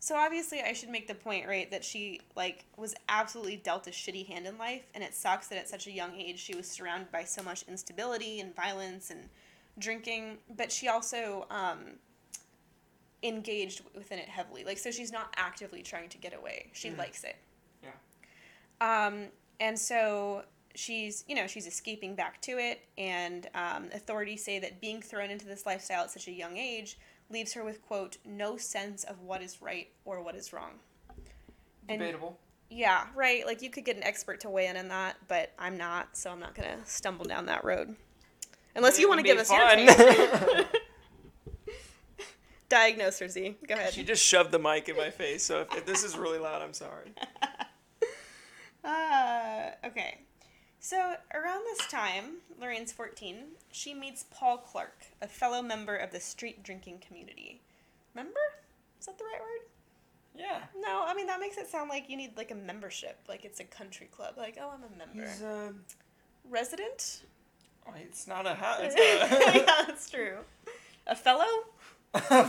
So 0.01 0.17
obviously, 0.17 0.61
I 0.63 0.73
should 0.73 0.91
make 0.91 1.09
the 1.09 1.15
point, 1.15 1.47
right, 1.49 1.71
that 1.71 1.85
she 1.85 2.21
like 2.37 2.65
was 2.77 2.95
absolutely 3.09 3.57
dealt 3.57 3.87
a 3.87 3.91
shitty 3.91 4.27
hand 4.27 4.47
in 4.47 4.57
life, 4.57 4.85
and 4.95 5.03
it 5.03 5.15
sucks 5.15 5.49
that 5.49 5.59
at 5.59 5.69
such 5.69 5.87
a 5.87 5.91
young 5.91 6.15
age 6.19 6.39
she 6.39 6.55
was 6.55 6.69
surrounded 6.69 7.11
by 7.11 7.25
so 7.25 7.43
much 7.43 7.65
instability 7.69 8.41
and 8.41 8.55
violence 8.55 9.11
and 9.11 9.29
drinking. 9.79 10.39
But 10.57 10.71
she 10.71 10.89
also 10.89 11.47
um, 11.51 11.79
engaged 13.23 13.83
within 13.95 14.21
it 14.21 14.29
heavily. 14.29 14.65
Like, 14.65 14.79
so 14.79 14.91
she's 14.93 15.11
not 15.11 15.35
actively 15.37 15.83
trying 15.83 16.09
to 16.11 16.19
get 16.19 16.33
away. 16.33 16.71
She 16.73 16.91
Mhm. 16.91 16.99
likes 16.99 17.25
it. 17.25 17.37
Yeah. 17.83 19.07
Um, 19.07 19.29
and 19.59 19.77
so 19.77 20.45
she's, 20.77 21.25
you 21.27 21.35
know, 21.35 21.49
she's 21.49 21.67
escaping 21.67 22.15
back 22.15 22.41
to 22.43 22.59
it, 22.59 22.87
and 22.97 23.49
um, 23.55 23.91
authorities 23.93 24.45
say 24.45 24.61
that 24.61 24.81
being 24.81 25.03
thrown 25.03 25.31
into 25.31 25.47
this 25.47 25.67
lifestyle 25.67 26.05
at 26.05 26.13
such 26.13 26.29
a 26.29 26.33
young 26.33 26.57
age 26.57 26.97
leaves 27.31 27.53
her 27.55 27.65
with 27.65 27.83
quote 27.87 28.17
no 28.25 28.57
sense 28.57 29.05
of 29.05 29.21
what 29.21 29.43
is 29.43 29.61
right 29.63 29.89
or 30.05 30.23
what 30.23 30.35
is 30.35 30.53
wrong. 30.53 30.73
And- 31.89 32.01
Debatable. 32.01 32.39
Yeah, 32.71 33.07
right. 33.15 33.47
Like 33.47 33.63
you 33.63 33.71
could 33.71 33.87
get 33.87 33.97
an 33.97 34.05
expert 34.05 34.41
to 34.41 34.51
weigh 34.51 34.67
in 34.67 34.77
on 34.77 34.89
that, 34.89 35.17
but 35.27 35.53
I'm 35.59 35.79
not, 35.79 36.17
so 36.17 36.31
I'm 36.31 36.39
not 36.41 36.55
gonna 36.55 36.77
stumble 36.85 37.25
down 37.25 37.47
that 37.47 37.65
road. 37.65 37.97
Unless 38.77 38.97
But 38.97 39.01
you 39.01 39.09
want 39.09 39.21
to 39.21 39.25
give 39.25 39.39
us 39.39 39.51
your 39.51 39.67
take. 39.69 40.67
Diagnose 42.69 43.19
her, 43.21 43.29
Z. 43.29 43.57
Go 43.67 43.75
ahead. 43.75 43.95
She 43.95 44.05
just 44.05 44.23
shoved 44.23 44.53
the 44.53 44.59
mic 44.59 44.91
in 44.91 44.97
my 44.97 45.09
face, 45.09 45.43
so 45.43 45.63
if, 45.63 45.75
if 45.79 45.87
this 45.87 46.05
is 46.05 46.19
really 46.19 46.39
loud, 46.39 46.63
I'm 46.63 46.75
sorry. 46.75 47.13
Uh, 48.85 49.71
okay. 49.85 50.21
So 50.89 51.17
around 51.35 51.65
this 51.67 51.87
time, 51.89 52.39
Lorraine's 52.59 52.93
14, 52.93 53.37
she 53.71 53.93
meets 53.93 54.25
Paul 54.31 54.57
Clark, 54.57 55.05
a 55.21 55.29
fellow 55.29 55.61
member 55.61 55.95
of 55.95 56.13
the 56.13 56.19
street 56.19 56.63
drinking 56.63 57.03
community. 57.07 57.61
Member? 58.15 58.41
Is 58.99 59.05
that 59.05 59.19
the 59.19 59.25
right 59.25 59.39
word? 59.39 59.69
Yeah. 60.35 60.61
No, 60.81 61.05
I 61.07 61.13
mean 61.13 61.27
that 61.27 61.41
makes 61.41 61.59
it 61.59 61.69
sound 61.69 61.91
like 61.91 62.09
you 62.09 62.17
need 62.17 62.39
like 62.39 62.53
a 62.53 62.55
membership, 62.55 63.19
like 63.29 63.45
it's 63.45 63.61
a 63.61 63.65
country 63.65 64.09
club. 64.11 64.37
Like, 64.39 64.57
oh, 64.59 64.71
I'm 64.73 64.83
a 64.83 64.97
member. 64.97 65.31
He's 65.31 65.43
uh, 65.43 65.73
Resident? 66.49 67.25
oh, 67.87 67.93
it's 68.01 68.27
not 68.27 68.47
a 68.47 68.55
hat. 68.55 68.79
It's 68.81 68.97
yeah, 69.59 69.65
that's 69.87 70.09
true. 70.09 70.39
A 71.07 71.15
fellow? 71.15 71.65
a, 72.15 72.49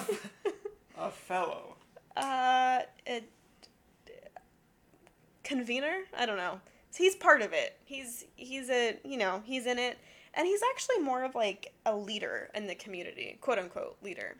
a 0.97 1.11
fellow. 1.11 1.75
Uh, 2.15 2.83
a 3.05 3.21
convener? 5.43 6.03
I 6.17 6.25
don't 6.25 6.37
know. 6.37 6.61
He's 6.95 7.15
part 7.15 7.41
of 7.41 7.53
it. 7.53 7.77
He's 7.85 8.25
he's 8.35 8.69
a 8.69 8.97
you 9.03 9.17
know 9.17 9.41
he's 9.45 9.65
in 9.65 9.79
it, 9.79 9.97
and 10.33 10.45
he's 10.47 10.61
actually 10.73 10.99
more 10.99 11.23
of 11.23 11.35
like 11.35 11.73
a 11.85 11.95
leader 11.95 12.49
in 12.55 12.67
the 12.67 12.75
community, 12.75 13.37
quote 13.41 13.59
unquote 13.59 13.97
leader. 14.01 14.35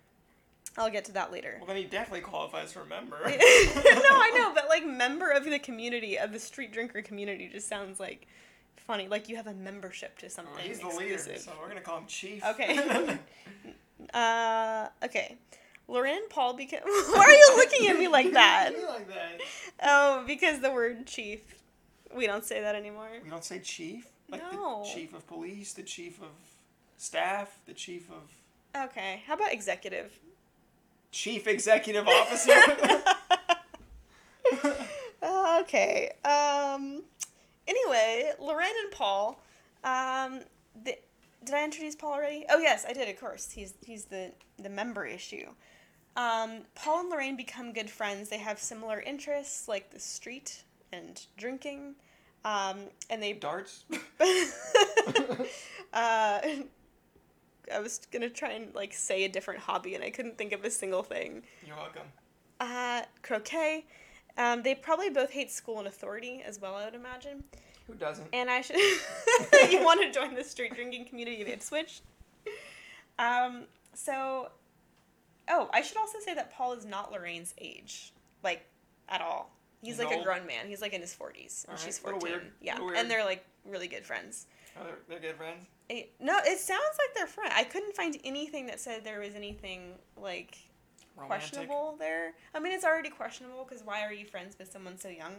I'll 0.78 0.90
get 0.90 1.06
to 1.06 1.12
that 1.14 1.32
later. 1.32 1.56
Well, 1.58 1.68
then 1.68 1.78
he 1.78 1.84
definitely 1.84 2.22
qualifies 2.22 2.72
for 2.72 2.82
a 2.82 2.86
member. 2.86 3.18
no, 3.26 3.32
I 3.34 4.32
know, 4.36 4.52
but 4.56 4.70
like 4.70 4.86
member 4.86 5.30
of 5.32 5.44
the 5.46 5.60
community 5.60 6.18
of 6.18 6.32
the 6.32 6.40
street 6.40 6.72
drinker 6.72 7.02
community 7.02 7.50
just 7.52 7.68
sounds 7.68 8.00
like 8.00 8.28
funny. 8.76 9.08
Like 9.08 9.30
you 9.30 9.36
have 9.36 9.48
a 9.48 9.54
membership 9.54 10.18
to 10.20 10.28
Oh, 10.28 10.30
something 10.30 10.54
he's 10.62 10.80
the 10.80 10.88
exclusive. 10.88 11.28
leader, 11.28 11.40
so 11.40 11.52
we're 11.60 11.68
gonna 11.70 11.82
call 11.82 11.98
him 12.00 12.06
Chief. 12.08 12.44
Okay. 12.46 13.18
Uh, 14.14 14.88
okay. 15.04 15.38
Lauren 15.88 16.22
Paul 16.30 16.54
became. 16.54 16.82
Why 16.84 17.26
are 17.26 17.32
you 17.32 17.54
looking 17.58 17.88
at 17.90 17.98
me 17.98 18.08
like 18.08 18.32
that? 18.34 18.72
You 18.78 18.88
like 18.88 19.08
that? 19.10 19.40
Oh, 19.84 20.24
because 20.26 20.60
the 20.60 20.72
word 20.72 21.06
chief. 21.08 21.42
We 22.16 22.26
don't 22.28 22.44
say 22.44 22.62
that 22.62 22.76
anymore. 22.76 23.10
We 23.24 23.30
don't 23.30 23.44
say 23.44 23.60
chief. 23.60 24.08
Like 24.30 24.42
No. 24.54 24.84
the 24.84 24.90
chief 24.94 25.14
of 25.14 25.26
police, 25.28 25.74
the 25.74 25.84
chief 25.84 26.22
of 26.22 26.30
staff, 26.98 27.60
the 27.66 27.74
chief 27.74 28.10
of 28.12 28.32
Okay. 28.90 29.24
How 29.26 29.34
about 29.36 29.52
executive? 29.54 30.20
chief 31.12 31.48
executive 31.48 32.08
officer. 32.08 32.54
Okay. 35.62 36.12
Um, 36.24 37.04
anyway, 37.68 38.32
Lorraine 38.40 38.72
and 38.84 38.92
Paul. 38.92 39.40
Um, 39.84 40.42
the, 40.84 40.98
did 41.44 41.54
I 41.56 41.64
introduce 41.64 41.96
Paul 41.96 42.14
already? 42.14 42.46
Oh 42.50 42.60
yes, 42.60 42.86
I 42.88 42.94
did. 42.94 43.10
Of 43.10 43.20
course, 43.20 43.52
he's 43.52 43.74
he's 43.86 44.06
the 44.06 44.32
the 44.58 44.70
member 44.70 45.06
issue. 45.06 45.50
Um, 46.16 46.62
Paul 46.76 47.02
and 47.02 47.10
Lorraine 47.10 47.36
become 47.36 47.74
good 47.74 47.90
friends. 47.90 48.30
They 48.30 48.38
have 48.40 48.60
similar 48.60 49.00
interests 49.02 49.68
like 49.68 49.92
the 49.92 50.00
street 50.00 50.64
and 50.92 51.26
drinking. 51.38 51.96
Um, 52.46 52.80
and 53.10 53.22
they 53.22 53.34
Darts. 53.34 53.84
uh, 55.94 56.40
I 57.72 57.80
was 57.82 58.02
gonna 58.12 58.30
try 58.30 58.52
and 58.52 58.74
like 58.74 58.94
say 58.94 59.26
a 59.26 59.30
different 59.30 59.60
hobby, 59.60 59.96
and 59.96 60.04
I 60.04 60.10
couldn't 60.10 60.38
think 60.38 60.54
of 60.54 60.64
a 60.64 60.72
single 60.72 61.04
thing. 61.04 61.44
You're 61.66 61.76
welcome. 61.76 62.08
Uh, 62.60 63.04
croquet. 63.22 63.86
Um, 64.38 64.64
they 64.64 64.76
probably 64.76 65.10
both 65.10 65.32
hate 65.32 65.52
school 65.52 65.80
and 65.80 65.88
authority 65.88 66.42
as 66.46 66.62
well. 66.62 66.76
I 66.76 66.86
would 66.86 66.96
imagine. 66.96 67.44
Who 67.88 67.96
doesn't? 67.96 68.28
And 68.32 68.50
I 68.50 68.62
should. 68.62 68.78
you 69.72 69.84
want 69.84 70.02
to 70.02 70.12
join 70.12 70.36
the 70.36 70.44
street 70.44 70.76
drinking 70.76 71.06
community 71.06 71.42
of 71.42 71.48
Ipswich? 71.48 72.02
Um. 73.18 73.66
So. 73.94 74.50
Oh, 75.52 75.68
I 75.74 75.82
should 75.82 75.98
also 75.98 76.20
say 76.24 76.36
that 76.36 76.54
Paul 76.54 76.74
is 76.74 76.86
not 76.86 77.12
Lorraine's 77.12 77.56
age, 77.60 78.14
like 78.44 78.66
at 79.10 79.20
all. 79.20 79.52
He's 79.82 79.98
like 80.00 80.12
a 80.12 80.24
grown 80.24 80.46
man. 80.46 80.68
He's 80.68 80.82
like 80.82 80.94
in 80.94 81.02
his 81.02 81.14
forties, 81.14 81.66
and 81.68 81.78
Alright, 81.78 81.86
she's 81.86 81.98
fourteen. 82.00 82.52
Yeah, 82.62 82.78
and 82.96 83.10
they're 83.10 83.24
like 83.26 83.46
really 83.66 83.88
good 83.88 84.06
friends. 84.06 84.48
Oh, 84.80 84.84
they're, 84.84 84.98
they're 85.08 85.20
good 85.32 85.38
friends. 85.38 85.66
Eh, 85.90 86.04
No, 86.20 86.38
it 86.46 86.60
sounds 86.60 86.82
like 86.98 87.16
they're 87.16 87.28
friends. 87.28 87.54
I 87.56 87.64
couldn't 87.64 87.96
find 87.96 88.18
anything 88.24 88.68
that 88.68 88.80
said 88.80 89.04
there 89.04 89.20
was 89.20 89.36
anything 89.36 89.94
like 90.18 90.58
Romantic. 91.16 91.28
questionable 91.50 91.96
there. 92.00 92.34
I 92.54 92.60
mean, 92.60 92.72
it's 92.74 92.86
already 92.86 93.10
questionable 93.10 93.66
because 93.68 93.84
why 93.84 94.04
are 94.04 94.14
you 94.14 94.26
friends 94.26 94.56
with 94.60 94.72
someone 94.72 94.98
so 94.98 95.10
young? 95.10 95.36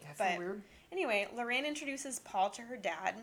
Yeah, 0.00 0.06
that's 0.16 0.18
But- 0.32 0.38
weird. 0.38 0.62
Anyway, 0.90 1.28
Lorraine 1.36 1.66
introduces 1.66 2.18
Paul 2.20 2.48
to 2.50 2.62
her 2.62 2.76
dad, 2.76 3.14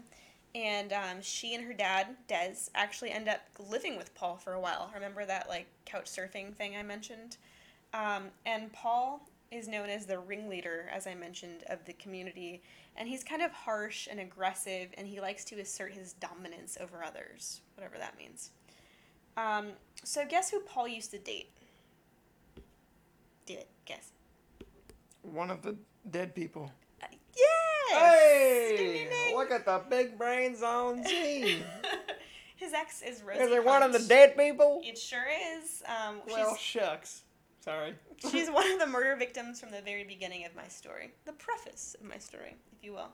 and 0.54 0.94
um, 0.94 1.22
she 1.22 1.56
and 1.56 1.66
her 1.66 1.74
dad, 1.74 2.16
Des, 2.28 2.70
actually 2.76 3.10
end 3.12 3.28
up 3.28 3.42
living 3.70 3.98
with 3.98 4.14
Paul 4.14 4.38
for 4.38 4.54
a 4.54 4.60
while. 4.60 4.92
Remember 4.94 5.26
that 5.26 5.50
like 5.50 5.66
couch 5.86 6.06
surfing 6.06 6.54
thing 6.56 6.76
I 6.78 6.84
mentioned? 6.84 7.38
Um, 7.94 8.26
and 8.46 8.72
Paul 8.72 9.28
is 9.56 9.68
known 9.68 9.90
as 9.90 10.06
the 10.06 10.20
ringleader, 10.20 10.90
as 10.94 11.08
I 11.08 11.16
mentioned, 11.16 11.64
of 11.70 11.84
the 11.86 11.94
community, 11.94 12.62
and 12.96 13.08
he's 13.08 13.24
kind 13.24 13.42
of 13.42 13.52
harsh 13.52 14.08
and 14.10 14.20
aggressive, 14.20 14.90
and 14.98 15.08
he 15.08 15.20
likes 15.20 15.44
to 15.46 15.60
assert 15.60 15.94
his 15.94 16.14
dominance 16.14 16.78
over 16.80 17.04
others, 17.04 17.62
whatever 17.76 17.98
that 17.98 18.18
means. 18.18 18.52
Um, 19.38 19.68
so 20.04 20.26
guess 20.28 20.50
who 20.52 20.60
Paul 20.62 20.88
used 20.88 21.12
to 21.12 21.20
date? 21.20 21.50
Do 23.46 23.54
it. 23.54 23.68
Guess. 23.86 24.12
One 25.22 25.52
of 25.52 25.62
the 25.62 25.76
dead 26.10 26.34
people. 26.36 26.72
Uh, 27.02 27.08
yes. 27.36 28.70
Ding, 28.70 28.78
ding, 28.78 28.96
Hey, 28.96 29.10
ding. 29.28 29.36
look 29.36 29.52
at 29.52 29.66
the 29.66 29.82
big 29.90 30.18
brains 30.18 30.64
on 30.64 31.04
Z. 31.04 31.62
His 32.56 32.74
ex 32.74 33.02
is 33.02 33.22
Rosie. 33.22 33.42
Is 33.42 33.52
it 33.52 33.64
one 33.66 33.84
of 33.84 33.92
the 33.92 34.00
dead 34.00 34.38
people? 34.38 34.82
It 34.84 34.98
sure 34.98 35.26
is. 35.58 35.84
Um, 35.86 36.22
Well, 36.28 36.56
shucks. 36.56 37.24
Sorry. 37.66 37.96
she's, 38.32 38.50
one 38.50 38.72
of 38.72 38.80
the 38.80 38.86
murder 38.86 39.16
victims 39.16 39.60
from 39.60 39.72
the 39.72 39.82
very 39.82 40.04
beginning 40.04 40.46
of 40.46 40.56
my 40.56 40.68
story, 40.68 41.12
the 41.26 41.34
preface 41.34 41.96
of 42.00 42.08
my 42.08 42.20
story, 42.20 42.56
if 42.72 42.84
you 42.84 42.94
will. 42.94 43.10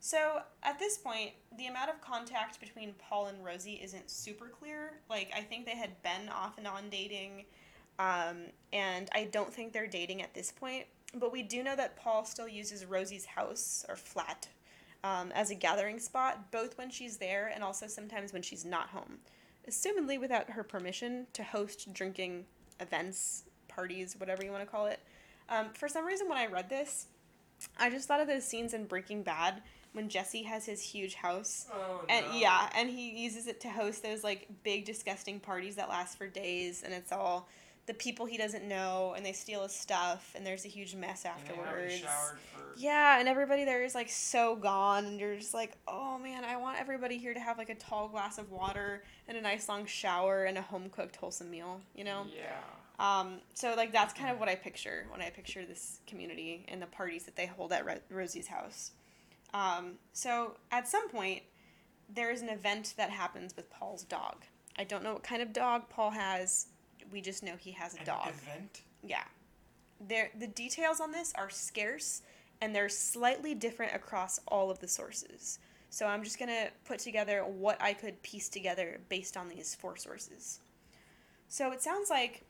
So 0.00 0.40
at 0.62 0.78
this 0.78 0.98
point, 0.98 1.30
the 1.56 1.66
amount 1.66 1.90
of 1.90 2.00
contact 2.00 2.60
between 2.60 2.94
Paul 2.98 3.26
and 3.26 3.44
Rosie 3.44 3.80
isn't 3.82 4.10
super 4.10 4.48
clear. 4.48 5.00
Like 5.08 5.30
I 5.36 5.40
think 5.40 5.66
they 5.66 5.76
had 5.76 6.02
been 6.02 6.28
off 6.30 6.58
and 6.58 6.66
on 6.66 6.90
dating, 6.90 7.44
um, 7.98 8.46
and 8.72 9.08
I 9.14 9.28
don't 9.30 9.52
think 9.52 9.72
they're 9.72 9.86
dating 9.86 10.22
at 10.22 10.34
this 10.34 10.50
point. 10.50 10.86
But 11.14 11.32
we 11.32 11.42
do 11.42 11.62
know 11.62 11.76
that 11.76 11.96
Paul 11.96 12.24
still 12.24 12.48
uses 12.48 12.84
Rosie's 12.84 13.24
house 13.24 13.84
or 13.88 13.96
flat 13.96 14.48
um, 15.04 15.30
as 15.32 15.50
a 15.50 15.54
gathering 15.54 15.98
spot, 15.98 16.50
both 16.50 16.76
when 16.76 16.90
she's 16.90 17.18
there 17.18 17.50
and 17.54 17.62
also 17.62 17.86
sometimes 17.86 18.32
when 18.32 18.42
she's 18.42 18.64
not 18.64 18.88
home, 18.88 19.18
assumedly 19.68 20.18
without 20.18 20.50
her 20.50 20.64
permission 20.64 21.26
to 21.34 21.44
host 21.44 21.92
drinking 21.92 22.46
events, 22.80 23.44
parties, 23.74 24.14
whatever 24.18 24.44
you 24.44 24.50
want 24.50 24.62
to 24.64 24.70
call 24.70 24.86
it. 24.86 25.00
Um, 25.48 25.66
for 25.74 25.88
some 25.88 26.04
reason, 26.06 26.28
when 26.28 26.38
I 26.38 26.46
read 26.46 26.68
this, 26.68 27.06
I 27.78 27.90
just 27.90 28.08
thought 28.08 28.20
of 28.20 28.28
those 28.28 28.44
scenes 28.44 28.74
in 28.74 28.84
Breaking 28.86 29.22
Bad 29.22 29.62
when 29.92 30.08
Jesse 30.08 30.42
has 30.42 30.66
his 30.66 30.82
huge 30.82 31.14
house. 31.14 31.66
Oh, 31.72 32.04
And 32.08 32.24
yeah, 32.34 32.68
and 32.76 32.90
he 32.90 33.10
uses 33.22 33.46
it 33.46 33.60
to 33.60 33.68
host 33.68 34.02
those 34.02 34.24
like 34.24 34.48
big 34.62 34.84
disgusting 34.84 35.38
parties 35.40 35.76
that 35.76 35.88
last 35.88 36.18
for 36.18 36.26
days 36.26 36.82
and 36.82 36.92
it's 36.92 37.12
all 37.12 37.48
the 37.86 37.94
people 37.94 38.24
he 38.26 38.36
doesn't 38.36 38.66
know 38.66 39.12
and 39.16 39.24
they 39.24 39.32
steal 39.32 39.62
his 39.62 39.72
stuff 39.72 40.32
and 40.34 40.44
there's 40.44 40.64
a 40.64 40.68
huge 40.68 40.94
mess 40.94 41.24
afterwards. 41.24 42.00
for. 42.00 42.38
Yeah, 42.76 43.20
and 43.20 43.28
everybody 43.28 43.64
there 43.64 43.84
is 43.84 43.94
like 43.94 44.10
so 44.10 44.56
gone, 44.56 45.04
and 45.04 45.20
you're 45.20 45.36
just 45.36 45.54
like, 45.54 45.76
oh 45.86 46.18
man, 46.18 46.44
I 46.44 46.56
want 46.56 46.80
everybody 46.80 47.18
here 47.18 47.32
to 47.32 47.38
have 47.38 47.56
like 47.56 47.68
a 47.70 47.74
tall 47.76 48.08
glass 48.08 48.36
of 48.38 48.50
water 48.50 49.04
and 49.28 49.38
a 49.38 49.40
nice 49.40 49.68
long 49.68 49.86
shower 49.86 50.44
and 50.44 50.58
a 50.58 50.62
home 50.62 50.88
cooked 50.90 51.14
wholesome 51.16 51.50
meal, 51.52 51.80
you 51.94 52.02
know? 52.02 52.26
Yeah. 52.34 52.50
Um, 52.98 53.40
so 53.54 53.74
like 53.76 53.92
that's 53.92 54.14
kind 54.14 54.30
of 54.30 54.38
what 54.38 54.48
I 54.48 54.54
picture 54.54 55.06
when 55.10 55.20
I 55.20 55.30
picture 55.30 55.64
this 55.66 56.00
community 56.06 56.64
and 56.68 56.80
the 56.80 56.86
parties 56.86 57.24
that 57.24 57.34
they 57.36 57.46
hold 57.46 57.72
at 57.72 57.84
Ro- 57.84 57.98
Rosie's 58.08 58.46
house. 58.46 58.92
Um, 59.52 59.94
so 60.12 60.56
at 60.70 60.86
some 60.88 61.08
point, 61.08 61.42
there 62.08 62.30
is 62.30 62.42
an 62.42 62.48
event 62.48 62.94
that 62.96 63.10
happens 63.10 63.56
with 63.56 63.70
Paul's 63.70 64.04
dog. 64.04 64.44
I 64.78 64.84
don't 64.84 65.02
know 65.02 65.14
what 65.14 65.22
kind 65.22 65.42
of 65.42 65.52
dog 65.52 65.88
Paul 65.88 66.10
has. 66.10 66.66
We 67.12 67.20
just 67.20 67.42
know 67.42 67.54
he 67.58 67.72
has 67.72 67.94
a 67.94 68.00
An 68.00 68.04
dog. 68.06 68.28
event. 68.28 68.82
Yeah. 69.02 69.24
There 70.00 70.30
the 70.38 70.46
details 70.48 71.00
on 71.00 71.12
this 71.12 71.32
are 71.36 71.50
scarce 71.50 72.22
and 72.60 72.74
they're 72.74 72.88
slightly 72.88 73.54
different 73.54 73.94
across 73.94 74.40
all 74.48 74.70
of 74.70 74.78
the 74.80 74.88
sources. 74.88 75.58
So 75.90 76.06
I'm 76.06 76.24
just 76.24 76.38
going 76.40 76.48
to 76.48 76.70
put 76.84 76.98
together 76.98 77.42
what 77.44 77.80
I 77.80 77.92
could 77.92 78.20
piece 78.22 78.48
together 78.48 78.98
based 79.08 79.36
on 79.36 79.48
these 79.48 79.74
four 79.76 79.96
sources. 79.96 80.58
So 81.48 81.70
it 81.70 81.82
sounds 81.82 82.10
like 82.10 82.42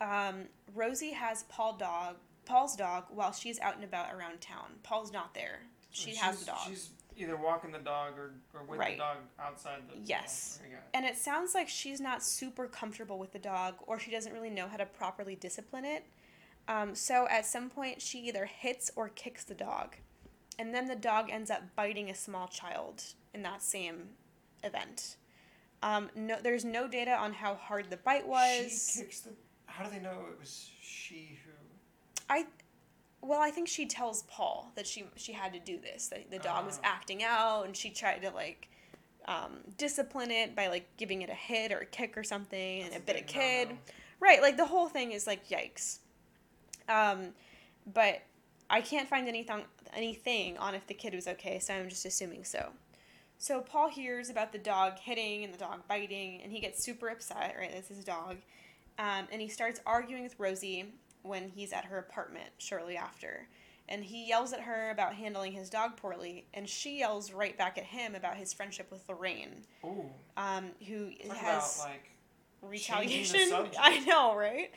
um, 0.00 0.44
Rosie 0.74 1.12
has 1.12 1.44
Paul 1.44 1.74
dog 1.74 2.16
Paul's 2.44 2.76
dog 2.76 3.04
while 3.10 3.32
she's 3.32 3.58
out 3.60 3.74
and 3.76 3.84
about 3.84 4.12
around 4.14 4.40
town. 4.40 4.72
Paul's 4.82 5.12
not 5.12 5.34
there. 5.34 5.60
She 5.90 6.14
has 6.16 6.40
the 6.40 6.46
dog. 6.46 6.58
She's 6.66 6.90
either 7.16 7.36
walking 7.36 7.70
the 7.70 7.78
dog 7.78 8.18
or, 8.18 8.32
or 8.52 8.64
with 8.64 8.78
Right. 8.78 8.96
the 8.96 9.02
dog 9.02 9.16
outside 9.38 9.82
the. 9.88 9.98
Yes. 10.04 10.58
Okay, 10.62 10.74
it. 10.74 10.80
And 10.92 11.06
it 11.06 11.16
sounds 11.16 11.54
like 11.54 11.68
she's 11.68 12.00
not 12.00 12.22
super 12.22 12.66
comfortable 12.66 13.18
with 13.18 13.32
the 13.32 13.38
dog, 13.38 13.76
or 13.86 13.98
she 13.98 14.10
doesn't 14.10 14.32
really 14.32 14.50
know 14.50 14.68
how 14.68 14.76
to 14.76 14.86
properly 14.86 15.36
discipline 15.36 15.84
it. 15.84 16.04
Um, 16.66 16.94
so 16.94 17.26
at 17.28 17.46
some 17.46 17.70
point, 17.70 18.02
she 18.02 18.20
either 18.20 18.46
hits 18.46 18.90
or 18.96 19.08
kicks 19.08 19.44
the 19.44 19.54
dog. 19.54 19.96
And 20.58 20.74
then 20.74 20.86
the 20.86 20.96
dog 20.96 21.30
ends 21.30 21.50
up 21.50 21.62
biting 21.76 22.10
a 22.10 22.14
small 22.14 22.48
child 22.48 23.02
in 23.32 23.42
that 23.42 23.62
same 23.62 24.10
event. 24.62 25.16
Um, 25.82 26.10
no, 26.14 26.36
there's 26.42 26.64
no 26.64 26.88
data 26.88 27.12
on 27.12 27.34
how 27.34 27.54
hard 27.54 27.90
the 27.90 27.96
bite 27.98 28.26
was. 28.26 28.92
She 28.94 29.00
kicks 29.02 29.20
the. 29.20 29.30
How 29.76 29.84
do 29.84 29.90
they 29.90 30.00
know 30.00 30.26
it 30.32 30.38
was 30.38 30.70
she 30.80 31.38
who? 31.44 31.50
I, 32.28 32.46
well, 33.20 33.40
I 33.40 33.50
think 33.50 33.68
she 33.68 33.86
tells 33.86 34.22
Paul 34.24 34.70
that 34.76 34.86
she 34.86 35.04
she 35.16 35.32
had 35.32 35.52
to 35.52 35.58
do 35.58 35.78
this. 35.78 36.08
That 36.08 36.30
the 36.30 36.38
dog 36.38 36.64
was 36.66 36.78
Oh. 36.78 36.82
acting 36.84 37.22
out, 37.24 37.66
and 37.66 37.76
she 37.76 37.90
tried 37.90 38.20
to 38.22 38.30
like 38.30 38.68
um, 39.26 39.58
discipline 39.78 40.30
it 40.30 40.54
by 40.54 40.68
like 40.68 40.86
giving 40.96 41.22
it 41.22 41.30
a 41.30 41.34
hit 41.34 41.72
or 41.72 41.78
a 41.78 41.86
kick 41.86 42.16
or 42.16 42.22
something, 42.22 42.82
and 42.82 42.94
it 42.94 43.04
bit 43.06 43.16
a 43.16 43.22
kid. 43.22 43.68
no-no. 43.68 43.80
Right, 44.20 44.40
like 44.40 44.56
the 44.56 44.66
whole 44.66 44.88
thing 44.88 45.12
is 45.12 45.26
like 45.26 45.48
yikes. 45.48 45.98
Um, 46.88 47.30
but 47.92 48.22
I 48.70 48.80
can't 48.80 49.08
find 49.08 49.26
anything 49.28 49.62
anything 49.92 50.56
on 50.58 50.74
if 50.74 50.86
the 50.86 50.94
kid 50.94 51.14
was 51.14 51.26
okay, 51.26 51.58
so 51.58 51.74
I'm 51.74 51.88
just 51.88 52.04
assuming 52.06 52.44
so. 52.44 52.70
So 53.38 53.60
Paul 53.60 53.90
hears 53.90 54.30
about 54.30 54.52
the 54.52 54.58
dog 54.58 54.98
hitting 54.98 55.42
and 55.44 55.52
the 55.52 55.58
dog 55.58 55.80
biting, 55.88 56.40
and 56.42 56.52
he 56.52 56.60
gets 56.60 56.82
super 56.82 57.08
upset. 57.08 57.54
Right, 57.58 57.70
that's 57.72 57.88
his 57.88 58.04
dog, 58.04 58.36
um, 58.98 59.26
and 59.32 59.40
he 59.40 59.48
starts 59.48 59.80
arguing 59.86 60.22
with 60.22 60.34
Rosie 60.38 60.92
when 61.22 61.48
he's 61.48 61.72
at 61.72 61.86
her 61.86 61.98
apartment 61.98 62.50
shortly 62.58 62.96
after. 62.96 63.48
And 63.88 64.02
he 64.02 64.26
yells 64.26 64.52
at 64.54 64.60
her 64.60 64.90
about 64.90 65.14
handling 65.14 65.52
his 65.52 65.68
dog 65.68 65.96
poorly, 65.96 66.46
and 66.54 66.66
she 66.68 67.00
yells 67.00 67.32
right 67.32 67.56
back 67.58 67.76
at 67.76 67.84
him 67.84 68.14
about 68.14 68.36
his 68.36 68.52
friendship 68.52 68.90
with 68.90 69.06
Lorraine, 69.08 69.56
Ooh. 69.84 70.06
um, 70.38 70.70
who 70.88 71.10
Talk 71.28 71.36
has 71.36 71.76
about 71.76 71.90
like. 71.90 72.10
retaliation. 72.62 73.52
I 73.78 73.98
know, 74.00 74.34
right? 74.36 74.70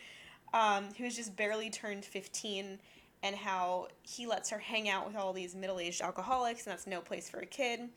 Um, 0.53 0.89
who's 0.97 1.15
just 1.15 1.36
barely 1.38 1.70
turned 1.70 2.03
15 2.03 2.80
and 3.24 3.36
how 3.36 3.88
he 4.03 4.28
lets 4.28 4.49
her 4.49 4.59
hang 4.59 4.89
out 4.89 5.07
with 5.07 5.15
all 5.15 5.32
these 5.34 5.55
middle 5.55 5.80
aged 5.80 6.01
alcoholics, 6.01 6.65
and 6.65 6.74
that's 6.74 6.86
no 6.86 6.99
place 6.99 7.30
for 7.30 7.39
a 7.39 7.45
kid. 7.45 7.89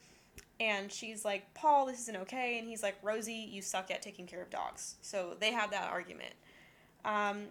And 0.60 0.92
she's 0.92 1.24
like, 1.24 1.52
Paul, 1.54 1.86
this 1.86 2.00
isn't 2.02 2.16
okay. 2.18 2.58
And 2.58 2.68
he's 2.68 2.82
like, 2.82 2.96
Rosie, 3.02 3.48
you 3.50 3.62
suck 3.62 3.90
at 3.90 4.02
taking 4.02 4.26
care 4.26 4.42
of 4.42 4.50
dogs. 4.50 4.96
So 5.00 5.34
they 5.40 5.52
have 5.52 5.70
that 5.70 5.90
argument. 5.90 6.34
Um, 7.04 7.46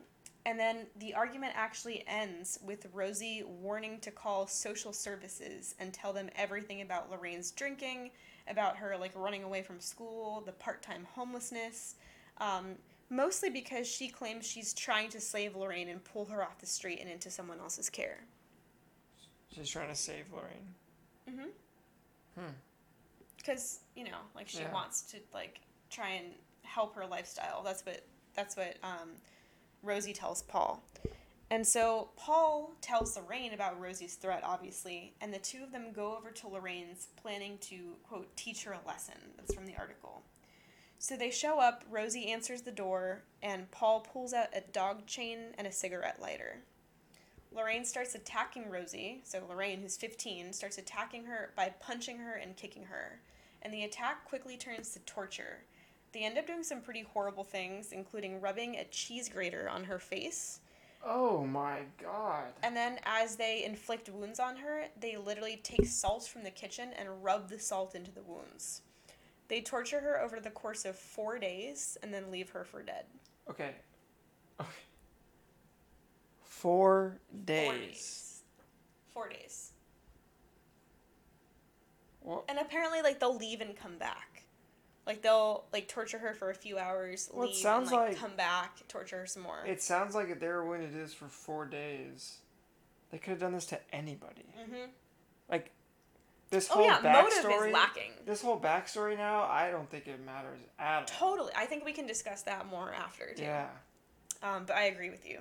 and 0.46 0.60
then 0.60 0.86
the 1.00 1.16
argument 1.16 1.54
actually 1.56 2.04
ends 2.08 2.60
with 2.64 2.88
Rosie 2.94 3.44
warning 3.44 4.00
to 4.02 4.12
call 4.12 4.48
social 4.48 4.94
services 4.94 5.76
and 5.80 5.92
tell 5.92 6.14
them 6.14 6.30
everything 6.36 6.82
about 6.82 7.12
Lorraine's 7.12 7.52
drinking, 7.52 8.12
about 8.48 8.78
her 8.78 8.96
like 8.98 9.12
running 9.16 9.44
away 9.44 9.64
from 9.64 9.80
school, 9.80 10.42
the 10.46 10.52
part-time 10.54 11.08
homelessness, 11.14 11.96
um, 12.38 12.76
mostly 13.10 13.50
because 13.50 13.88
she 13.88 14.08
claims 14.08 14.46
she's 14.46 14.74
trying 14.74 15.10
to 15.10 15.20
save 15.20 15.56
Lorraine 15.56 15.90
and 15.90 16.04
pull 16.04 16.26
her 16.26 16.44
off 16.44 16.60
the 16.60 16.66
street 16.66 17.00
and 17.02 17.10
into 17.10 17.30
someone 17.30 17.60
else's 17.60 17.90
care. 17.90 18.20
She's 19.54 19.70
trying 19.70 19.90
to 19.90 19.96
save 19.96 20.26
Lorraine. 20.32 20.76
Mm-hmm. 21.30 22.40
Hmm. 22.40 22.52
Because 23.40 23.80
you 23.96 24.04
know, 24.04 24.20
like 24.36 24.48
she 24.48 24.60
Yeah. 24.60 24.74
wants 24.74 25.02
to 25.12 25.18
like 25.34 25.62
try 25.90 26.10
and 26.12 26.28
help 26.64 26.96
her 26.96 27.06
lifestyle. 27.06 27.64
That's 27.64 27.86
what 27.86 28.04
that's 28.36 28.56
what 28.56 28.78
um, 28.84 29.10
Rosie 29.82 30.14
tells 30.14 30.44
Paul. 30.44 30.84
And 31.52 31.66
so 31.66 32.10
Paul 32.16 32.74
tells 32.80 33.18
Lorraine 33.18 33.54
about 33.54 33.80
Rosie's 33.82 34.14
threat, 34.14 34.44
obviously, 34.44 35.14
and 35.20 35.34
the 35.34 35.40
two 35.40 35.64
of 35.64 35.72
them 35.72 35.92
go 35.92 36.16
over 36.16 36.30
to 36.30 36.48
Lorraine's, 36.48 37.08
planning 37.20 37.58
to 37.62 37.96
quote 38.08 38.36
teach 38.38 38.64
her 38.66 38.74
a 38.74 38.88
lesson. 38.88 39.16
That's 39.36 39.56
from 39.56 39.66
the 39.66 39.76
article. 39.76 40.22
So 41.00 41.16
they 41.16 41.32
show 41.32 41.60
up. 41.60 41.84
Rosie 41.90 42.30
answers 42.32 42.62
the 42.62 42.72
door, 42.72 43.24
and 43.42 43.72
Paul 43.72 44.02
pulls 44.02 44.34
out 44.34 44.50
a 44.54 44.62
dog 44.62 45.08
chain 45.08 45.56
and 45.58 45.66
a 45.66 45.72
cigarette 45.72 46.22
lighter. 46.22 46.58
Lorraine 47.52 47.86
starts 47.86 48.14
attacking 48.14 48.70
Rosie. 48.70 49.22
So 49.24 49.42
Lorraine, 49.50 49.82
who's 49.82 49.98
15, 49.98 50.54
starts 50.54 50.78
attacking 50.78 51.26
her 51.26 51.52
by 51.56 51.74
punching 51.80 52.20
her 52.20 52.34
and 52.34 52.56
kicking 52.56 52.84
her. 52.84 53.22
And 53.62 53.74
the 53.74 53.84
attack 53.84 54.26
quickly 54.26 54.58
turns 54.58 54.92
to 54.94 55.00
torture. 55.00 55.64
They 56.12 56.24
end 56.24 56.38
up 56.38 56.48
doing 56.48 56.64
some 56.64 56.82
pretty 56.82 57.02
horrible 57.04 57.44
things, 57.44 57.92
including 57.92 58.42
rubbing 58.42 58.76
a 58.78 58.86
cheese 58.86 59.30
grater 59.30 59.70
on 59.70 59.84
her 59.84 60.00
face. 60.00 60.62
Oh 61.06 61.46
my 61.46 61.80
god. 62.02 62.52
And 62.64 62.76
then, 62.76 63.00
as 63.06 63.36
they 63.36 63.64
inflict 63.64 64.10
wounds 64.10 64.40
on 64.40 64.58
her, 64.58 64.86
they 65.00 65.16
literally 65.18 65.60
take 65.64 65.86
salt 65.86 66.28
from 66.28 66.44
the 66.44 66.52
kitchen 66.52 66.90
and 66.98 67.24
rub 67.24 67.48
the 67.50 67.60
salt 67.60 67.96
into 67.96 68.12
the 68.12 68.24
wounds. 68.24 68.82
They 69.48 69.62
torture 69.62 70.02
her 70.02 70.20
over 70.20 70.40
the 70.40 70.50
course 70.50 70.86
of 70.86 70.96
four 70.96 71.40
days 71.40 71.98
and 72.04 72.14
then 72.14 72.32
leave 72.32 72.50
her 72.50 72.64
for 72.64 72.84
dead. 72.84 73.06
Okay. 73.50 73.72
Okay. 74.60 74.70
Four 76.44 77.20
Four 77.30 77.44
days. 77.46 77.80
days. 77.80 78.42
Four 79.12 79.30
days. 79.30 79.72
Well, 82.30 82.46
And 82.48 82.60
apparently, 82.60 83.02
like 83.02 83.20
they'll 83.20 83.36
leave 83.36 83.60
and 83.60 83.76
come 83.76 83.98
back. 83.98 84.44
Like 85.08 85.24
they'll 85.24 85.66
like 85.74 85.88
torture 85.88 86.20
her 86.20 86.34
for 86.36 86.52
a 86.52 86.54
few 86.56 86.78
hours, 86.78 87.30
Well, 87.34 87.50
it 87.50 87.56
sounds 87.56 87.90
and 87.92 87.98
like, 88.00 88.10
like- 88.10 88.18
come 88.18 88.36
back, 88.36 88.88
torture 88.88 89.18
her 89.22 89.26
some 89.26 89.42
more. 89.42 89.64
it 89.66 89.82
sounds 89.82 90.14
like 90.14 90.30
if 90.30 90.40
they 90.40 90.48
were 90.48 90.64
willing 90.64 90.82
to 90.82 90.88
do 90.88 91.00
this 91.02 91.14
for 91.14 91.26
four 91.28 91.66
days, 91.66 92.38
they 93.10 93.18
could 93.18 93.32
have 93.32 93.40
done 93.40 93.54
this 93.54 93.66
to 93.68 93.80
anybody. 93.92 94.46
mm-hmm. 94.62 94.92
Like, 95.50 95.72
this 96.52 96.68
Oh 96.70 96.76
whole 96.76 96.86
yeah, 96.86 97.00
motive 97.02 97.40
backstory. 97.52 97.68
is 97.70 97.74
lacking. 97.74 98.12
This 98.28 98.42
whole 98.44 98.60
backstory 98.60 99.18
now, 99.18 99.44
I 99.44 99.72
don't 99.72 99.90
think 99.90 100.08
it 100.08 100.24
matters 100.24 100.60
at 100.78 101.00
all. 101.00 101.06
Totally. 101.36 101.52
I 101.56 101.66
think 101.66 101.84
we 101.86 101.92
can 101.94 102.06
discuss 102.06 102.44
that 102.44 102.68
more 102.68 102.94
after 102.94 103.34
too. 103.36 103.44
Yeah. 103.44 103.68
Um, 104.44 104.66
but 104.66 104.76
I 104.76 104.84
agree 104.84 105.10
with 105.10 105.28
you. 105.28 105.40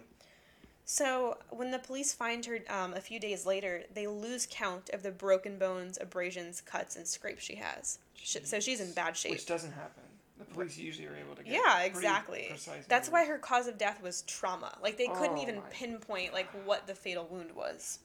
So 0.91 1.37
when 1.51 1.71
the 1.71 1.79
police 1.79 2.15
find 2.15 2.43
her 2.47 2.61
um, 2.71 2.95
a 2.95 3.01
few 3.03 3.21
days 3.21 3.45
later, 3.45 3.83
they 3.93 4.07
lose 4.07 4.49
count 4.51 4.89
of 4.95 5.03
the 5.03 5.11
broken 5.11 5.59
bones, 5.59 5.99
abrasions, 6.01 6.63
cuts, 6.63 6.97
and 6.97 7.07
scrapes 7.07 7.45
she 7.45 7.57
has. 7.57 7.99
Sh- 8.15 8.39
So 8.45 8.59
she's 8.59 8.81
in 8.81 8.93
bad 8.93 9.15
shape. 9.15 9.33
Which 9.33 9.45
doesn't 9.45 9.73
happen. 9.73 10.03
The 10.39 10.47
police 10.47 10.79
usually 10.79 11.07
are 11.07 11.15
able 11.15 11.37
to 11.37 11.43
get 11.45 11.53
Yeah, 11.53 11.83
exactly. 11.83 12.51
That's 12.89 13.11
why 13.11 13.27
her 13.27 13.37
cause 13.37 13.67
of 13.67 13.77
death 13.77 14.03
was 14.03 14.23
trauma. 14.23 14.79
Like 14.83 14.97
they 14.97 15.09
couldn't 15.09 15.37
Oh 15.37 15.43
even 15.43 15.61
pinpoint 15.71 16.33
like 16.33 16.49
what 16.65 16.87
the 16.87 16.95
fatal 16.95 17.29
wound 17.31 17.55
was. 17.55 17.99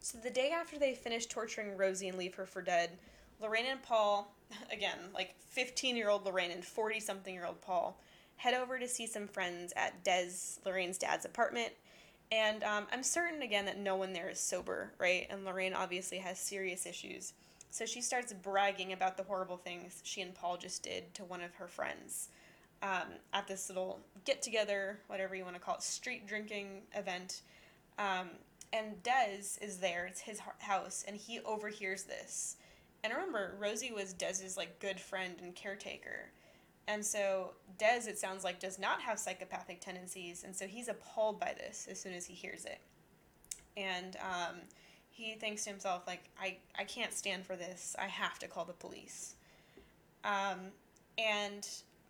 So 0.00 0.18
the 0.18 0.30
day 0.30 0.50
after 0.50 0.76
they 0.76 0.94
finish 0.94 1.26
torturing 1.26 1.76
Rosie 1.76 2.08
and 2.08 2.18
leave 2.18 2.34
her 2.34 2.46
for 2.46 2.62
dead, 2.62 2.90
Lorraine 3.40 3.66
and 3.66 3.80
Paul, 3.80 4.34
again, 4.72 4.98
like 5.14 5.36
15-year-old 5.56 6.24
Lorraine 6.24 6.50
and 6.50 6.64
40-something-year-old 6.64 7.60
Paul, 7.60 7.96
head 8.40 8.54
over 8.54 8.78
to 8.78 8.88
see 8.88 9.06
some 9.06 9.28
friends 9.28 9.70
at 9.76 10.02
Des, 10.02 10.30
Lorraine's 10.64 10.96
dad's 10.96 11.26
apartment. 11.26 11.72
And 12.32 12.64
um, 12.64 12.86
I'm 12.90 13.02
certain 13.02 13.42
again 13.42 13.66
that 13.66 13.78
no 13.78 13.96
one 13.96 14.14
there 14.14 14.30
is 14.30 14.40
sober, 14.40 14.92
right? 14.98 15.26
And 15.28 15.44
Lorraine 15.44 15.74
obviously 15.74 16.16
has 16.18 16.38
serious 16.38 16.86
issues. 16.86 17.34
So 17.70 17.84
she 17.84 18.00
starts 18.00 18.32
bragging 18.32 18.94
about 18.94 19.18
the 19.18 19.24
horrible 19.24 19.58
things 19.58 20.00
she 20.04 20.22
and 20.22 20.34
Paul 20.34 20.56
just 20.56 20.82
did 20.82 21.12
to 21.14 21.24
one 21.24 21.42
of 21.42 21.54
her 21.56 21.68
friends 21.68 22.28
um, 22.82 23.18
at 23.34 23.46
this 23.46 23.68
little 23.68 24.00
get 24.24 24.40
together, 24.40 24.98
whatever 25.08 25.34
you 25.34 25.44
want 25.44 25.56
to 25.56 25.60
call 25.60 25.74
it, 25.74 25.82
street 25.82 26.26
drinking 26.26 26.80
event. 26.94 27.42
Um, 27.98 28.30
and 28.72 29.02
Des 29.02 29.58
is 29.60 29.76
there, 29.76 30.06
it's 30.06 30.20
his 30.20 30.40
house, 30.60 31.04
and 31.06 31.14
he 31.14 31.40
overhears 31.40 32.04
this. 32.04 32.56
And 33.04 33.12
remember, 33.12 33.54
Rosie 33.60 33.92
was 33.92 34.14
Des's 34.14 34.56
like 34.56 34.80
good 34.80 34.98
friend 34.98 35.34
and 35.42 35.54
caretaker. 35.54 36.30
And 36.90 37.06
so 37.06 37.52
Des, 37.78 38.08
it 38.08 38.18
sounds 38.18 38.42
like, 38.42 38.58
does 38.58 38.78
not 38.78 39.00
have 39.00 39.18
psychopathic 39.18 39.80
tendencies, 39.80 40.42
and 40.42 40.54
so 40.54 40.66
he's 40.66 40.88
appalled 40.88 41.38
by 41.38 41.54
this 41.56 41.86
as 41.88 42.00
soon 42.00 42.12
as 42.12 42.26
he 42.26 42.34
hears 42.34 42.64
it. 42.64 42.80
And 43.76 44.16
um, 44.16 44.56
he 45.08 45.34
thinks 45.34 45.64
to 45.64 45.70
himself, 45.70 46.02
like, 46.06 46.24
I, 46.40 46.56
I 46.78 46.84
can't 46.84 47.12
stand 47.12 47.46
for 47.46 47.54
this. 47.54 47.94
I 47.98 48.06
have 48.06 48.38
to 48.40 48.48
call 48.48 48.64
the 48.64 48.72
police. 48.72 49.36
Um, 50.24 50.72
and 51.16 51.66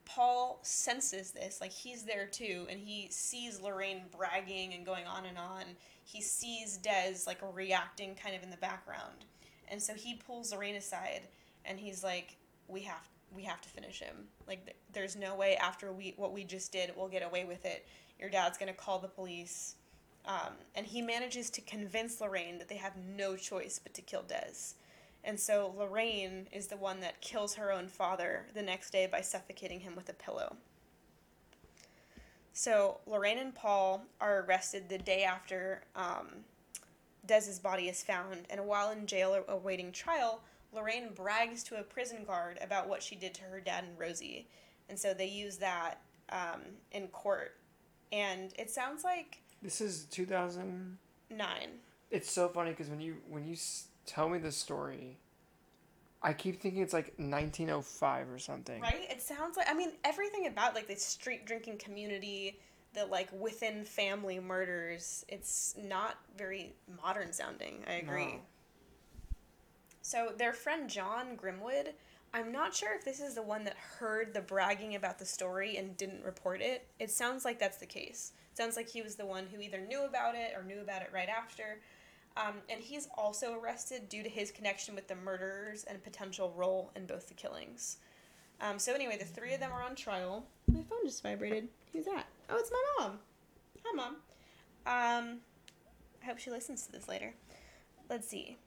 Paul 0.07 0.59
senses 0.63 1.31
this, 1.31 1.61
like 1.61 1.73
he's 1.73 2.05
there 2.05 2.27
too, 2.27 2.67
and 2.71 2.81
he 2.81 3.09
sees 3.11 3.61
Lorraine 3.61 4.03
bragging 4.17 4.73
and 4.73 4.85
going 4.85 5.07
on 5.07 5.27
and 5.27 5.37
on. 5.37 5.65
He 6.05 6.23
sees 6.23 6.79
Des 6.79 7.19
like 7.27 7.39
reacting 7.55 8.17
kind 8.17 8.35
of 8.35 8.43
in 8.43 8.51
the 8.51 8.57
background, 8.57 9.25
and 9.69 9.81
so 9.81 9.95
he 9.95 10.15
pulls 10.15 10.53
Lorraine 10.53 10.75
aside, 10.75 11.29
and 11.65 11.79
he's 11.79 12.03
like, 12.03 12.37
"We 12.67 12.81
have 12.81 13.07
we 13.35 13.45
have 13.45 13.61
to 13.61 13.69
finish 13.69 14.01
him. 14.01 14.29
Like 14.47 14.65
th- 14.65 14.77
there's 14.93 15.17
no 15.17 15.35
way 15.35 15.57
after 15.57 15.93
we 15.93 16.15
what 16.17 16.33
we 16.33 16.45
just 16.45 16.73
did, 16.73 16.93
we'll 16.97 17.09
get 17.09 17.23
away 17.23 17.45
with 17.45 17.65
it. 17.65 17.87
Your 18.19 18.31
dad's 18.31 18.59
gonna 18.59 18.73
call 18.73 18.99
the 18.99 19.09
police." 19.09 19.77
Um, 20.27 20.53
and 20.75 20.87
he 20.87 21.01
manages 21.01 21.49
to 21.51 21.63
convince 21.63 22.21
Lorraine 22.21 22.59
that 22.59 22.69
they 22.69 22.77
have 22.77 22.93
no 23.17 23.37
choice 23.37 23.81
but 23.83 23.95
to 23.95 24.03
kill 24.03 24.23
Des. 24.23 24.75
And 25.25 25.39
so 25.39 25.75
Lorraine 25.77 26.47
is 26.53 26.67
the 26.67 26.77
one 26.77 27.01
that 27.01 27.21
kills 27.21 27.55
her 27.55 27.73
own 27.73 27.89
father 27.89 28.47
the 28.55 28.63
next 28.63 28.91
day 28.91 29.07
by 29.07 29.23
suffocating 29.23 29.81
him 29.81 29.97
with 29.97 30.09
a 30.09 30.15
pillow. 30.15 30.57
So 32.53 33.01
Lorraine 33.07 33.39
and 33.39 33.55
Paul 33.55 34.05
are 34.21 34.41
arrested 34.41 34.89
the 34.89 34.99
day 34.99 35.25
after 35.25 35.83
um, 35.95 36.29
Des's 37.27 37.59
body 37.59 37.89
is 37.89 38.03
found, 38.03 38.47
and 38.51 38.67
while 38.67 38.91
in 38.91 39.07
jail 39.07 39.45
awaiting 39.49 39.93
trial, 39.93 40.43
Lorraine 40.73 41.11
brags 41.15 41.63
to 41.65 41.79
a 41.79 41.83
prison 41.83 42.25
guard 42.25 42.59
about 42.63 42.89
what 42.89 43.03
she 43.03 43.15
did 43.17 43.35
to 43.35 43.43
her 43.45 43.61
dad 43.61 43.85
and 43.85 43.99
Rosie, 43.99 44.49
and 44.89 44.99
so 44.99 45.13
they 45.15 45.27
use 45.27 45.57
that 45.59 46.01
um, 46.31 46.61
in 46.93 47.09
court. 47.09 47.57
And 48.13 48.53
it 48.59 48.71
sounds 48.71 49.05
like 49.05 49.41
This 49.63 49.81
is 49.81 50.05
2009. 50.05 51.69
It's 52.11 52.31
so 52.31 52.49
funny 52.49 52.71
because 52.71 52.89
when 52.89 53.01
you 53.01 53.17
when 53.29 53.45
you 53.47 53.53
s- 53.55 53.87
tell 54.07 54.29
me 54.29 54.39
the 54.39 54.51
story, 54.53 55.17
I 56.23 56.33
keep 56.33 56.61
thinking 56.61 56.83
it's 56.83 56.93
like 56.93 57.15
1905 57.19 58.31
or 58.31 58.39
something. 58.39 58.81
Right? 58.81 59.07
It 59.11 59.23
sounds 59.23 59.57
like 59.57 59.69
I 59.71 59.75
mean 59.75 59.93
everything 60.05 60.47
about 60.47 60.75
like 60.75 60.89
the 60.89 60.97
street 60.97 61.47
drinking 61.47 61.79
community, 61.79 62.59
the 62.95 63.07
like 63.07 63.29
within 63.39 63.85
family 63.85 64.41
murders, 64.41 65.25
it's 65.29 65.75
not 65.81 66.17
very 66.37 66.75
modern 67.03 67.33
sounding. 67.33 67.85
I 67.89 67.93
agree. 67.95 68.27
No. 68.27 68.41
So 70.11 70.33
their 70.37 70.53
friend 70.53 70.91
John 70.91 71.37
Grimwood, 71.37 71.93
I'm 72.35 72.51
not 72.51 72.75
sure 72.75 72.93
if 72.97 73.05
this 73.05 73.21
is 73.21 73.37
the 73.37 73.45
one 73.45 73.63
that 73.63 73.77
heard 73.77 74.35
the 74.35 74.41
bragging 74.41 74.97
about 74.97 75.21
the 75.21 75.25
story 75.25 75.77
and 75.77 75.97
didn't 75.97 76.25
report 76.25 76.61
it. 76.61 76.89
It 76.99 77.13
sounds 77.13 77.45
like 77.45 77.61
that's 77.61 77.77
the 77.77 77.87
case. 77.87 78.33
It 78.51 78.57
sounds 78.57 78.75
like 78.75 78.89
he 78.89 79.03
was 79.03 79.15
the 79.15 79.25
one 79.25 79.47
who 79.47 79.61
either 79.61 79.79
knew 79.79 80.03
about 80.05 80.35
it 80.35 80.53
or 80.57 80.65
knew 80.65 80.81
about 80.81 81.03
it 81.03 81.13
right 81.15 81.29
after. 81.29 81.79
Um, 82.37 82.55
and 82.69 82.81
he's 82.81 83.07
also 83.17 83.57
arrested 83.57 84.09
due 84.09 84.25
to 84.25 84.29
his 84.29 84.51
connection 84.51 84.97
with 84.97 85.07
the 85.07 85.15
murderers 85.15 85.85
and 85.85 86.03
potential 86.03 86.53
role 86.57 86.91
in 86.97 87.07
both 87.07 87.29
the 87.29 87.35
killings. 87.35 87.99
Um, 88.61 88.81
so 88.81 88.93
anyway, 88.93 89.17
the 89.17 89.25
three 89.25 89.55
of 89.55 89.61
them 89.61 89.71
are 89.73 89.85
on 89.85 89.95
trial. 89.95 90.45
My 90.67 90.83
phone 90.83 91.05
just 91.05 91.23
vibrated. 91.23 91.69
Who's 91.93 92.07
that? 92.07 92.27
Oh, 92.49 92.57
it's 92.59 92.73
my 92.73 92.83
mom. 92.99 93.21
Hi, 93.85 93.95
mom. 93.95 94.17
Um, 94.87 95.39
I 96.21 96.27
hope 96.27 96.39
she 96.39 96.51
listens 96.51 96.85
to 96.87 96.91
this 96.91 97.07
later. 97.07 97.33
Let's 98.09 98.27
see. 98.27 98.59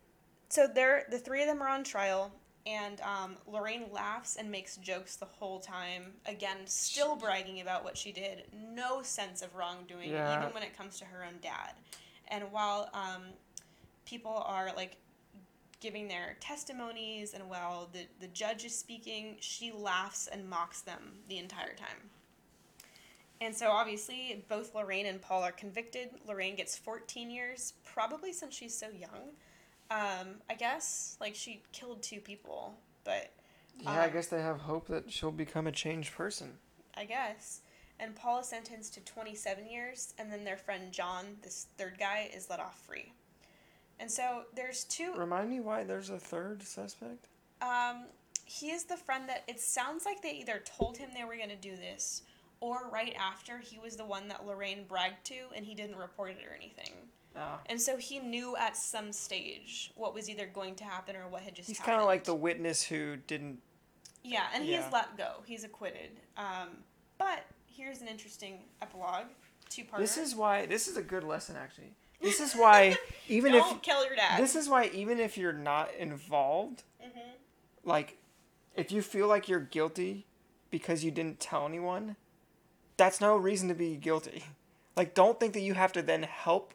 So 0.54 0.68
they're 0.68 1.06
the 1.10 1.18
three 1.18 1.41
of 1.41 1.47
them 1.47 1.64
are 1.64 1.68
on 1.68 1.84
trial, 1.84 2.32
and 2.68 3.01
um, 3.01 3.38
Lorraine 3.47 3.86
laughs 3.91 4.36
and 4.36 4.51
makes 4.51 4.78
jokes 4.78 5.16
the 5.16 5.26
whole 5.26 5.60
time. 5.60 6.12
Again, 6.28 6.58
still 6.66 7.16
bragging 7.16 7.60
about 7.62 7.84
what 7.84 7.97
she 7.97 8.12
did. 8.12 8.43
No 8.54 9.01
sense 9.01 9.41
of 9.41 9.56
wrongdoing, 9.56 10.12
Yeah. 10.12 10.39
even 10.39 10.54
when 10.54 10.62
it 10.62 10.78
comes 10.78 10.99
to 10.99 11.06
her 11.06 11.24
own 11.24 11.39
dad. 11.41 11.72
And 12.28 12.51
while 12.51 12.91
um, 12.93 13.24
people 14.06 14.43
are 14.45 14.72
like 14.76 14.97
giving 15.80 16.08
their 16.08 16.38
testimonies 16.39 17.34
and 17.34 17.49
while 17.49 17.89
the, 17.91 18.06
the 18.22 18.28
judge 18.28 18.64
is 18.64 18.78
speaking, 18.78 19.38
she 19.39 19.72
laughs 19.72 20.28
and 20.28 20.47
mocks 20.47 20.82
them 20.82 21.14
the 21.30 21.39
entire 21.39 21.74
time. 21.74 22.12
And 23.41 23.56
so 23.56 23.72
obviously, 23.72 24.45
both 24.47 24.76
Lorraine 24.76 25.08
and 25.08 25.20
Paul 25.20 25.41
are 25.41 25.51
convicted. 25.51 26.10
Lorraine 26.28 26.56
gets 26.56 26.78
14 26.78 27.32
years, 27.32 27.74
probably 27.84 28.32
since 28.32 28.56
she's 28.56 28.78
so 28.78 28.89
young. 28.89 29.32
Um, 29.94 30.41
I 30.50 30.56
guess, 30.58 31.18
like, 31.22 31.36
she 31.36 31.62
killed 31.72 32.02
two 32.02 32.20
people, 32.20 32.74
but 33.04 33.32
Yeah, 33.80 33.89
I 33.91 34.06
Um, 34.06 34.14
guess 34.14 34.28
they 34.28 34.41
have 34.41 34.60
hope 34.62 34.88
that 34.88 35.12
she'll 35.12 35.32
become 35.32 35.66
a 35.68 35.72
changed 35.72 36.14
person. 36.14 36.58
I 36.96 37.06
guess. 37.06 37.62
And 38.00 38.16
Paul 38.16 38.39
is 38.39 38.48
sentenced 38.48 38.94
to 38.96 39.02
27 39.02 39.68
years, 39.68 40.14
and 40.18 40.32
then 40.32 40.44
their 40.44 40.58
friend 40.58 40.91
John, 40.91 41.38
this 41.41 41.68
third 41.78 41.98
guy, 42.00 42.30
is 42.34 42.50
let 42.50 42.60
off 42.60 42.80
free. 42.86 43.14
And 44.00 44.12
so 44.12 44.44
there's 44.56 44.84
two. 44.84 45.14
Remind 45.16 45.50
me 45.50 45.60
why 45.60 45.84
there's 45.84 46.10
a 46.10 46.20
third 46.20 46.64
suspect? 46.64 47.28
Um, 47.62 48.06
he 48.46 48.72
is 48.72 48.84
the 48.86 48.98
friend 48.98 49.28
that 49.30 49.44
it 49.48 49.60
sounds 49.60 50.06
like 50.06 50.22
they 50.22 50.34
either 50.34 50.62
told 50.66 50.98
him 50.98 51.10
they 51.14 51.24
were 51.24 51.36
going 51.38 51.50
to 51.50 51.56
do 51.56 51.76
this 51.76 52.24
or 52.60 52.89
right 52.91 53.16
after 53.20 53.60
he 53.60 53.80
was 53.80 53.96
the 53.96 54.06
one 54.06 54.28
that 54.28 54.46
Lorraine 54.46 54.86
bragged 54.88 55.24
to 55.26 55.36
and 55.56 55.66
he 55.66 55.74
didn't 55.76 55.98
report 55.98 56.32
it 56.32 56.46
or 56.50 56.54
anything. 56.56 56.94
And 57.67 57.81
so 57.81 57.97
he 57.97 58.19
knew 58.19 58.55
at 58.55 58.77
some 58.77 59.11
stage 59.11 59.91
what 59.95 60.13
was 60.13 60.29
either 60.29 60.45
going 60.45 60.75
to 60.75 60.84
happen 60.84 61.15
or 61.15 61.27
what 61.27 61.41
had 61.41 61.55
just 61.55 61.67
happened. 61.69 61.77
He's 61.77 61.86
kind 61.86 61.99
of 62.01 62.05
like 62.05 62.23
the 62.23 62.36
witness 62.36 62.84
who 62.84 63.17
didn't. 63.17 63.59
Yeah, 64.23 64.43
and 64.53 64.65
Yeah. 64.65 64.84
he's 64.84 64.93
let 64.93 65.17
go. 65.17 65.41
He's 65.45 65.63
acquitted. 65.63 66.11
Um, 66.38 66.69
but 67.17 67.45
here's 67.65 68.01
an 68.01 68.07
interesting 68.07 68.59
epilogue. 68.81 69.25
Two 69.69 69.84
parter. 69.84 69.97
This 69.97 70.17
is 70.17 70.36
why. 70.36 70.65
This 70.65 70.88
is 70.88 70.97
a 70.97 71.01
good 71.01 71.23
lesson, 71.23 71.55
actually. 71.55 71.93
This 72.21 72.39
is 72.39 72.53
why, 72.53 72.97
even 73.27 73.51
Don't 73.51 73.77
if. 73.77 73.81
kill 73.81 74.05
your 74.05 74.15
dad. 74.15 74.39
This 74.41 74.55
is 74.55 74.69
why, 74.69 74.86
even 74.93 75.19
if 75.19 75.38
you're 75.38 75.51
not 75.53 75.93
involved, 75.95 76.84
hmm 77.01 77.19
like, 77.86 78.17
if 78.75 78.91
you 78.93 79.01
feel 79.01 79.27
like 79.27 79.49
you're 79.49 79.59
guilty 79.59 80.25
because 80.71 81.03
you 81.03 81.11
didn't 81.11 81.39
tell 81.41 81.65
anyone, 81.65 82.15
that's 82.95 83.19
no 83.19 83.36
reason 83.36 83.67
to 83.67 83.73
be 83.75 83.97
guilty. 83.97 84.43
Like, 84.95 85.13
don't 85.13 85.38
think 85.39 85.53
that 85.53 85.59
you 85.61 85.73
have 85.73 85.91
to 85.93 86.01
then 86.01 86.23
help 86.23 86.73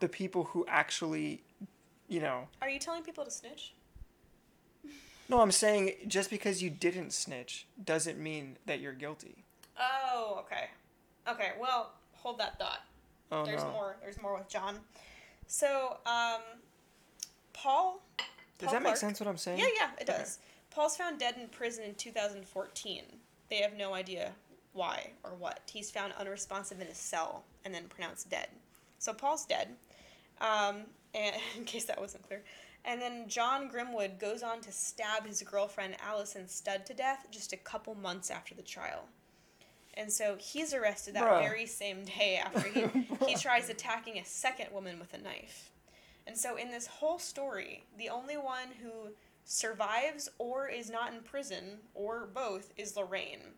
the 0.00 0.08
people 0.08 0.44
who 0.44 0.64
actually, 0.68 1.42
you 2.08 2.20
know. 2.20 2.48
Are 2.62 2.68
you 2.68 2.78
telling 2.78 3.02
people 3.02 3.24
to 3.24 3.30
snitch? 3.30 3.74
No, 5.26 5.40
I'm 5.40 5.52
saying 5.52 5.92
just 6.06 6.28
because 6.28 6.62
you 6.62 6.68
didn't 6.68 7.14
snitch 7.14 7.66
doesn't 7.82 8.18
mean 8.18 8.58
that 8.66 8.80
you're 8.80 8.92
guilty. 8.92 9.42
Oh, 9.80 10.44
okay. 10.44 10.68
Okay, 11.26 11.52
well, 11.58 11.92
hold 12.12 12.38
that 12.40 12.58
thought. 12.58 12.82
Oh 13.32 13.42
There's 13.42 13.64
no. 13.64 13.70
more. 13.72 13.96
There's 14.02 14.20
more 14.20 14.36
with 14.36 14.50
John. 14.50 14.76
So, 15.46 15.96
um, 16.04 16.42
Paul. 17.54 18.02
Does 18.58 18.66
Paul 18.66 18.72
that 18.74 18.82
make 18.82 18.96
sense 18.98 19.18
what 19.18 19.26
I'm 19.26 19.38
saying? 19.38 19.58
Yeah, 19.60 19.64
yeah, 19.80 19.88
it 19.98 20.08
Okay. 20.10 20.18
does. 20.18 20.38
Paul's 20.70 20.94
found 20.96 21.18
dead 21.18 21.36
in 21.40 21.48
prison 21.48 21.84
in 21.84 21.94
2014. 21.94 23.04
They 23.48 23.56
have 23.56 23.74
no 23.78 23.94
idea 23.94 24.32
why 24.74 25.10
or 25.22 25.30
what. 25.30 25.60
He's 25.72 25.90
found 25.90 26.12
unresponsive 26.18 26.82
in 26.82 26.88
a 26.88 26.94
cell 26.94 27.44
and 27.64 27.74
then 27.74 27.84
pronounced 27.88 28.28
dead. 28.28 28.48
So 29.04 29.12
Paul's 29.12 29.44
dead. 29.44 29.68
Um, 30.40 30.86
and 31.14 31.36
in 31.56 31.64
case 31.64 31.84
that 31.84 32.00
wasn't 32.00 32.26
clear. 32.26 32.42
And 32.86 33.00
then 33.00 33.28
John 33.28 33.70
Grimwood 33.70 34.18
goes 34.18 34.42
on 34.42 34.60
to 34.62 34.72
stab 34.72 35.26
his 35.26 35.42
girlfriend 35.42 35.96
Allison 36.06 36.48
Studd 36.48 36.84
to 36.86 36.94
death 36.94 37.26
just 37.30 37.52
a 37.52 37.56
couple 37.56 37.94
months 37.94 38.30
after 38.30 38.54
the 38.54 38.62
trial. 38.62 39.06
And 39.94 40.12
so 40.12 40.36
he's 40.38 40.74
arrested 40.74 41.14
that 41.14 41.24
Bruh. 41.24 41.40
very 41.40 41.66
same 41.66 42.04
day 42.04 42.40
after 42.44 42.68
he, 42.68 43.06
he 43.26 43.36
tries 43.36 43.70
attacking 43.70 44.18
a 44.18 44.24
second 44.24 44.66
woman 44.72 44.98
with 44.98 45.14
a 45.14 45.18
knife. 45.18 45.70
And 46.26 46.36
so 46.36 46.56
in 46.56 46.70
this 46.70 46.86
whole 46.86 47.18
story, 47.18 47.84
the 47.96 48.08
only 48.08 48.36
one 48.36 48.68
who 48.82 49.12
survives 49.44 50.28
or 50.38 50.68
is 50.68 50.90
not 50.90 51.12
in 51.12 51.20
prison, 51.20 51.78
or 51.94 52.28
both, 52.34 52.72
is 52.76 52.96
Lorraine. 52.96 53.52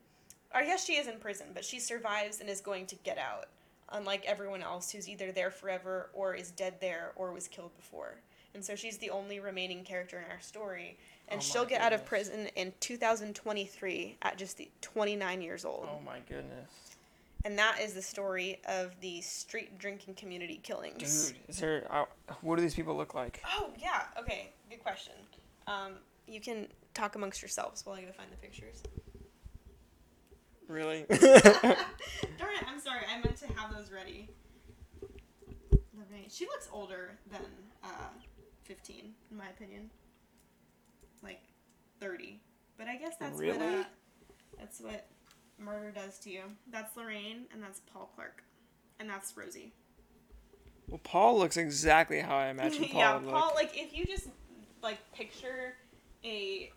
Or 0.55 0.61
yes, 0.61 0.85
she 0.85 0.95
is 0.95 1.07
in 1.07 1.19
prison, 1.19 1.49
but 1.55 1.65
she 1.65 1.81
survives 1.81 2.41
and 2.41 2.49
is 2.49 2.61
going 2.61 2.87
to 2.87 2.97
get 2.97 3.19
out, 3.19 3.47
unlike 3.91 4.25
everyone 4.27 4.63
else 4.63 4.91
who's 4.91 5.09
either 5.09 5.33
there 5.33 5.51
forever 5.51 6.11
or 6.13 6.35
is 6.35 6.51
dead 6.51 6.75
there 6.81 7.13
or 7.17 7.33
was 7.33 7.49
killed 7.49 7.75
before. 7.77 8.17
And 8.55 8.65
so 8.65 8.75
she's 8.75 8.99
the 8.99 9.11
only 9.11 9.39
remaining 9.39 9.85
character 9.85 10.19
in 10.19 10.31
our 10.31 10.41
story. 10.41 10.97
And 11.29 11.39
Oh 11.39 11.43
she'll 11.43 11.65
get 11.65 11.81
out 11.81 11.93
of 11.93 12.05
prison 12.05 12.49
in 12.57 12.73
2023 12.81 14.17
at 14.23 14.39
just 14.39 14.57
the 14.57 14.69
29 14.81 15.43
years 15.43 15.65
old. 15.65 15.89
Oh 15.91 16.01
my 16.05 16.19
goodness. 16.29 16.71
And 17.45 17.59
that 17.59 17.79
is 17.81 17.95
the 17.95 18.03
story 18.03 18.59
of 18.69 18.99
the 19.01 19.21
street 19.21 19.79
drinking 19.79 20.15
community 20.15 20.59
killings. 20.63 21.29
Dude, 21.29 21.37
is 21.49 21.59
there. 21.59 21.87
Uh, 21.91 22.05
what 22.41 22.57
do 22.57 22.63
these 22.63 22.75
people 22.75 22.97
look 22.97 23.15
like? 23.15 23.41
Oh 23.47 23.71
yeah. 23.79 24.05
Okay. 24.19 24.49
Good 24.69 24.83
question. 24.83 25.13
Um, 25.67 25.93
you 26.27 26.41
can 26.41 26.67
talk 26.95 27.15
amongst 27.15 27.43
yourselves 27.43 27.85
while 27.85 27.97
I 27.97 28.03
go 28.03 28.13
find 28.13 28.31
the 28.33 28.37
pictures. 28.37 28.83
Really? 30.69 31.05
Darn 31.09 31.21
it! 31.21 32.65
I'm 32.67 32.81
sorry. 32.81 33.03
I 33.09 33.19
meant 33.21 33.37
to 33.37 33.47
have 33.55 33.75
those 33.75 33.91
ready. 33.93 34.29
Lorraine. 35.95 36.29
She 36.29 36.45
looks 36.47 36.69
older 36.73 37.19
than 37.31 37.43
uh, 37.85 37.89
15, 38.65 39.15
in 39.31 39.37
my 39.37 39.49
opinion. 39.49 39.91
Like 41.23 41.41
30. 42.01 42.41
But 42.79 42.89
I 42.89 42.97
guess 42.97 43.15
that's 43.19 43.41
what 43.41 43.61
uh, 43.63 43.85
that's 44.59 44.81
what 44.81 45.07
murder 45.59 45.91
does 45.91 46.19
to 46.21 46.31
you. 46.31 46.43
That's 46.71 46.95
Lorraine, 46.97 47.45
and 47.53 47.63
that's 47.63 47.81
Paul 47.93 48.11
Clark, 48.15 48.43
and 49.01 49.09
that's 49.09 49.35
Rosie. 49.37 49.73
well, 50.89 51.01
Paul 51.03 51.39
looks 51.39 51.57
exactly 51.57 52.21
how 52.21 52.37
I 52.37 52.49
imagine 52.49 52.85
Paul 52.91 53.01
yeah, 53.01 53.15
would 53.15 53.25
look. 53.25 53.35
Paul. 53.35 53.53
Like 53.55 53.71
if 53.75 53.97
you 53.97 54.05
just 54.05 54.29
like 54.83 54.99
picture 55.13 55.75
a 56.25 56.71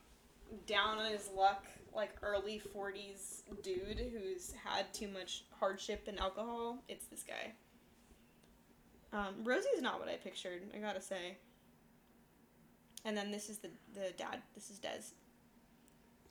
down 0.68 1.00
on 1.00 1.12
his 1.12 1.30
luck, 1.36 1.66
like 1.94 2.12
early 2.22 2.60
forties 2.60 3.44
dude 3.64 4.00
who's 4.14 4.54
had 4.64 4.94
too 4.94 5.08
much 5.08 5.46
hardship 5.60 6.06
and 6.08 6.20
alcohol, 6.20 6.84
it's 6.88 7.06
this 7.06 7.24
guy. 7.24 7.54
Um, 9.12 9.36
Rosie's 9.44 9.82
not 9.82 10.00
what 10.00 10.08
I 10.10 10.16
pictured. 10.18 10.62
I 10.76 10.80
gotta 10.80 11.02
say. 11.02 11.38
And 13.06 13.16
then 13.18 13.32
this 13.32 13.50
is 13.50 13.60
the 13.60 13.70
the 13.94 14.12
dad. 14.18 14.42
This 14.56 14.70
is 14.70 14.80
Des. 14.80 15.14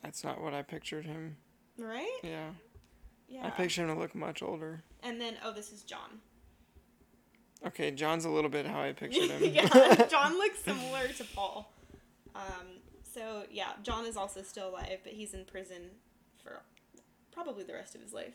That's 0.02 0.22
not 0.22 0.40
what 0.40 0.54
I 0.54 0.62
pictured 0.62 1.04
him. 1.06 1.36
Right? 1.78 2.18
Yeah. 2.22 2.50
Yeah. 3.28 3.46
I 3.46 3.50
pictured 3.50 3.82
him 3.88 3.94
to 3.94 4.00
look 4.00 4.14
much 4.14 4.42
older. 4.42 4.82
and 5.02 5.20
then 5.20 5.34
oh, 5.44 5.52
this 5.52 5.72
is 5.72 5.82
John. 5.82 6.20
Okay, 7.66 7.90
John's 7.90 8.24
a 8.24 8.30
little 8.30 8.50
bit 8.50 8.66
how 8.66 8.80
I 8.80 8.92
pictured 8.92 9.30
him. 9.30 9.52
yeah, 9.52 10.06
John 10.06 10.34
looks 10.38 10.60
similar 10.64 11.08
to 11.08 11.24
Paul. 11.34 11.72
Um, 12.36 12.42
so 13.12 13.44
yeah, 13.50 13.72
John 13.82 14.04
is 14.06 14.16
also 14.16 14.42
still 14.42 14.70
alive, 14.70 14.98
but 15.04 15.12
he's 15.12 15.34
in 15.34 15.44
prison 15.44 15.82
for 16.42 16.60
probably 17.32 17.64
the 17.64 17.74
rest 17.74 17.94
of 17.94 18.00
his 18.00 18.12
life. 18.12 18.34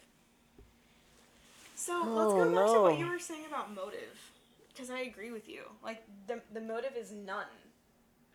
So 1.76 1.94
let's 2.00 2.34
Oh, 2.34 2.44
go 2.46 2.56
back 2.56 2.74
to 2.74 2.82
what 2.82 3.00
you 3.00 3.08
were 3.10 3.20
saying 3.20 3.46
about 3.48 3.74
motive, 3.74 4.20
because 4.70 4.90
I 4.90 5.00
agree 5.00 5.32
with 5.32 5.50
you. 5.50 5.64
Like 5.84 6.04
the 6.28 6.42
the 6.54 6.62
motive 6.62 6.94
is 6.98 7.12
none. 7.12 7.46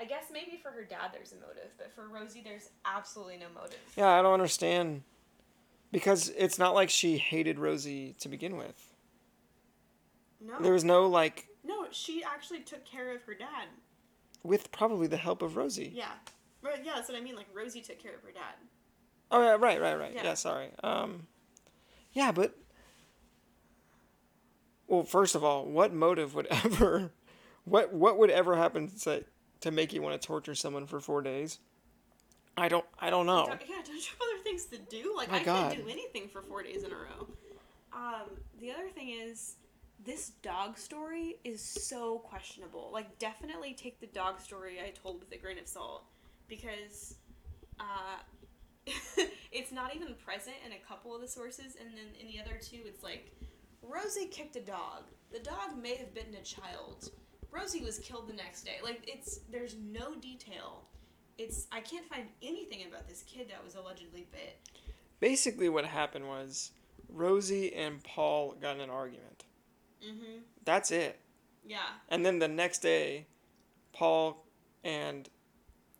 I 0.01 0.05
guess 0.05 0.25
maybe 0.33 0.59
for 0.63 0.71
her 0.71 0.85
dad 0.85 1.11
there's 1.13 1.33
a 1.33 1.37
motive, 1.37 1.71
but 1.77 1.93
for 1.95 2.09
Rosie 2.09 2.41
there's 2.43 2.71
absolutely 2.85 3.37
no 3.37 3.47
motive. 3.55 3.79
Yeah, 3.97 4.09
I 4.11 4.23
don't 4.23 4.35
understand. 4.35 5.03
Because 5.91 6.29
it's 6.37 6.59
not 6.59 6.75
like 6.75 6.91
she 6.91 7.17
hated 7.17 7.59
Rosie 7.59 8.15
to 8.21 8.29
begin 8.29 8.57
with. 8.59 8.93
No, 10.39 10.61
There 10.61 10.73
was 10.75 10.85
no, 10.85 11.07
like, 11.07 11.49
no, 11.65 11.87
she 11.91 12.23
actually 12.23 12.61
took 12.61 12.85
care 12.85 13.15
of 13.17 13.23
her 13.23 13.33
dad. 13.33 13.69
With 14.43 14.71
probably 14.73 15.07
the 15.07 15.17
help 15.17 15.43
of 15.43 15.57
Rosie. 15.57 15.93
Yeah, 15.95 16.07
right. 16.63 16.81
Yeah, 16.85 16.93
that's 16.97 17.09
what 17.09 17.17
I 17.17 17.21
mean. 17.21 17.37
Like 17.37 17.49
Rosie 17.55 17.81
took 17.81 17.99
care 17.99 18.15
of 18.15 18.23
her 18.23 18.33
dad. 18.33 18.55
Oh, 19.31 19.43
yeah, 19.43 19.57
right, 19.59 19.81
right, 19.81 19.99
right. 19.99 20.13
Yeah. 20.15 20.25
Yeah. 20.25 20.35
sorry. 20.35 20.71
Um, 20.83 21.27
yeah, 22.13 22.33
but. 22.33 22.57
Well, 24.87 25.05
first 25.05 25.35
of 25.35 25.45
all, 25.45 25.67
what 25.67 25.93
motive 25.93 26.35
would 26.35 26.47
ever. 26.51 27.13
What, 27.65 27.93
what 27.93 28.19
would 28.19 28.31
ever 28.31 28.57
happen 28.57 28.89
to, 29.03 29.23
to 29.61 29.71
make 29.71 29.93
you 29.93 30.01
want 30.01 30.19
to 30.19 30.27
torture 30.27 30.55
someone 30.55 30.87
for 30.87 31.01
four 31.01 31.21
days? 31.21 31.59
I 32.57 32.69
don't 32.69 32.85
I 32.99 33.11
don't 33.11 33.27
know. 33.27 33.47
Don't, 33.47 33.63
yeah, 33.69 33.77
don't 33.85 33.95
you 33.95 34.03
have 34.19 34.21
other 34.21 34.43
things 34.43 34.65
to 34.67 34.79
do? 34.79 35.15
Like. 35.17 35.31
My 35.31 35.41
I 35.41 35.45
God. 35.45 35.73
can't 35.73 35.85
do 35.85 35.91
anything 35.91 36.29
for 36.29 36.43
four 36.43 36.63
days 36.63 36.83
in 36.83 36.91
a 36.91 36.97
row. 36.97 37.29
Um, 37.93 38.31
the 38.61 38.71
other 38.71 38.89
thing 38.89 39.11
is, 39.11 39.57
this 40.09 40.31
dog 40.43 40.79
story 40.79 41.37
is 41.45 41.63
so 41.63 42.19
questionable. 42.19 42.91
Like, 42.93 43.19
definitely 43.19 43.75
take 43.75 44.01
the 44.01 44.07
dog 44.07 44.41
story 44.41 44.79
I 44.85 44.91
told 44.91 45.21
with 45.21 45.33
a 45.33 45.37
grain 45.37 45.59
of 45.59 45.69
salt, 45.69 46.05
because 46.49 47.17
uh, 47.79 48.19
it's 49.53 49.73
not 49.73 49.95
even 49.95 50.15
present 50.25 50.57
in 50.67 50.73
a 50.73 50.89
couple 50.89 51.15
of 51.15 51.21
the 51.21 51.29
sources, 51.29 51.77
and 51.81 51.91
then 51.91 52.07
in 52.21 52.27
the 52.27 52.41
other 52.41 52.59
two, 52.61 52.81
it's 52.85 53.03
like 53.03 53.33
Rosie 53.83 54.27
kicked 54.27 54.57
a 54.57 54.61
dog. 54.61 55.05
The 55.31 55.41
dog 55.41 55.81
may 55.81 55.97
have 55.97 56.15
bitten 56.15 56.35
a 56.35 56.43
child. 56.43 57.11
Rosie 57.51 57.85
was 57.85 57.99
killed 57.99 58.29
the 58.29 58.35
next 58.35 58.63
day. 58.63 58.77
Like, 58.83 59.03
it's 59.07 59.41
there's 59.51 59.77
no 59.77 60.15
detail 60.15 60.85
it's 61.39 61.69
I 61.71 61.81
can't 61.81 62.05
find 62.07 62.25
anything 62.43 62.85
about 62.87 63.09
this 63.09 63.23
kid 63.23 63.49
that 63.49 63.65
was 63.65 63.77
allegedly 63.77 64.27
bit. 64.33 64.59
Basically 65.21 65.69
what 65.69 65.85
happened 65.85 66.29
was 66.29 66.73
Rosie 67.09 67.73
and 67.75 68.03
Paul 68.03 68.57
got 68.61 68.77
in 68.77 68.83
an 68.83 68.91
argument. 68.91 69.38
Mm-hmm. 70.05 70.39
That's 70.65 70.91
it. 70.91 71.19
Yeah, 71.67 71.81
And 72.09 72.25
then 72.25 72.39
the 72.39 72.49
next 72.49 72.79
day 72.79 73.27
Paul 73.93 74.43
and 74.85 75.29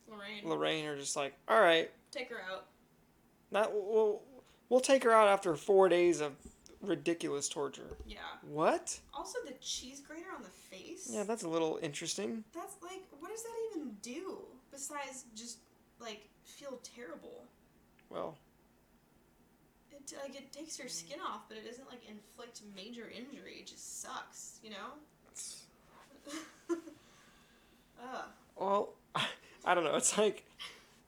Lorraine, 0.09 0.49
Lorraine 0.49 0.87
are 0.87 0.97
just 0.97 1.15
like, 1.15 1.35
"All 1.47 1.61
right, 1.61 1.91
take 2.11 2.31
her 2.31 2.41
out. 2.51 2.67
That 3.53 3.71
we'll 3.73 4.23
we'll 4.71 4.81
take 4.81 5.05
her 5.05 5.13
out 5.13 5.29
after 5.29 5.57
four 5.57 5.91
days 5.91 6.21
of 6.23 6.33
ridiculous 6.81 7.49
torture. 7.49 7.97
Yeah. 8.07 8.19
What? 8.43 8.99
Also, 9.13 9.39
the 9.47 9.55
cheese 9.61 10.01
grater 10.01 10.29
on 10.35 10.43
the 10.43 10.49
face. 10.49 11.09
Yeah, 11.11 11.25
that's 11.25 11.43
a 11.43 11.49
little 11.49 11.79
interesting. 11.83 12.45
That's 12.55 12.77
like, 12.83 13.03
what 13.19 13.31
does 13.31 13.43
that 13.43 13.77
even 13.77 13.97
do 14.03 14.39
besides 14.71 15.25
just 15.35 15.59
like 16.01 16.29
feel 16.45 16.81
terrible? 16.83 17.45
Well, 18.11 18.39
like 20.23 20.35
it 20.37 20.53
takes 20.53 20.79
your 20.79 20.89
skin 20.89 21.19
off, 21.27 21.43
but 21.49 21.59
it 21.59 21.67
doesn't 21.67 21.89
like 21.89 22.01
inflict 22.09 22.63
major 22.75 23.11
injury. 23.11 23.57
It 23.61 23.67
just 23.67 24.01
sucks, 24.03 24.59
you 24.63 24.71
know. 24.71 24.95
it's, 25.31 25.65
Ugh. 26.71 28.25
Well, 28.57 28.91
I 29.65 29.75
don't 29.75 29.85
know. 29.85 29.97
It's 29.97 30.17
like, 30.17 30.45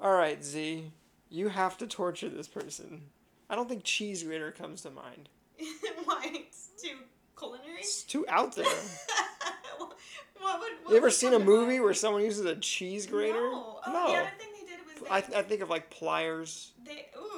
all 0.00 0.12
right, 0.12 0.42
Z, 0.44 0.90
you 1.30 1.48
have 1.48 1.78
to 1.78 1.86
torture 1.86 2.28
this 2.28 2.48
person. 2.48 3.02
I 3.48 3.54
don't 3.56 3.68
think 3.68 3.84
cheese 3.84 4.22
grater 4.22 4.50
comes 4.52 4.82
to 4.82 4.90
mind. 4.90 5.28
Why? 6.04 6.24
It's 6.32 6.68
too 6.82 6.96
culinary? 7.38 7.80
It's 7.80 8.02
too 8.02 8.24
out 8.28 8.54
there. 8.54 8.64
what 9.78 10.60
would, 10.60 10.72
what 10.82 10.90
You 10.90 10.96
ever 10.96 11.10
seen 11.10 11.34
a 11.34 11.38
movie 11.38 11.72
mind? 11.74 11.84
where 11.84 11.94
someone 11.94 12.22
uses 12.22 12.44
a 12.44 12.56
cheese 12.56 13.06
grater? 13.06 13.34
No. 13.40 13.78
Oh, 13.86 14.12
the 14.12 14.18
other 14.18 14.30
thing 14.38 14.48
they 14.60 14.66
did 14.66 14.80
was 14.86 15.24
they, 15.32 15.36
I, 15.36 15.40
I 15.40 15.42
think 15.42 15.62
of 15.62 15.70
like 15.70 15.90
pliers. 15.90 16.72
they 16.84 17.06
ooh 17.16 17.29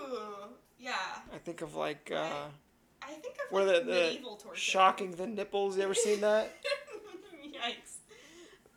yeah. 0.83 0.93
I 1.35 1.39
think 1.39 1.63
of 1.63 1.75
like 1.77 2.11
uh, 2.15 2.47
I 3.03 3.13
think 3.13 3.37
of 3.47 3.53
like 3.57 3.67
the, 3.67 3.81
the 3.85 4.01
medieval 4.01 4.37
torture. 4.37 4.61
shocking 4.61 5.13
the 5.13 5.27
nipples. 5.27 5.77
You 5.77 5.85
ever 5.85 5.95
seen 5.95 6.21
that? 6.23 6.53
Yikes. 7.47 7.99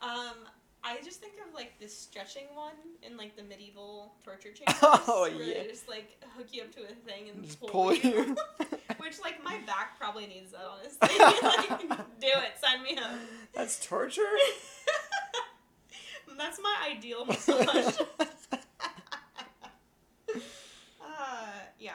Um, 0.01 0.35
I 0.83 0.99
just 1.03 1.19
think 1.19 1.33
of 1.47 1.53
like 1.55 1.79
the 1.79 1.87
stretching 1.87 2.43
one 2.53 2.73
in 3.01 3.17
like 3.17 3.35
the 3.35 3.41
medieval 3.43 4.13
torture 4.23 4.51
chambers. 4.53 4.75
Oh, 4.81 5.21
where 5.35 5.43
yeah. 5.43 5.63
They 5.63 5.69
just 5.69 5.89
like 5.89 6.21
hook 6.37 6.47
you 6.51 6.61
up 6.61 6.71
to 6.75 6.81
a 6.83 6.93
thing 7.09 7.29
and 7.33 7.43
Just 7.43 7.59
pull, 7.59 7.69
pull 7.69 7.93
you. 7.95 8.01
you. 8.03 8.35
Which 8.99 9.19
like 9.21 9.43
my 9.43 9.57
back 9.65 9.99
probably 9.99 10.27
needs 10.27 10.51
that 10.51 10.61
honestly. 10.61 11.09
like, 11.89 11.97
do 12.19 12.27
it. 12.27 12.53
Sign 12.61 12.83
me 12.83 12.97
up. 12.97 13.11
That's 13.53 13.83
torture. 13.85 14.21
That's 16.37 16.59
my 16.61 16.75
ideal 16.91 17.25
massage. 17.25 17.95
uh, 21.01 21.45
yeah. 21.79 21.91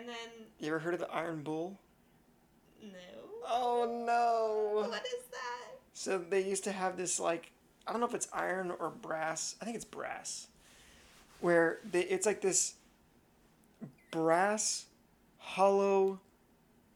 And 0.00 0.08
then 0.08 0.16
you 0.58 0.68
ever 0.68 0.78
heard 0.78 0.94
of 0.94 1.00
the 1.00 1.10
Iron 1.12 1.42
Bull? 1.42 1.78
no. 2.82 2.88
Oh 3.46 4.04
no. 4.06 4.88
What 4.88 5.04
is 5.04 5.26
that? 5.30 5.78
So 5.92 6.16
they 6.18 6.42
used 6.42 6.64
to 6.64 6.72
have 6.72 6.96
this 6.96 7.20
like 7.20 7.52
I 7.86 7.92
don't 7.92 8.00
know 8.00 8.06
if 8.06 8.14
it's 8.14 8.28
iron 8.32 8.70
or 8.78 8.88
brass. 8.90 9.56
I 9.60 9.64
think 9.66 9.76
it's 9.76 9.84
brass. 9.84 10.46
Where 11.40 11.80
they 11.90 12.00
it's 12.02 12.24
like 12.24 12.40
this 12.40 12.74
brass 14.10 14.86
hollow 15.38 16.20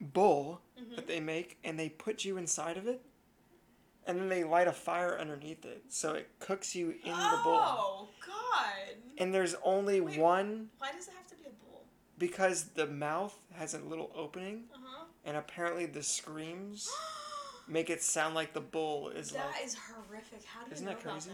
bowl 0.00 0.60
Mm-hmm. 0.80 0.96
that 0.96 1.06
they 1.06 1.20
make 1.20 1.56
and 1.62 1.78
they 1.78 1.88
put 1.88 2.24
you 2.24 2.36
inside 2.36 2.76
of 2.76 2.88
it 2.88 3.00
and 4.08 4.18
then 4.18 4.28
they 4.28 4.42
light 4.42 4.66
a 4.66 4.72
fire 4.72 5.16
underneath 5.20 5.64
it 5.64 5.84
so 5.88 6.14
it 6.14 6.28
cooks 6.40 6.74
you 6.74 6.90
in 7.04 7.12
the 7.12 7.40
bowl. 7.44 7.60
Oh 7.62 8.08
God! 8.26 8.96
And 9.18 9.32
there's 9.32 9.54
only 9.62 10.00
Wait. 10.00 10.18
one 10.18 10.68
Why 10.78 10.90
does 10.90 11.06
it 11.06 11.14
have 11.16 11.28
to 11.28 11.36
be 11.36 11.44
a 11.44 11.64
bowl? 11.64 11.84
Because 12.18 12.64
the 12.74 12.86
mouth 12.86 13.36
has 13.54 13.74
a 13.74 13.78
little 13.78 14.10
opening 14.14 14.64
Uh 14.74 14.78
huh. 14.84 15.04
and 15.24 15.36
apparently 15.36 15.86
the 15.86 16.02
screams 16.02 16.88
make 17.68 17.90
it 17.90 18.02
sound 18.02 18.34
like 18.34 18.52
the 18.52 18.60
bull 18.60 19.08
is 19.08 19.30
That 19.30 19.46
like 19.56 19.64
is 19.64 19.74
horrific. 19.76 20.44
How 20.44 20.60
do 20.64 20.66
you 20.70 20.72
Isn't 20.74 20.86
know 20.86 20.92
that 20.92 21.02
crazy? 21.02 21.30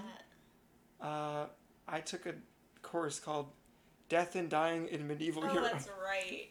that? 1.01 1.07
Uh, 1.07 1.47
I 1.89 2.01
took 2.01 2.27
a 2.27 2.35
course 2.83 3.19
called 3.19 3.49
Death 4.09 4.37
and 4.37 4.49
Dying 4.49 4.89
in 4.89 5.07
Medieval 5.09 5.45
Oh, 5.45 5.53
Europe. 5.53 5.73
that's 5.73 5.89
right. 6.03 6.49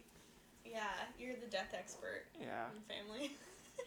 Yeah, 0.65 0.83
you're 1.17 1.35
the 1.35 1.47
death 1.47 1.73
expert 1.73 2.25
Yeah. 2.39 2.65
in 2.75 2.81
family. 2.95 3.31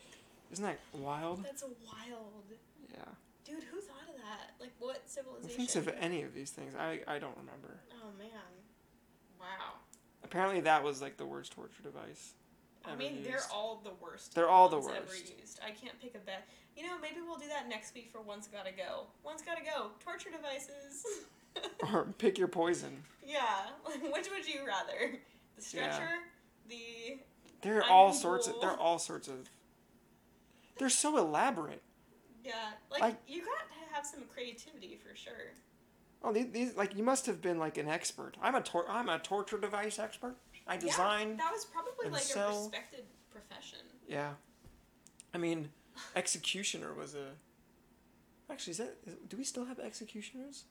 Isn't 0.53 0.64
that 0.64 0.78
wild? 0.93 1.45
that's 1.45 1.62
wild, 1.62 2.45
Yeah. 2.93 3.05
dude. 3.45 3.62
Who 3.64 3.80
thought 3.80 4.09
of 4.09 4.16
that? 4.16 4.55
Like, 4.61 4.72
what 4.78 5.09
civilization? 5.09 5.51
Who 5.51 5.57
thinks 5.57 5.76
of 5.76 5.88
any 6.01 6.22
of 6.22 6.34
these 6.34 6.51
things? 6.51 6.74
I, 6.74 7.01
I 7.07 7.18
don't 7.18 7.36
remember. 7.38 7.80
Oh 8.03 8.09
man, 8.18 8.28
wow. 9.40 9.80
Apparently, 10.33 10.62
that 10.62 10.83
was 10.83 11.03
like 11.03 11.18
the 11.18 11.26
worst 11.26 11.53
torture 11.53 11.83
device. 11.83 12.33
I 12.87 12.97
mean, 12.97 13.22
they're 13.22 13.43
all 13.55 13.83
the 13.85 13.91
worst. 14.03 14.35
They're 14.35 14.49
all 14.49 14.68
the 14.70 14.78
ones 14.78 14.89
ever 14.97 15.07
worst. 15.07 15.33
used. 15.39 15.61
I 15.62 15.70
can't 15.72 16.01
pick 16.01 16.14
a 16.14 16.18
bet. 16.18 16.49
You 16.74 16.85
know, 16.87 16.99
maybe 17.01 17.16
we'll 17.20 17.37
do 17.37 17.47
that 17.49 17.68
next 17.68 17.95
week 17.95 18.09
for 18.11 18.22
One's 18.22 18.49
Gotta 18.49 18.72
Go. 18.72 19.09
One's 19.22 19.43
Gotta 19.43 19.61
Go. 19.62 19.91
Torture 20.05 20.30
devices. 20.30 21.05
Or 21.93 22.07
pick 22.16 22.39
your 22.39 22.49
poison. 22.49 23.03
yeah. 23.22 23.66
Which 24.11 24.30
would 24.30 24.49
you 24.49 24.66
rather? 24.66 25.11
The 25.59 25.76
Yeah. 25.76 25.93
stretcher? 25.93 26.09
The 26.66 27.18
They're 27.61 27.83
Iron 27.83 27.93
all 27.93 28.12
sorts 28.14 28.47
of. 28.47 28.55
Bull. 28.55 28.62
They're 28.62 28.76
all 28.78 28.99
sorts 28.99 29.28
of. 29.28 29.51
They're 30.78 30.89
so 30.89 31.18
elaborate. 31.18 31.83
yeah. 32.43 32.53
Like 32.91 33.03
I- 33.03 33.16
you 33.28 33.41
got 33.41 33.68
to 33.68 33.95
have 33.95 34.07
some 34.07 34.22
creativity 34.33 34.97
for 35.07 35.14
sure. 35.14 35.53
Oh, 36.25 36.33
these, 36.33 36.47
these 36.53 36.77
like 36.77 36.97
you 36.97 37.03
must 37.03 37.27
have 37.27 37.41
been 37.43 37.59
like 37.59 37.79
an 37.79 37.89
expert. 37.89 38.37
I'm 38.41 38.55
a 38.55 38.61
tor- 38.61 38.89
I'm 38.89 39.09
a 39.09 39.18
torture 39.18 39.59
device 39.59 39.99
expert. 39.99 40.37
I 40.66 40.77
design. 40.77 41.31
Yeah, 41.31 41.37
That 41.37 41.53
was 41.53 41.64
probably 41.64 42.11
like 42.11 42.25
a 42.37 42.49
respected 42.49 43.05
profession. 43.31 43.81
Yeah. 44.09 44.31
I 45.35 45.39
mean, 45.39 45.70
executioner 46.16 46.95
was 46.95 47.14
a. 47.14 47.31
Actually, 48.51 48.73
is 48.73 48.77
that 48.79 48.97
is, 49.07 49.14
do 49.29 49.37
we 49.37 49.45
still 49.45 49.64
have 49.64 49.79
executioners? 49.81 50.64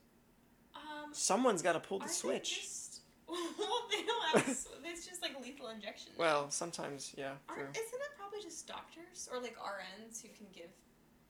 Um, 0.74 1.10
Someone's 1.12 1.60
got 1.62 1.72
to 1.74 1.80
pull 1.80 1.98
the 1.98 2.04
aren't 2.04 2.12
they 2.14 2.18
switch. 2.18 2.60
just- 2.60 3.00
well, 3.28 3.88
they 3.90 4.02
don't 4.06 4.36
have. 4.36 4.48
it's 4.84 5.06
just 5.06 5.20
like 5.22 5.38
lethal 5.42 5.68
injection. 5.68 6.12
Well, 6.18 6.50
sometimes, 6.50 7.14
yeah. 7.16 7.32
True. 7.48 7.62
isn't 7.64 7.74
it 7.74 8.12
probably 8.18 8.40
just 8.42 8.66
doctors 8.66 9.28
or 9.32 9.40
like 9.40 9.56
RNs 9.58 10.22
who 10.22 10.28
can 10.28 10.46
give 10.54 10.70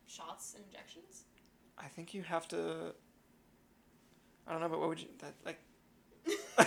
shots 0.06 0.54
and 0.54 0.64
injections? 0.66 1.24
I 1.78 1.86
think 1.86 2.14
you 2.14 2.22
have 2.22 2.46
to. 2.48 2.94
I 4.46 4.52
don't 4.52 4.60
know, 4.60 4.68
but 4.68 4.80
what 4.80 4.88
would 4.88 5.00
you 5.00 5.08
that 5.18 5.34
like? 5.44 5.58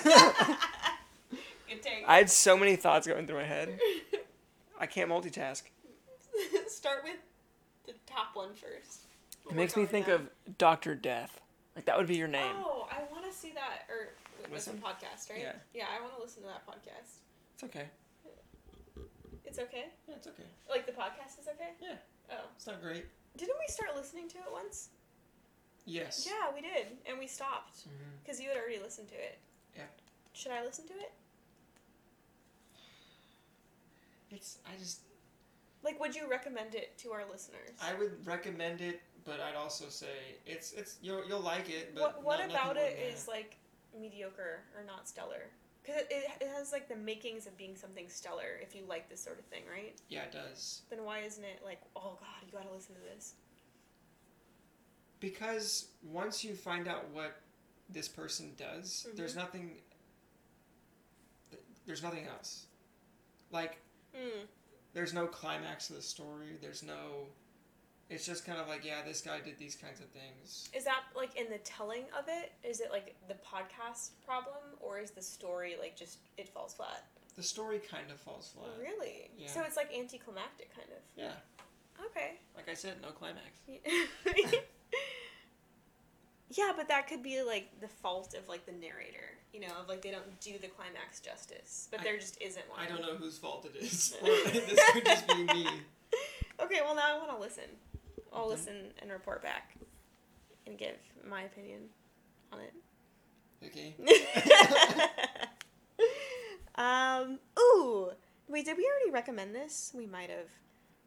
Good 1.69 1.81
take. 1.81 2.03
I 2.07 2.17
had 2.17 2.29
so 2.29 2.57
many 2.57 2.75
thoughts 2.75 3.07
going 3.07 3.25
through 3.27 3.37
my 3.37 3.43
head. 3.45 3.79
I 4.79 4.85
can't 4.85 5.09
multitask. 5.09 5.63
Start 6.67 6.99
with 7.03 7.17
the 7.85 7.93
top 8.05 8.35
one 8.35 8.49
first. 8.53 9.01
It 9.49 9.55
makes 9.55 9.75
me 9.77 9.85
think 9.85 10.07
of 10.07 10.29
Doctor 10.57 10.95
Death. 10.95 11.39
Like 11.75 11.85
that 11.85 11.97
would 11.97 12.07
be 12.07 12.15
your 12.17 12.27
name. 12.27 12.55
Oh, 12.63 12.87
I 12.91 12.99
want 13.11 13.25
to 13.25 13.33
see 13.37 13.51
that. 13.53 13.87
Or 13.89 14.13
Listen? 14.51 14.81
podcast, 14.83 15.29
right? 15.29 15.39
Yeah. 15.41 15.53
Yeah, 15.73 15.85
I 15.95 16.01
want 16.01 16.15
to 16.15 16.21
listen 16.21 16.41
to 16.43 16.47
that 16.49 16.65
podcast. 16.67 17.19
It's 17.55 17.63
okay. 17.63 17.85
It's 19.45 19.59
okay. 19.59 19.85
Yeah, 20.07 20.15
it's 20.15 20.27
okay. 20.27 20.43
Like 20.69 20.85
the 20.85 20.91
podcast 20.91 21.39
is 21.39 21.47
okay. 21.47 21.71
Yeah. 21.81 21.95
Oh, 22.31 22.45
It's 22.55 22.67
not 22.67 22.81
great. 22.81 23.05
didn't 23.37 23.55
we 23.59 23.71
start 23.71 23.95
listening 23.95 24.27
to 24.29 24.37
it 24.37 24.51
once? 24.51 24.89
Yes. 25.85 26.27
Yeah, 26.27 26.53
we 26.53 26.61
did, 26.61 26.87
and 27.07 27.19
we 27.19 27.27
stopped 27.27 27.79
mm-hmm. 27.79 28.09
because 28.23 28.39
you 28.39 28.49
had 28.49 28.57
already 28.57 28.79
listened 28.81 29.07
to 29.09 29.15
it. 29.15 29.37
Yeah. 29.75 29.83
Should 30.33 30.51
I 30.51 30.63
listen 30.63 30.85
to 30.87 30.93
it? 30.93 31.13
It's. 34.31 34.57
I 34.65 34.77
just. 34.79 35.01
Like, 35.83 35.99
would 35.99 36.15
you 36.15 36.27
recommend 36.29 36.73
it 36.73 36.97
to 36.99 37.11
our 37.11 37.23
listeners? 37.31 37.77
I 37.79 37.93
would 37.93 38.25
recommend 38.25 38.81
it, 38.81 39.01
but 39.23 39.39
I'd 39.39 39.55
also 39.55 39.85
say 39.89 40.35
it's 40.47 40.73
it's 40.73 40.97
you'll 41.01 41.25
you'll 41.27 41.41
like 41.41 41.69
it. 41.69 41.93
But 41.93 42.01
what 42.01 42.23
What 42.23 42.39
not- 42.39 42.49
about 42.49 42.77
it 42.77 42.97
is 42.97 43.27
like 43.27 43.57
mediocre 43.97 44.61
or 44.75 44.83
not 44.85 45.07
stellar? 45.07 45.49
Because 45.83 46.01
it, 46.01 46.07
it, 46.09 46.25
it 46.41 46.47
has 46.47 46.71
like 46.71 46.89
the 46.89 46.95
makings 46.95 47.45
of 47.45 47.55
being 47.57 47.75
something 47.75 48.09
stellar 48.09 48.59
if 48.59 48.75
you 48.75 48.81
like 48.89 49.07
this 49.07 49.21
sort 49.21 49.37
of 49.37 49.45
thing, 49.45 49.61
right? 49.71 49.95
Yeah, 50.09 50.23
it 50.23 50.31
does. 50.31 50.81
Then 50.89 51.03
why 51.03 51.19
isn't 51.19 51.43
it 51.43 51.61
like, 51.63 51.79
oh 51.95 52.17
god, 52.19 52.41
you 52.43 52.51
gotta 52.51 52.73
listen 52.73 52.95
to 52.95 53.01
this? 53.01 53.35
Because 55.25 55.87
once 56.03 56.43
you 56.43 56.53
find 56.53 56.87
out 56.87 57.09
what 57.09 57.41
this 57.89 58.07
person 58.07 58.53
does, 58.57 59.07
Mhm. 59.09 59.15
there's 59.15 59.35
nothing. 59.35 59.81
There's 61.87 62.03
nothing 62.03 62.27
else. 62.27 62.67
Like 63.49 63.79
Hmm. 64.15 64.45
there's 64.93 65.13
no 65.13 65.25
climax 65.25 65.87
to 65.87 65.93
the 65.93 66.01
story. 66.03 66.57
There's 66.61 66.83
no. 66.83 67.27
It's 68.07 68.23
just 68.23 68.45
kind 68.45 68.59
of 68.59 68.67
like 68.67 68.85
yeah, 68.85 69.01
this 69.01 69.21
guy 69.21 69.39
did 69.41 69.57
these 69.57 69.75
kinds 69.75 69.99
of 69.99 70.07
things. 70.11 70.69
Is 70.73 70.83
that 70.83 71.05
like 71.15 71.35
in 71.35 71.49
the 71.49 71.57
telling 71.59 72.05
of 72.11 72.25
it? 72.27 72.51
Is 72.61 72.79
it 72.81 72.91
like 72.91 73.15
the 73.27 73.33
podcast 73.35 74.11
problem, 74.23 74.77
or 74.79 74.99
is 74.99 75.09
the 75.09 75.23
story 75.23 75.75
like 75.79 75.95
just 75.95 76.19
it 76.37 76.49
falls 76.49 76.75
flat? 76.75 77.03
The 77.35 77.41
story 77.41 77.79
kind 77.79 78.11
of 78.11 78.19
falls 78.19 78.49
flat. 78.49 78.77
Really? 78.77 79.31
Yeah. 79.35 79.47
So 79.51 79.63
it's 79.63 79.75
like 79.75 79.91
anticlimactic, 79.91 80.71
kind 80.75 80.89
of. 80.91 81.01
Yeah, 81.15 81.35
Okay. 81.99 82.39
like 82.55 82.69
I 82.69 82.75
said, 82.75 83.01
no 83.01 83.11
climax. 83.11 83.59
yeah, 86.49 86.71
but 86.75 86.87
that 86.87 87.07
could 87.07 87.23
be 87.23 87.41
like 87.41 87.69
the 87.81 87.87
fault 87.87 88.33
of 88.35 88.47
like 88.47 88.65
the 88.65 88.71
narrator, 88.71 89.37
you 89.53 89.59
know, 89.61 89.73
of 89.81 89.87
like 89.89 90.01
they 90.01 90.11
don't 90.11 90.39
do 90.39 90.53
the 90.59 90.67
climax 90.67 91.19
justice, 91.19 91.87
but 91.91 92.01
I- 92.01 92.03
there 92.03 92.17
just 92.17 92.41
isn't 92.41 92.67
one. 92.69 92.79
I 92.79 92.87
don't 92.87 93.01
know 93.01 93.15
whose 93.15 93.37
fault 93.37 93.65
it 93.65 93.75
is. 93.81 94.15
this 94.23 94.91
could 94.91 95.05
just 95.05 95.27
be 95.27 95.43
me. 95.45 95.67
Okay, 96.63 96.79
well 96.85 96.95
now 96.95 97.13
I 97.13 97.17
want 97.17 97.31
to 97.31 97.37
listen. 97.37 97.65
I'll 98.31 98.47
listen 98.47 98.75
and 99.01 99.11
report 99.11 99.41
back 99.43 99.75
and 100.65 100.77
give 100.77 100.95
my 101.29 101.41
opinion 101.43 101.81
on 102.53 102.59
it. 102.61 102.73
Okay. 103.65 103.93
um. 106.75 107.39
Ooh. 107.59 108.11
Wait, 108.47 108.63
did 108.65 108.77
we 108.77 108.85
already 108.89 109.11
recommend 109.11 109.53
this? 109.55 109.91
We 109.93 110.05
might 110.05 110.29
have. 110.29 110.47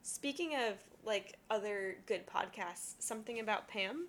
Speaking 0.03 0.55
of 0.55 0.75
like 1.05 1.39
other 1.51 1.97
good 2.07 2.27
podcasts, 2.27 2.95
something 2.99 3.41
about 3.41 3.69
Pam. 3.69 4.07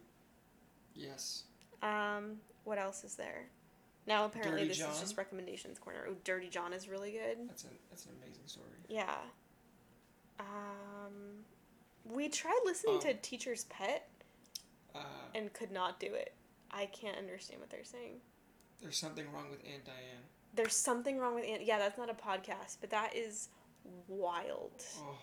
Yes. 1.00 1.44
Um. 1.82 2.38
What 2.66 2.78
else 2.78 3.04
is 3.04 3.16
there? 3.16 3.46
Now 4.08 4.26
apparently 4.26 4.62
Dirty 4.62 4.68
this 4.70 4.78
John? 4.80 4.92
is 4.92 5.00
just 5.00 5.18
recommendations 5.18 5.78
corner. 5.80 6.06
Ooh, 6.10 6.18
Dirty 6.24 6.50
John 6.50 6.74
is 6.74 6.88
really 6.90 7.12
good. 7.12 7.38
That's 7.48 7.64
an 7.64 7.70
that's 7.90 8.06
an 8.06 8.12
amazing 8.22 8.44
story. 8.48 8.68
Yeah. 8.88 9.16
Um. 10.40 11.46
We 12.06 12.30
tried 12.30 12.60
listening 12.66 12.96
Oh. 12.98 13.02
to 13.02 13.14
Teacher's 13.16 13.66
Pet. 13.66 14.10
Uh, 14.96 15.00
and 15.36 15.54
could 15.54 15.72
not 15.72 16.00
do 16.00 16.08
it. 16.08 16.34
I 16.72 16.88
can't 16.88 17.16
understand 17.18 17.60
what 17.62 17.70
they're 17.70 17.84
saying. 17.84 18.22
there's 18.82 18.98
something 18.98 19.26
wrong 19.32 19.50
with 19.52 19.60
Aunt 19.72 19.86
Diane. 19.86 20.24
There's 20.56 20.76
something 20.76 21.20
wrong 21.20 21.36
with 21.36 21.44
Aunt. 21.46 21.64
Yeah, 21.64 21.78
that's 21.78 21.98
not 21.98 22.10
a 22.10 22.14
podcast, 22.14 22.78
but 22.82 22.90
that 22.90 23.16
is 23.16 23.50
wild. 24.08 24.72
Oh, 25.00 25.18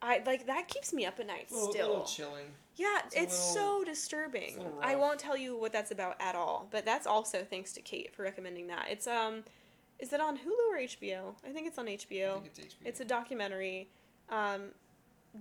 I 0.00 0.22
like 0.24 0.46
that 0.46 0.68
keeps 0.68 0.92
me 0.92 1.06
up 1.06 1.18
at 1.18 1.26
night 1.26 1.48
a 1.50 1.54
little, 1.54 1.72
still. 1.72 1.88
little 1.88 2.04
chilling. 2.04 2.46
Yeah, 2.76 2.98
It's 3.06 3.16
it's, 3.16 3.34
a 3.38 3.52
so 3.54 3.82
disturbing. 3.84 4.64
I 4.80 4.94
won't 4.94 5.18
tell 5.18 5.36
you 5.36 5.56
what 5.58 5.72
that's 5.72 5.90
about 5.90 6.16
at 6.20 6.36
all, 6.36 6.68
but 6.70 6.84
that's 6.84 7.06
also 7.06 7.44
thanks 7.48 7.72
to 7.72 7.80
Kate 7.82 8.14
for 8.14 8.22
recommending 8.22 8.68
that. 8.68 8.86
It's 8.90 9.06
um 9.06 9.42
is 9.98 10.12
it 10.12 10.20
on 10.20 10.36
Hulu 10.36 10.72
or 10.72 10.78
HBO? 10.78 11.34
I 11.44 11.50
think 11.50 11.66
it's 11.66 11.78
on 11.78 11.88
I 11.88 11.96
HBO. 11.96 12.34
think 12.34 12.46
it's 12.46 12.60
HBO. 12.60 12.74
It's 12.84 13.00
a 13.00 13.04
documentary. 13.04 13.88
Um 14.30 14.66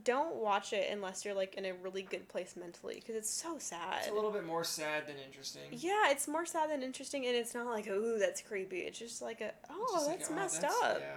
don't 0.03 0.36
watch 0.36 0.74
it 0.74 0.89
unless 0.91 1.24
you're 1.24 1.34
like 1.34 1.55
in 1.55 1.66
a 1.66 1.74
really 1.74 2.01
good 2.01 2.28
place 2.28 2.55
mentally 2.60 2.95
because 2.95 3.16
it's 3.16 3.30
so 3.30 3.58
sad. 3.60 3.99
It's 3.99 4.10
a 4.10 4.14
little 4.14 4.32
bit 4.32 4.45
more 4.45 4.64
sad 4.64 5.08
than 5.08 5.16
interesting. 5.26 5.62
yeah, 5.72 6.10
it's 6.10 6.28
more 6.28 6.45
sad 6.45 6.70
than 6.72 6.82
interesting 6.84 7.26
and 7.28 7.36
it's 7.36 7.53
not 7.53 7.68
like 7.68 7.88
ooh 7.88 8.18
that's 8.18 8.41
creepy. 8.41 8.80
It's 8.80 8.97
just 8.97 9.22
like 9.22 9.41
a 9.41 9.51
oh 9.70 9.88
just 9.93 10.08
like, 10.08 10.18
that's 10.20 10.32
oh, 10.32 10.36
messed 10.36 10.62
that's- 10.62 10.84
up. 10.84 10.99
Yeah, 10.99 11.16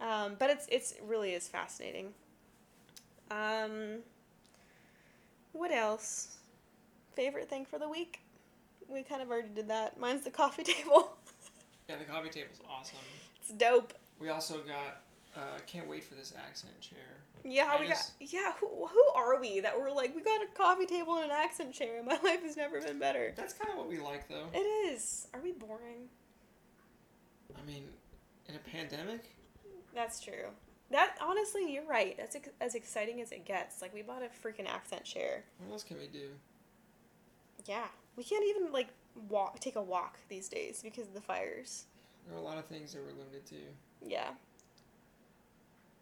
yeah. 0.00 0.24
Um, 0.24 0.36
but 0.38 0.50
it's 0.50 0.66
it's 0.70 0.94
really 1.06 1.30
is 1.34 1.46
fascinating. 1.46 2.14
Um, 3.30 3.98
what 5.52 5.70
else? 5.72 6.36
Favorite 7.14 7.48
thing 7.48 7.64
for 7.64 7.78
the 7.78 7.88
week? 7.88 8.20
We 8.88 9.02
kind 9.02 9.22
of 9.22 9.30
already 9.30 9.48
did 9.48 9.68
that. 9.68 9.98
Mine's 10.00 10.24
the 10.24 10.30
coffee 10.30 10.62
table. 10.64 11.16
Yeah, 11.88 11.96
the 11.96 12.04
coffee 12.04 12.28
table's 12.30 12.60
awesome. 12.70 12.98
it's 13.40 13.50
dope. 13.52 13.92
We 14.20 14.28
also 14.28 14.58
got. 14.58 15.02
Uh, 15.36 15.58
can't 15.64 15.88
wait 15.88 16.02
for 16.02 16.16
this 16.16 16.32
accent 16.44 16.72
chair. 16.80 16.98
Yeah, 17.44 17.70
I 17.72 17.80
we 17.80 17.86
just- 17.86 18.18
got. 18.18 18.32
Yeah, 18.32 18.52
who, 18.60 18.86
who 18.86 19.02
are 19.14 19.40
we 19.40 19.60
that 19.60 19.78
we're 19.78 19.92
like 19.92 20.14
we 20.14 20.22
got 20.22 20.40
a 20.42 20.46
coffee 20.56 20.86
table 20.86 21.16
and 21.16 21.26
an 21.26 21.30
accent 21.30 21.72
chair? 21.72 21.98
And 21.98 22.06
my 22.06 22.18
life 22.24 22.42
has 22.42 22.56
never 22.56 22.80
been 22.80 22.98
better. 22.98 23.32
That's 23.36 23.52
kind 23.54 23.70
of 23.70 23.76
what 23.78 23.88
we 23.88 23.98
like, 24.00 24.28
though. 24.28 24.46
It 24.52 24.58
is. 24.58 25.28
Are 25.32 25.40
we 25.40 25.52
boring? 25.52 26.08
I 27.56 27.64
mean, 27.66 27.84
in 28.48 28.56
a 28.56 28.58
pandemic, 28.58 29.20
That's 29.94 30.20
true. 30.20 30.46
That 30.90 31.16
honestly, 31.20 31.72
you're 31.72 31.86
right. 31.86 32.16
That's 32.16 32.34
ex- 32.36 32.50
as 32.60 32.74
exciting 32.74 33.20
as 33.20 33.30
it 33.30 33.44
gets. 33.44 33.80
Like 33.80 33.94
we 33.94 34.02
bought 34.02 34.22
a 34.22 34.46
freaking 34.46 34.68
accent 34.68 35.04
chair. 35.04 35.44
what 35.58 35.72
else 35.72 35.84
can 35.84 35.98
we 35.98 36.06
do? 36.06 36.28
Yeah, 37.66 37.86
we 38.16 38.24
can't 38.24 38.44
even 38.44 38.72
like 38.72 38.88
walk, 39.28 39.60
take 39.60 39.76
a 39.76 39.82
walk 39.82 40.18
these 40.28 40.48
days 40.48 40.80
because 40.82 41.06
of 41.06 41.14
the 41.14 41.20
fires. 41.20 41.84
There 42.26 42.36
are 42.36 42.40
a 42.40 42.44
lot 42.44 42.58
of 42.58 42.66
things 42.66 42.92
that 42.92 43.02
we're 43.02 43.12
limited 43.12 43.46
to. 43.46 43.56
Yeah. 44.06 44.30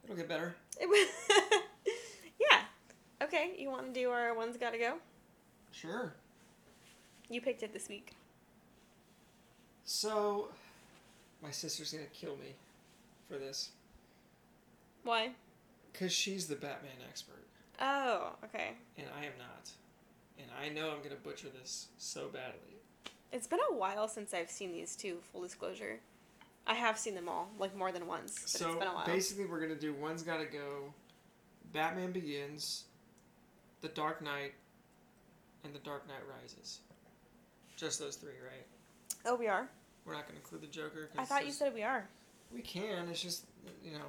It'll 0.05 0.17
get 0.17 0.29
better. 0.29 0.57
yeah. 0.81 2.61
Okay, 3.23 3.55
you 3.59 3.71
want 3.71 3.87
to 3.87 3.93
do 3.93 4.11
our 4.11 4.35
one's 4.35 4.57
gotta 4.57 4.79
go? 4.79 4.95
Sure. 5.71 6.15
You 7.29 7.41
picked 7.43 7.63
it 7.63 7.73
this 7.73 7.89
week. 7.89 8.13
So, 9.85 10.49
my 11.43 11.51
sister's 11.51 11.93
gonna 11.93 12.05
kill 12.13 12.37
me 12.37 12.55
for 13.29 13.39
this. 13.39 13.71
Why? 15.09 15.31
Because 15.91 16.13
she's 16.13 16.49
the 16.49 16.55
Batman 16.55 16.93
expert, 17.09 17.47
Oh, 17.81 18.33
okay. 18.45 18.73
and 18.99 19.07
I 19.19 19.25
am 19.25 19.33
not. 19.39 19.71
And 20.39 20.49
I 20.63 20.69
know 20.69 20.91
I'm 20.91 21.03
gonna 21.03 21.15
butcher 21.17 21.47
this 21.49 21.87
so 21.97 22.29
badly. 22.29 22.77
It's 23.33 23.47
been 23.47 23.59
a 23.71 23.75
while 23.75 24.07
since 24.07 24.35
I've 24.35 24.51
seen 24.51 24.71
these 24.71 24.95
two. 24.97 25.17
Full 25.33 25.41
disclosure, 25.41 26.01
I 26.67 26.75
have 26.75 26.99
seen 26.99 27.15
them 27.15 27.27
all, 27.27 27.49
like 27.59 27.75
more 27.75 27.91
than 27.91 28.07
once. 28.07 28.39
But 28.39 28.51
so, 28.51 28.69
it's 28.69 28.79
been 28.81 28.89
a 28.89 28.95
while. 28.95 29.07
basically, 29.07 29.47
we're 29.47 29.61
gonna 29.61 29.77
do 29.77 29.95
One's 29.95 30.23
Gotta 30.23 30.45
Go, 30.45 30.93
Batman 31.73 32.13
Begins, 32.13 32.85
The 33.81 33.89
Dark 33.89 34.21
Knight, 34.21 34.53
and 35.65 35.75
The 35.75 35.79
Dark 35.79 36.07
Knight 36.07 36.21
Rises. 36.43 36.81
Just 37.79 37.99
those 37.99 38.17
three, 38.17 38.33
right? 38.45 38.67
oh, 39.25 39.37
we 39.37 39.49
are. 39.49 39.71
We're 40.05 40.13
not 40.13 40.27
gonna 40.27 40.39
include 40.39 40.61
the 40.61 40.67
Joker. 40.67 41.09
I 41.17 41.25
thought 41.25 41.47
you 41.47 41.53
said 41.53 41.73
we 41.73 41.83
are. 41.83 42.07
We 42.53 42.61
can. 42.61 43.09
It's 43.09 43.23
just 43.23 43.47
you 43.83 43.93
know 43.93 44.05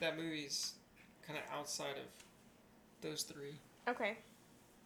that 0.00 0.16
movie's 0.16 0.72
kind 1.26 1.38
of 1.38 1.44
outside 1.56 1.96
of 1.96 2.04
those 3.00 3.22
three. 3.22 3.58
Okay. 3.88 4.16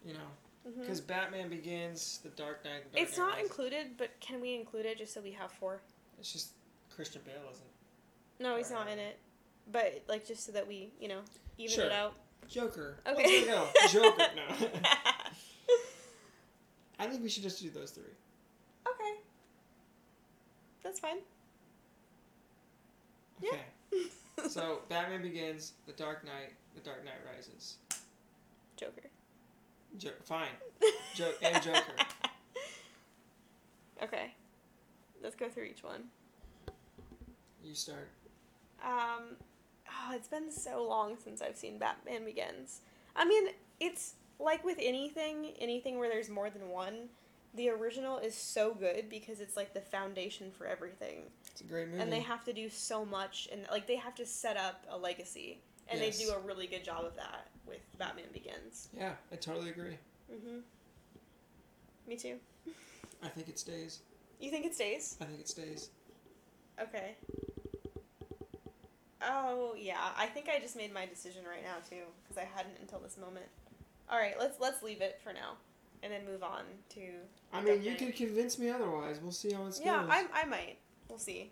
You 0.05 0.15
know, 0.15 0.21
mm-hmm. 0.69 0.81
because 0.81 1.01
Batman 1.01 1.49
Begins, 1.49 2.21
The 2.23 2.31
Dark 2.31 2.65
Knight. 2.65 2.91
The 2.93 2.99
Dark 2.99 3.09
It's 3.09 3.19
Knight 3.19 3.25
not 3.25 3.33
Rises, 3.35 3.51
included, 3.51 3.87
but 3.97 4.11
can 4.21 4.41
we 4.41 4.55
include 4.55 4.87
it 4.87 4.99
just 4.99 5.13
so 5.15 5.21
we 5.21 5.33
have 5.33 5.51
four? 5.53 5.81
It's 6.19 6.33
just 6.33 6.51
Christian 6.95 7.23
Bale 7.25 7.35
isn't. 7.53 7.65
No, 8.41 8.57
he's 8.57 8.71
not 8.71 8.89
in 8.89 8.99
it. 8.99 9.19
But 9.71 10.03
like 10.09 10.27
just 10.27 10.47
so 10.47 10.53
that 10.53 10.67
we, 10.67 10.91
you 11.01 11.09
know, 11.09 11.21
even 11.59 11.75
Sure. 11.75 11.87
it 11.87 11.93
out. 11.93 12.15
Joker. 12.49 13.01
Okay. 13.07 13.45
Go. 13.45 13.69
Joker. 13.91 14.27
No. 14.37 14.43
I 16.99 17.07
think 17.07 17.23
we 17.23 17.29
should 17.29 17.43
just 17.43 17.63
do 17.63 17.71
those 17.71 17.91
three. 17.91 18.05
okay. 18.89 19.21
That's 20.83 20.99
fine. 20.99 21.19
Yeah. 23.43 23.59
So 24.49 24.81
Batman 24.89 25.23
Begins, 25.23 25.73
The 25.87 25.93
Dark 25.93 26.25
Knight, 26.25 26.53
The 26.75 26.81
Dark 26.81 27.05
Knight 27.05 27.15
Rises. 27.35 27.77
Joker. 28.77 29.09
Jo- 29.99 30.11
fine. 30.25 30.49
Jo- 31.15 31.33
and 31.43 31.63
Joker. 31.63 31.83
okay. 34.03 34.35
Let's 35.23 35.35
go 35.35 35.49
through 35.49 35.65
each 35.65 35.83
one. 35.83 36.05
You 37.65 37.75
start. 37.75 38.09
Um, 38.85 39.37
oh, 39.89 40.15
it's 40.15 40.29
been 40.29 40.51
so 40.53 40.87
long 40.87 41.17
since 41.23 41.43
I've 41.43 41.57
seen 41.57 41.79
Batman 41.79 42.25
Begins. 42.25 42.81
I 43.17 43.25
mean, 43.25 43.49
it's 43.81 44.15
like 44.39 44.65
with 44.65 44.79
anything, 44.81 45.53
anything 45.61 45.99
where 45.99 46.09
there's 46.09 46.31
more 46.31 46.51
than 46.51 46.69
one. 46.69 47.09
The 47.55 47.71
original 47.71 48.19
is 48.19 48.35
so 48.35 48.75
good 48.75 49.09
because 49.11 49.41
it's 49.41 49.57
like 49.57 49.75
the 49.75 49.81
foundation 49.81 50.53
for 50.57 50.67
everything, 50.67 51.23
It's 51.59 51.69
a 51.69 51.73
great 51.73 51.89
movie. 51.89 52.01
and 52.01 52.13
they 52.13 52.21
have 52.21 52.45
to 52.45 52.53
do 52.53 52.69
so 52.69 53.05
much, 53.05 53.49
and 53.51 53.67
like 53.73 53.89
they 53.89 53.97
have 53.97 54.15
to 54.15 54.25
set 54.27 54.57
up 54.57 54.85
a 54.91 54.97
legacy, 54.97 55.59
and 55.89 56.01
Yes. 56.01 56.17
they 56.17 56.25
do 56.27 56.31
a 56.31 56.39
really 56.39 56.69
good 56.69 56.85
job 56.85 57.05
of 57.05 57.17
that 57.17 57.49
with 57.67 57.81
Batman 57.99 58.27
Begins. 58.33 58.89
yeah, 58.97 59.17
I 59.33 59.37
totally 59.37 59.71
agree. 59.71 59.99
Mhm. 60.31 60.63
Me 62.07 62.15
too. 62.17 62.39
I 63.25 63.29
think 63.29 63.49
it 63.49 63.59
stays. 63.59 64.03
You 64.39 64.53
think 64.53 64.67
it 64.67 64.75
stays? 64.77 65.17
I 65.21 65.25
think 65.25 65.41
it 65.41 65.49
stays. 65.49 65.91
Okay. 66.81 67.17
Oh 69.21 69.75
yeah, 69.77 70.11
I 70.17 70.27
think 70.27 70.49
I 70.49 70.61
just 70.61 70.77
made 70.77 70.95
my 70.95 71.07
decision 71.07 71.45
right 71.45 71.65
now 71.65 71.79
too, 71.91 72.05
because 72.23 72.39
I 72.41 72.45
hadn't 72.57 72.79
until 72.81 73.01
this 73.01 73.17
moment. 73.19 73.47
All 74.09 74.17
right, 74.19 74.39
let's 74.39 74.61
let's 74.61 74.81
leave 74.81 75.01
it 75.01 75.21
for 75.25 75.33
now, 75.33 75.57
and 76.05 76.13
then 76.13 76.25
move 76.25 76.45
on 76.45 76.63
to. 76.91 77.01
I 77.53 77.61
mean, 77.63 77.83
you 77.83 77.97
can 77.97 78.13
convince 78.13 78.61
me 78.61 78.71
otherwise. 78.71 79.19
We'll 79.21 79.33
see 79.33 79.51
how 79.53 79.63
it 79.63 79.71
goes. 79.71 79.81
Yeah, 79.85 80.07
I 80.09 80.25
I 80.33 80.45
might. 80.45 80.79
We'll 81.09 81.19
see. 81.19 81.51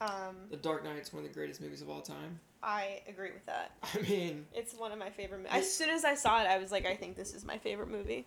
Um, 0.00 0.36
The 0.50 0.56
Dark 0.56 0.84
Knight's 0.84 1.12
one 1.12 1.22
of 1.24 1.28
the 1.28 1.34
greatest 1.34 1.60
movies 1.60 1.82
of 1.82 1.88
all 1.90 2.00
time. 2.00 2.40
I 2.62 3.02
agree 3.08 3.30
with 3.32 3.44
that. 3.46 3.72
I 3.94 3.98
mean, 4.02 4.46
It's 4.54 4.74
one 4.74 4.92
of 4.92 4.98
my 4.98 5.10
favorite. 5.10 5.42
Mo- 5.42 5.48
as 5.50 5.72
soon 5.72 5.90
as 5.90 6.04
I 6.04 6.14
saw 6.14 6.40
it, 6.42 6.46
I 6.46 6.58
was 6.58 6.70
like, 6.72 6.86
I 6.86 6.94
think 6.94 7.16
this 7.16 7.34
is 7.34 7.44
my 7.44 7.58
favorite 7.58 7.88
movie. 7.90 8.26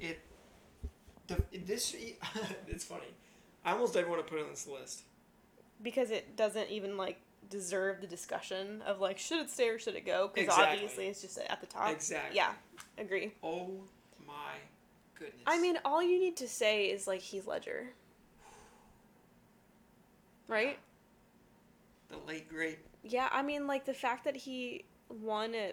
it. 0.00 0.20
The 1.28 1.40
this 1.66 1.94
it's 2.68 2.84
funny. 2.84 3.06
I 3.64 3.72
almost 3.72 3.92
didn't 3.94 4.10
want 4.10 4.24
to 4.26 4.28
put 4.30 4.40
it 4.40 4.44
on 4.44 4.50
this 4.50 4.66
list. 4.66 5.02
because 5.82 6.10
it 6.10 6.36
doesn't 6.36 6.68
even 6.70 6.96
like 6.96 7.18
deserve 7.48 8.00
the 8.00 8.06
discussion 8.06 8.82
of 8.86 9.00
like 9.00 9.18
should 9.18 9.38
it 9.40 9.50
stay 9.50 9.68
or 9.68 9.78
should 9.78 9.94
it 9.94 10.04
go 10.06 10.30
because 10.34 10.48
Exactly. 10.48 10.74
obviously 10.74 11.06
it's 11.06 11.20
just 11.22 11.38
at 11.38 11.60
the 11.60 11.66
top 11.66 11.90
Exactly. 11.90 12.34
yeah 12.36 12.52
agree 12.98 13.32
Oh 13.42 13.68
my 14.26 14.54
goodness. 15.18 15.42
i 15.46 15.60
mean 15.60 15.76
all 15.84 16.02
you 16.02 16.18
need 16.18 16.36
to 16.38 16.48
say 16.48 16.86
is 16.86 17.06
like 17.06 17.20
heath 17.20 17.46
ledger 17.46 17.88
right 20.48 20.78
the 22.08 22.16
late 22.26 22.48
great. 22.48 22.78
yeah 23.02 23.28
i 23.32 23.42
mean 23.42 23.66
like 23.66 23.84
the 23.84 23.94
fact 23.94 24.24
that 24.24 24.36
he 24.36 24.84
won 25.08 25.54
a 25.54 25.72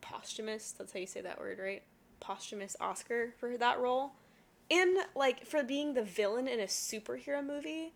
posthumous 0.00 0.72
that's 0.72 0.92
how 0.92 0.98
you 1.00 1.06
say 1.06 1.20
that 1.20 1.38
word 1.38 1.58
right 1.58 1.82
posthumous 2.20 2.76
oscar 2.80 3.32
for 3.38 3.56
that 3.56 3.78
role 3.78 4.12
in 4.70 4.96
like 5.14 5.44
for 5.46 5.62
being 5.62 5.94
the 5.94 6.02
villain 6.02 6.46
in 6.48 6.60
a 6.60 6.64
superhero 6.64 7.44
movie 7.44 7.92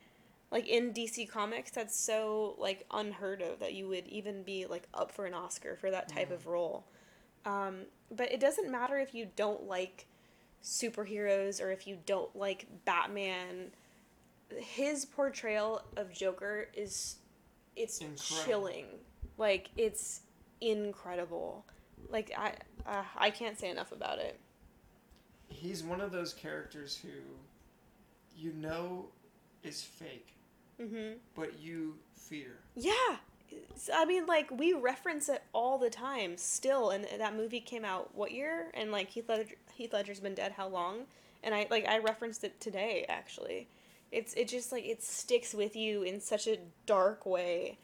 like 0.50 0.66
in 0.66 0.92
dc 0.92 1.28
comics 1.30 1.70
that's 1.70 1.98
so 2.04 2.54
like 2.58 2.84
unheard 2.92 3.40
of 3.42 3.58
that 3.60 3.74
you 3.74 3.86
would 3.88 4.06
even 4.08 4.42
be 4.42 4.66
like 4.66 4.86
up 4.94 5.10
for 5.12 5.26
an 5.26 5.34
oscar 5.34 5.76
for 5.76 5.90
that 5.90 6.08
type 6.08 6.30
Mhm. 6.30 6.34
of 6.34 6.46
role 6.46 6.84
um, 7.46 7.86
but 8.10 8.30
it 8.30 8.40
doesn't 8.40 8.70
matter 8.70 8.98
if 8.98 9.14
you 9.14 9.28
don't 9.36 9.62
like 9.66 10.06
superheroes 10.62 11.62
or 11.62 11.70
if 11.70 11.86
you 11.86 11.98
don't 12.04 12.34
like 12.36 12.66
batman 12.84 13.70
his 14.56 15.04
portrayal 15.04 15.82
of 15.96 16.12
joker 16.12 16.68
is 16.74 17.16
it's 17.76 18.00
Incredible. 18.00 18.44
chilling. 18.44 18.86
Like 19.36 19.70
it's 19.76 20.20
incredible. 20.60 21.64
Like 22.10 22.32
i 22.36 22.52
uh, 22.86 23.04
i 23.16 23.30
can't 23.30 23.58
say 23.58 23.70
enough 23.70 23.92
about 23.92 24.18
it. 24.18 24.38
He's 25.48 25.82
one 25.82 26.00
of 26.00 26.12
those 26.12 26.32
characters 26.34 27.00
who, 27.00 27.08
you 28.36 28.52
know, 28.52 29.06
is 29.62 29.82
fake, 29.82 30.34
mm-hmm. 30.80 31.14
but 31.34 31.58
you 31.60 31.94
fear. 32.14 32.58
yeah. 32.74 33.16
I 33.94 34.04
mean 34.04 34.26
like 34.26 34.50
we 34.50 34.74
reference 34.74 35.28
it 35.30 35.42
all 35.54 35.78
the 35.78 35.88
time 35.88 36.36
still 36.36 36.90
and 36.90 37.06
that 37.18 37.34
movie 37.34 37.60
came 37.60 37.84
out 37.84 38.14
what 38.14 38.32
year? 38.32 38.70
And 38.74 38.92
like 38.92 39.08
heath 39.08 39.28
ledger 39.28 39.54
Heath 39.72 39.92
Ledger's 39.92 40.20
been 40.20 40.34
dead 40.34 40.52
how 40.52 40.66
long, 40.66 41.06
and 41.44 41.54
I 41.54 41.66
like 41.70 41.86
I 41.86 41.98
referenced 41.98 42.42
it 42.42 42.60
today 42.60 43.06
actually. 43.08 43.68
It's 44.10 44.32
it 44.34 44.48
just 44.48 44.72
like 44.72 44.86
it 44.86 45.02
sticks 45.02 45.52
with 45.52 45.76
you 45.76 46.02
in 46.02 46.20
such 46.20 46.46
a 46.46 46.58
dark 46.86 47.26
way, 47.26 47.78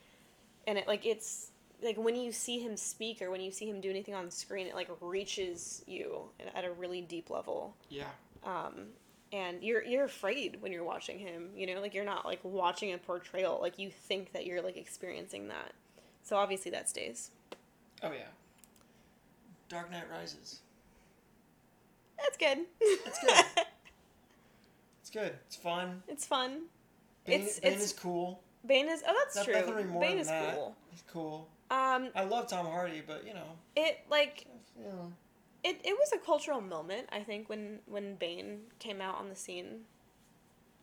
and 0.67 0.79
it 0.79 0.89
like 0.89 1.05
it's 1.05 1.51
like 1.83 1.97
when 1.97 2.17
you 2.17 2.33
see 2.33 2.59
him 2.59 2.77
speak 2.77 3.21
or 3.21 3.31
when 3.31 3.41
you 3.41 3.51
see 3.51 3.69
him 3.69 3.81
do 3.81 3.91
anything 3.91 4.15
on 4.15 4.31
screen, 4.31 4.67
it 4.67 4.75
like 4.75 4.89
reaches 5.01 5.83
you 5.87 6.23
at 6.55 6.65
a 6.65 6.73
really 6.73 7.03
deep 7.03 7.31
level. 7.31 7.77
Yeah. 7.91 8.09
Um, 8.43 8.87
and 9.33 9.63
you're 9.63 9.83
you're 9.85 10.05
afraid 10.05 10.59
when 10.61 10.73
you're 10.73 10.85
watching 10.85 11.19
him. 11.19 11.51
You 11.55 11.67
know, 11.67 11.81
like 11.81 11.95
you're 11.95 12.05
not 12.05 12.25
like 12.25 12.41
watching 12.43 12.93
a 12.93 12.99
portrayal. 12.99 13.59
Like 13.61 13.79
you 13.79 13.91
think 13.91 14.33
that 14.33 14.47
you're 14.47 14.63
like 14.63 14.77
experiencing 14.77 15.49
that. 15.49 15.73
So 16.23 16.37
obviously 16.37 16.71
that 16.71 16.89
stays. 16.89 17.31
Oh 18.03 18.13
yeah. 18.13 18.29
Dark 19.69 19.91
Knight 19.91 20.05
Rises. 20.11 20.61
That's 22.19 22.37
good. 22.37 22.67
It's 22.81 23.19
good. 23.19 23.65
Good. 25.15 25.33
It's 25.47 25.57
fun. 25.57 26.03
it's 26.09 26.27
fun. 26.27 26.65
Bane, 27.25 27.41
It's- 27.41 27.61
Bane 27.61 27.73
it's- 27.73 27.87
is 27.87 27.93
cool. 27.95 28.43
Bane 28.67 28.89
is 28.89 29.03
oh 29.07 29.15
that's 29.25 29.37
Not- 29.37 29.45
true. 29.45 29.55
nothing 29.55 29.89
more 29.89 30.01
Bane 30.03 30.11
than 30.13 30.19
is 30.21 30.27
that. 30.29 30.55
cool. 30.55 30.77
He's 30.91 31.03
cool. 31.11 31.49
Um, 31.71 32.11
I 32.15 32.25
love 32.25 32.49
Tom 32.49 32.67
Hardy, 32.67 33.01
but 33.07 33.27
you 33.27 33.33
know, 33.35 33.57
it 33.77 34.01
like 34.11 34.47
you 34.77 34.85
know. 34.85 35.13
it, 35.63 35.81
it 35.85 35.97
was 35.99 36.13
a 36.13 36.19
cultural 36.19 36.61
moment 36.61 37.09
I 37.13 37.21
think 37.23 37.49
when 37.49 37.81
when 37.87 38.17
Bane 38.17 38.63
came 38.79 39.01
out 39.01 39.17
on 39.17 39.29
the 39.29 39.37
scene. 39.37 39.85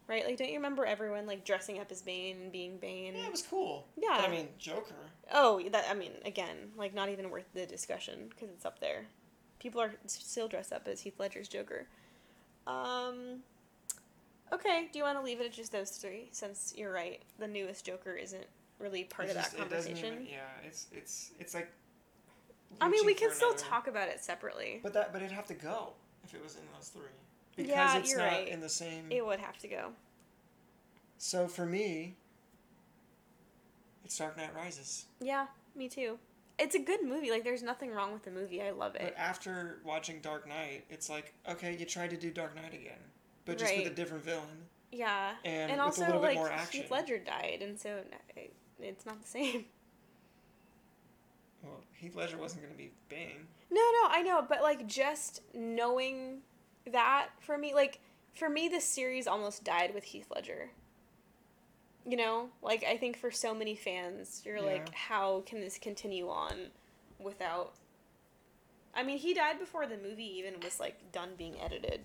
Right, 0.08 0.26
like 0.26 0.38
don't 0.38 0.50
you 0.50 0.56
remember 0.56 0.86
everyone 0.86 1.26
like 1.26 1.46
dressing 1.46 1.80
up 1.80 1.92
as 1.92 2.02
Bane 2.02 2.38
and 2.42 2.52
being 2.52 2.78
Bane? 2.78 3.16
Yeah, 3.16 3.26
it 3.28 3.32
was 3.32 3.44
cool. 3.44 3.88
Yeah. 3.96 4.18
But, 4.18 4.28
I 4.28 4.32
mean, 4.32 4.50
Joker. 4.58 4.96
Oh, 5.32 5.62
that 5.72 5.86
I 5.90 5.94
mean, 5.94 6.12
again, 6.26 6.72
like 6.76 6.94
not 6.94 7.10
even 7.10 7.30
worth 7.30 7.46
the 7.54 7.66
discussion 7.66 8.28
because 8.30 8.50
it's 8.50 8.66
up 8.66 8.80
there. 8.80 9.06
People 9.60 9.80
are 9.82 9.94
still 10.08 10.48
dressed 10.48 10.74
up 10.74 10.88
as 10.88 11.02
Heath 11.02 11.20
Ledger's 11.20 11.48
Joker. 11.48 11.88
Um. 12.68 13.44
Okay, 14.54 14.90
do 14.92 15.00
you 15.00 15.06
want 15.06 15.18
to 15.18 15.24
leave 15.24 15.40
it 15.40 15.46
at 15.46 15.54
just 15.54 15.72
those 15.72 15.92
three? 15.92 16.28
Since 16.32 16.74
you're 16.78 16.92
right, 16.92 17.22
the 17.40 17.48
newest 17.48 17.86
Joker 17.86 18.14
isn't 18.14 18.46
really 18.80 19.04
part 19.06 19.28
It 19.28 19.32
of 19.32 19.36
that 19.36 19.44
just- 19.46 19.54
it 19.56 19.70
doesn't 19.70 19.94
conversation. 19.94 20.14
even- 20.24 20.26
yeah, 20.26 20.50
it's 20.66 20.88
it's 20.92 21.32
it's 21.40 21.54
like. 21.54 21.70
I 22.80 22.88
mean, 22.90 23.06
we 23.06 23.14
can 23.14 23.32
still 23.34 23.50
another- 23.52 23.64
talk 23.64 23.88
about 23.88 24.08
it 24.10 24.22
separately. 24.22 24.80
But 24.84 24.94
that 24.94 25.12
but 25.14 25.22
it'd 25.22 25.32
have 25.36 25.48
to 25.48 25.54
go 25.54 25.94
if 26.24 26.34
it 26.34 26.42
was 26.44 26.56
in 26.56 26.62
those 26.76 26.90
three. 26.90 27.04
Because 27.56 27.70
Yeah, 27.70 27.98
it's 27.98 28.10
you're 28.10 28.20
not 28.20 28.28
right. 28.32 28.48
in 28.48 28.60
the 28.62 28.70
same. 28.70 29.12
It 29.12 29.26
would 29.26 29.40
have 29.40 29.58
to 29.60 29.68
go. 29.68 29.94
So 31.18 31.48
for 31.48 31.66
me, 31.66 32.16
it's 34.06 34.18
Dark 34.18 34.38
Knight 34.38 34.54
Rises. 34.56 35.06
Yeah, 35.20 35.48
me 35.76 35.88
too. 35.90 36.18
It's 36.58 36.76
a 36.76 36.80
good 36.80 37.04
movie. 37.04 37.30
Like, 37.32 37.44
there's 37.44 37.64
nothing 37.64 37.92
wrong 37.92 38.14
with 38.14 38.24
the 38.24 38.32
movie. 38.32 38.62
I 38.62 38.72
love 38.72 38.96
it. 38.96 39.02
But 39.02 39.18
after 39.18 39.80
watching 39.84 40.20
Dark 40.22 40.48
Knight, 40.48 40.86
it's 40.90 41.10
like 41.10 41.34
okay, 41.48 41.76
you 41.76 41.86
tried 41.86 42.10
to 42.12 42.18
do 42.18 42.32
Dark 42.32 42.56
Knight 42.56 42.74
again, 42.74 43.00
but 43.46 43.58
just 43.58 43.76
with 43.76 43.88
a 43.88 43.96
different 43.96 44.24
villain. 44.24 44.68
Yeah, 44.92 45.36
And 45.46 45.72
and, 45.72 45.82
also 45.82 46.20
like. 46.20 46.70
Heath 46.70 46.92
Ledger 46.92 47.18
died, 47.18 47.60
and 47.62 47.80
so 47.80 48.02
it's 48.80 49.06
not 49.06 49.22
the 49.22 49.28
same. 49.28 49.66
Well, 51.64 51.82
Heath 51.94 52.16
Ledger 52.16 52.38
wasn't 52.38 52.64
going 52.64 52.74
to 52.74 52.78
be 52.78 52.92
Bane. 53.08 53.48
No, 53.70 53.82
no, 53.82 54.10
I 54.10 54.24
know, 54.24 54.44
but 54.48 54.62
like 54.62 54.88
just 54.88 55.42
knowing 55.54 56.40
that 56.92 57.30
for 57.40 57.58
me, 57.58 57.74
like 57.74 58.00
for 58.34 58.50
me, 58.50 58.68
this 58.68 58.86
series 58.86 59.28
almost 59.28 59.64
died 59.64 59.94
with 59.94 60.04
Heath 60.04 60.28
Ledger. 60.34 60.72
You 62.06 62.18
know, 62.18 62.50
like 62.64 62.84
I 62.84 62.98
think 62.98 63.16
for 63.16 63.30
so 63.30 63.54
many 63.54 63.76
fans, 63.76 64.42
you're 64.44 64.62
like, 64.62 64.92
how 64.94 65.44
can 65.46 65.62
this 65.62 65.78
continue 65.78 66.30
on 66.30 66.72
without? 67.20 67.74
I 68.96 69.04
mean, 69.04 69.20
he 69.20 69.34
died 69.34 69.60
before 69.60 69.86
the 69.86 69.98
movie 69.98 70.38
even 70.40 70.56
was 70.64 70.80
like 70.80 71.12
done 71.12 71.30
being 71.38 71.62
edited, 71.62 72.02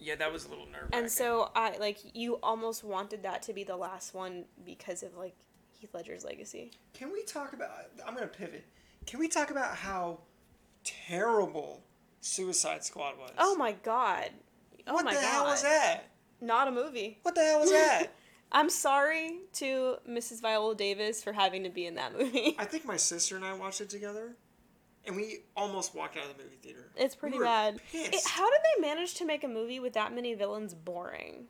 Yeah, 0.00 0.16
that 0.16 0.32
was 0.32 0.46
a 0.46 0.48
little 0.48 0.66
nerve. 0.66 0.88
and 0.92 1.10
so 1.10 1.50
I 1.54 1.76
like 1.78 1.98
you 2.14 2.38
almost 2.42 2.82
wanted 2.84 3.22
that 3.24 3.42
to 3.42 3.52
be 3.52 3.64
the 3.64 3.76
last 3.76 4.14
one 4.14 4.46
because 4.64 5.02
of 5.02 5.14
like 5.16 5.34
Heath 5.72 5.94
Ledger's 5.94 6.24
legacy. 6.24 6.72
Can 6.94 7.12
we 7.12 7.22
talk 7.24 7.52
about? 7.52 7.70
I'm 8.06 8.14
going 8.14 8.26
to 8.28 8.34
pivot. 8.34 8.64
Can 9.06 9.18
we 9.20 9.28
talk 9.28 9.50
about 9.50 9.76
how 9.76 10.20
terrible 10.84 11.82
Suicide 12.20 12.84
Squad 12.84 13.18
was? 13.18 13.30
Oh 13.38 13.56
my 13.56 13.72
god! 13.72 14.30
Oh 14.86 14.94
what 14.94 15.04
my 15.04 15.14
the 15.14 15.20
god! 15.20 15.26
hell 15.30 15.44
was 15.44 15.62
that? 15.62 16.00
Not 16.40 16.68
a 16.68 16.72
movie. 16.72 17.18
What 17.22 17.34
the 17.34 17.42
hell 17.42 17.60
was 17.60 17.70
that? 17.70 18.06
I'm 18.52 18.68
sorry 18.70 19.38
to 19.54 19.96
Mrs. 20.08 20.40
Viola 20.40 20.74
Davis 20.74 21.22
for 21.22 21.32
having 21.32 21.62
to 21.64 21.68
be 21.70 21.86
in 21.86 21.94
that 21.94 22.18
movie. 22.18 22.56
I 22.58 22.64
think 22.64 22.84
my 22.84 22.96
sister 22.96 23.36
and 23.36 23.44
I 23.44 23.52
watched 23.52 23.80
it 23.80 23.88
together, 23.90 24.34
and 25.06 25.16
we 25.16 25.40
almost 25.56 25.94
walked 25.94 26.16
out 26.16 26.24
of 26.30 26.36
the 26.36 26.42
movie 26.42 26.56
theater. 26.62 26.90
It's 26.96 27.14
pretty 27.14 27.38
we 27.38 27.44
bad. 27.44 27.80
It, 27.92 28.14
how 28.26 28.48
did 28.50 28.60
they 28.76 28.80
manage 28.82 29.14
to 29.14 29.24
make 29.24 29.44
a 29.44 29.48
movie 29.48 29.80
with 29.80 29.94
that 29.94 30.14
many 30.14 30.34
villains 30.34 30.74
boring? 30.74 31.44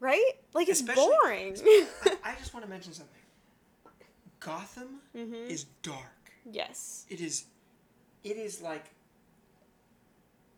Right? 0.00 0.32
Like 0.52 0.68
it's 0.68 0.80
Especially- 0.80 1.04
boring. 1.22 1.56
I, 2.04 2.16
I 2.24 2.34
just 2.38 2.52
want 2.52 2.64
to 2.64 2.70
mention 2.70 2.92
something. 2.92 3.12
Gotham 4.40 5.00
Mhm. 5.14 5.48
is 5.48 5.64
dark. 5.82 6.30
yes. 6.50 7.06
It 7.08 7.20
is. 7.20 7.46
It 8.22 8.36
is 8.36 8.60
like. 8.60 8.84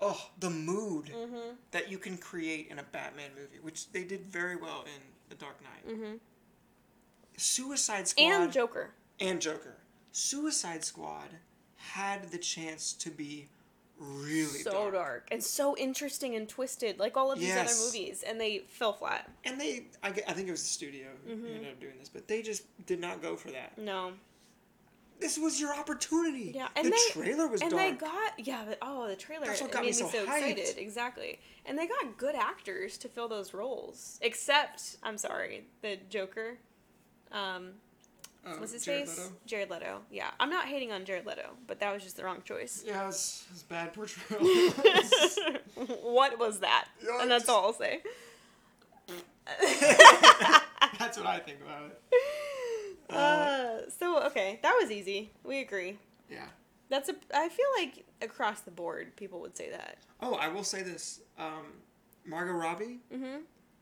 Oh, 0.00 0.30
the 0.38 0.50
mood 0.50 1.06
Mhm. 1.06 1.56
that 1.72 1.90
you 1.90 1.98
can 1.98 2.16
create 2.18 2.68
in 2.70 2.78
a 2.78 2.82
Batman 2.84 3.30
movie, 3.34 3.58
which 3.60 3.90
they 3.92 4.04
did 4.04 4.24
very 4.26 4.54
well 4.56 4.82
in 4.82 5.02
The 5.28 5.34
Dark 5.34 5.56
Knight. 5.62 5.86
Mhm. 5.98 6.20
Suicide 7.36 8.06
Squad 8.08 8.22
And 8.24 8.52
Joker. 8.52 8.90
and 9.20 9.40
Joker. 9.40 9.76
Suicide 10.12 10.84
Squad 10.84 11.38
had 11.92 12.30
the 12.30 12.38
chance 12.38 12.92
to 12.94 13.10
be 13.10 13.48
really 13.98 14.60
so 14.60 14.70
dark. 14.70 14.92
dark. 14.94 15.28
and 15.32 15.42
so 15.42 15.76
interesting 15.76 16.36
and 16.36 16.48
twisted, 16.48 16.98
like 17.00 17.16
all 17.16 17.32
of 17.32 17.38
these 17.40 17.48
Yes. 17.48 17.72
other 17.74 17.84
movies, 17.86 18.22
and 18.22 18.40
they 18.40 18.60
fell 18.68 18.92
flat. 18.92 19.28
And 19.44 19.60
they, 19.60 19.86
I, 20.04 20.08
I 20.08 20.32
think 20.34 20.46
it 20.48 20.52
was 20.52 20.62
the 20.62 20.68
studio 20.68 21.08
who 21.26 21.32
Mhm. 21.34 21.56
ended 21.56 21.72
up 21.72 21.80
doing 21.80 21.98
this, 21.98 22.08
but 22.08 22.28
they 22.28 22.40
just 22.42 22.62
did 22.86 23.00
not 23.00 23.20
go 23.20 23.34
for 23.36 23.50
that. 23.50 23.76
No. 23.76 24.12
This 25.18 25.36
was 25.36 25.60
your 25.60 25.74
opportunity. 25.74 26.52
Yeah, 26.54 26.68
and 26.76 26.86
the 26.86 26.90
they- 26.92 27.12
trailer 27.22 27.48
was 27.48 27.60
dark. 27.60 27.72
and 27.72 27.80
dark. 27.80 27.98
they 27.98 28.06
got 28.06 28.46
yeah, 28.46 28.64
but, 28.68 28.78
oh 28.82 29.08
the 29.08 29.16
trailer 29.16 29.46
That's 29.46 29.60
what 29.60 29.72
got 29.72 29.80
made 29.82 29.86
me 29.96 30.02
me 30.02 30.08
so 30.08 30.08
so 30.10 30.22
excited. 30.22 30.78
Exactly. 30.78 31.40
And 31.66 31.76
they 31.76 31.88
got 31.88 32.16
good 32.16 32.36
actors 32.36 32.96
to 32.98 33.08
fill 33.08 33.26
those 33.26 33.52
roles. 33.52 34.20
Except 34.22 34.96
I'm 35.02 35.18
sorry, 35.18 35.64
the 35.82 35.96
Joker. 36.08 36.58
Um 37.32 37.80
Um, 38.54 38.60
what's 38.60 38.72
his 38.72 38.84
Jared 38.84 39.08
face? 39.08 39.18
Leto? 39.18 39.32
Jared 39.46 39.70
Leto. 39.70 40.00
Yeah. 40.10 40.30
I'm 40.40 40.50
not 40.50 40.66
hating 40.66 40.92
on 40.92 41.04
Jared 41.04 41.26
Leto, 41.26 41.50
but 41.66 41.80
that 41.80 41.92
was 41.92 42.02
just 42.02 42.16
the 42.16 42.24
wrong 42.24 42.42
choice. 42.44 42.82
Yeah, 42.86 43.02
it 43.04 43.06
was, 43.06 43.44
it 43.48 43.52
was 43.54 43.62
bad 43.64 43.92
portrayal. 43.94 44.42
what 46.02 46.38
was 46.38 46.60
that? 46.60 46.86
Yeah, 47.04 47.20
and 47.22 47.30
that's 47.30 47.44
just- 47.44 47.50
all 47.50 47.66
I'll 47.66 47.72
say. 47.72 48.00
That's 50.98 51.16
what 51.16 51.26
I 51.26 51.38
think 51.38 51.58
about 51.64 51.84
it. 51.86 52.00
Uh, 53.10 53.78
so 53.98 54.22
okay, 54.24 54.58
that 54.62 54.76
was 54.78 54.90
easy. 54.90 55.30
We 55.42 55.60
agree. 55.60 55.96
Yeah. 56.30 56.44
That's 56.90 57.08
a. 57.08 57.14
I 57.34 57.48
feel 57.48 57.64
like 57.78 58.04
across 58.20 58.60
the 58.60 58.70
board, 58.70 59.16
people 59.16 59.40
would 59.40 59.56
say 59.56 59.70
that. 59.70 59.96
Oh, 60.20 60.34
I 60.34 60.48
will 60.48 60.62
say 60.62 60.82
this. 60.82 61.20
Um, 61.38 61.72
Margot 62.26 62.52
Robbie, 62.52 62.98
Mm-hmm. 63.10 63.38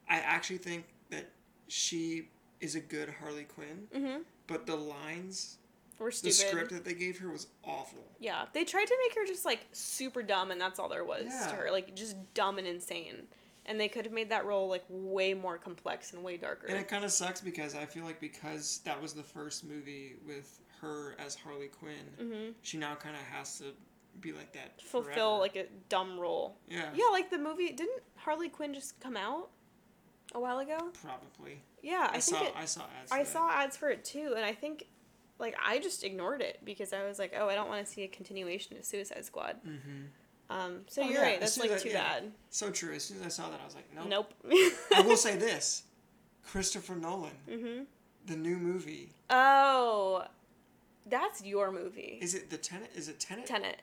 I 0.09 0.19
actually 0.19 0.59
think 0.59 0.85
that 1.11 1.29
she 1.67 2.29
is 2.61 2.77
a 2.77 2.81
good 2.81 3.13
Harley 3.19 3.43
Quinn, 3.53 3.89
Mm-hmm. 3.93 4.23
But 4.47 4.67
the 4.67 4.77
lines, 4.77 5.59
We're 5.99 6.11
the 6.11 6.31
script 6.31 6.73
that 6.73 6.85
they 6.85 6.95
gave 6.95 7.19
her 7.19 7.31
was 7.31 7.49
awful. 7.65 8.05
Yeah, 8.19 8.45
they 8.53 8.65
tried 8.65 8.87
to 8.87 8.97
make 9.07 9.17
her 9.17 9.27
just 9.27 9.45
like 9.45 9.67
super 9.73 10.23
dumb, 10.23 10.51
and 10.51 10.61
that's 10.61 10.79
all 10.79 10.89
there 10.89 11.05
was 11.05 11.27
Yeah. 11.27 11.49
to 11.49 11.57
her, 11.57 11.71
like 11.71 11.95
just 11.95 12.17
dumb 12.35 12.59
and 12.59 12.67
insane. 12.67 13.27
And 13.69 13.81
they 13.81 13.89
could 13.89 14.05
have 14.05 14.15
made 14.15 14.31
that 14.31 14.47
role 14.47 14.69
like 14.69 14.85
way 14.89 15.35
more 15.35 15.59
complex 15.59 16.13
and 16.13 16.23
way 16.23 16.37
darker. 16.37 16.69
And 16.69 16.79
it 16.79 16.87
kind 16.87 17.05
of 17.05 17.11
sucks 17.11 17.41
because 17.41 17.75
I 17.75 17.85
feel 17.85 18.05
like 18.05 18.21
because 18.21 18.81
that 18.85 19.01
was 19.01 19.13
the 19.13 19.25
first 19.25 19.65
movie 19.65 20.15
with 20.25 20.61
her 20.81 21.17
as 21.19 21.35
Harley 21.35 21.67
Quinn, 21.69 21.95
mm-hmm. 22.21 22.51
she 22.63 22.79
now 22.79 22.95
kind 22.95 23.17
of 23.17 23.23
has 23.23 23.59
to 23.59 23.65
be 24.21 24.33
like 24.33 24.53
that. 24.53 24.81
Fulfill 24.83 25.39
forever. 25.39 25.41
like 25.41 25.57
a 25.57 25.67
dumb 25.89 26.19
role. 26.19 26.57
yeah, 26.69 26.91
Yeah, 26.95 27.07
like 27.11 27.31
the 27.31 27.39
movie 27.39 27.73
didn't 27.73 28.03
Harley 28.17 28.49
Quinn 28.49 28.73
just 28.73 28.99
come 29.01 29.17
out 29.17 29.51
a 30.35 30.41
while 30.41 30.59
ago? 30.59 30.91
probably. 31.03 31.61
Yeah, 31.87 32.09
I, 32.13 32.17
I, 32.17 32.21
think 32.21 32.23
saw 32.23 32.45
it. 32.45 32.53
I 32.57 32.65
saw 32.65 32.81
ads. 33.01 33.13
I 33.13 33.19
that. 33.19 33.29
saw 33.29 33.51
ads 33.51 33.77
for 33.77 33.89
it 33.91 34.05
too, 34.05 34.33
and 34.35 34.45
I 34.45 34.53
think 34.53 34.87
like 35.39 35.55
I 35.65 35.79
just 35.79 36.03
ignored 36.03 36.41
it 36.41 36.59
because 36.65 36.93
I 36.93 37.07
was 37.07 37.19
like, 37.19 37.33
oh, 37.39 37.49
I 37.49 37.55
don't 37.55 37.69
want 37.69 37.87
to 37.87 37.91
see 37.91 38.03
a 38.03 38.09
continuation 38.09 38.77
of 38.77 38.85
Suicide 38.85 39.25
Squad. 39.25 39.57
Mm-hmm. 39.65 40.51
Um, 40.51 40.81
so 40.89 41.03
Oh, 41.03 41.05
you're 41.05 41.15
yeah, 41.15 41.23
right. 41.23 41.41
That's 41.41 41.59
like 41.59 41.71
I- 41.71 41.79
too 41.79 41.91
yeah. 41.91 42.03
bad. 42.03 42.33
So 42.51 42.71
true. 42.71 42.93
As 42.93 43.05
soon 43.05 43.19
as 43.21 43.27
I 43.27 43.29
saw 43.29 43.51
that, 43.51 43.61
I 43.61 43.65
was 43.65 43.77
like, 43.77 43.89
nope. 43.95 44.33
Nope. 44.45 44.73
I 44.97 45.01
will 45.03 45.17
say 45.17 45.37
this: 45.49 45.85
Christopher 46.45 46.97
Nolan, 46.97 47.31
mm-hmm. 47.49 47.83
the 48.27 48.37
new 48.37 48.57
movie. 48.57 49.11
Oh, 49.31 50.25
that's 51.09 51.45
your 51.45 51.71
movie. 51.71 52.19
Is 52.21 52.35
it 52.35 52.51
the 52.51 52.59
Tenant? 52.59 52.91
Is 52.97 53.09
it 53.09 53.21
Tenant? 53.21 53.47
Tenant. 53.47 53.77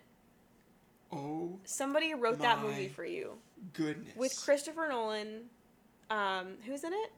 Oh 1.12 1.60
Somebody 1.64 2.14
wrote 2.16 2.40
that 2.40 2.62
movie 2.62 2.88
for 2.88 3.06
you 3.06 3.34
goodness. 3.74 4.16
with 4.18 4.36
Christopher 4.44 4.88
Nolan. 4.90 5.44
Um, 6.10 6.56
who's 6.66 6.84
in 6.84 6.92
it? 6.92 7.12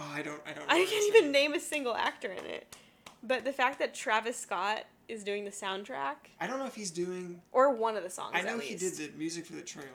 Oh, 0.00 0.12
I 0.14 0.22
don't. 0.22 0.40
I 0.46 0.52
don't. 0.52 0.66
Know 0.66 0.74
I 0.74 0.84
can't 0.86 1.14
even 1.14 1.30
name. 1.30 1.52
a 1.52 1.60
single 1.60 1.94
actor 1.94 2.32
in 2.32 2.44
it. 2.46 2.74
But 3.22 3.44
the 3.44 3.52
fact 3.52 3.78
that 3.80 3.94
Travis 3.94 4.36
Scott 4.36 4.84
is 5.08 5.24
doing 5.24 5.44
the 5.44 5.50
soundtrack 5.50 6.14
I 6.40 6.46
don't 6.46 6.58
know 6.58 6.66
if 6.66 6.74
he's 6.74 6.90
doing. 6.90 7.42
or 7.52 7.74
one 7.74 7.96
of 7.96 8.02
the 8.02 8.10
songs. 8.10 8.32
I 8.34 8.42
know 8.42 8.58
he 8.58 8.76
did 8.76 8.94
the 8.94 9.10
music 9.18 9.44
for 9.44 9.54
the 9.54 9.62
trailer, 9.62 9.88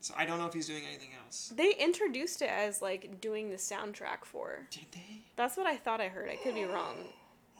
so 0.00 0.14
I 0.16 0.24
don't 0.26 0.38
know 0.38 0.46
if 0.46 0.52
he's 0.54 0.66
doing 0.66 0.82
anything 0.88 1.10
else. 1.24 1.52
They 1.54 1.74
introduced 1.78 2.42
it 2.42 2.50
as 2.50 2.82
like 2.82 3.20
doing 3.20 3.50
the 3.50 3.56
soundtrack 3.56 4.24
for. 4.24 4.66
Did 4.70 4.86
they? 4.92 5.22
That's 5.36 5.56
what 5.56 5.66
I 5.66 5.76
thought 5.76 6.00
I 6.00 6.08
heard. 6.08 6.28
I 6.28 6.36
could 6.36 6.54
be 6.54 6.64
wrong. 6.64 6.96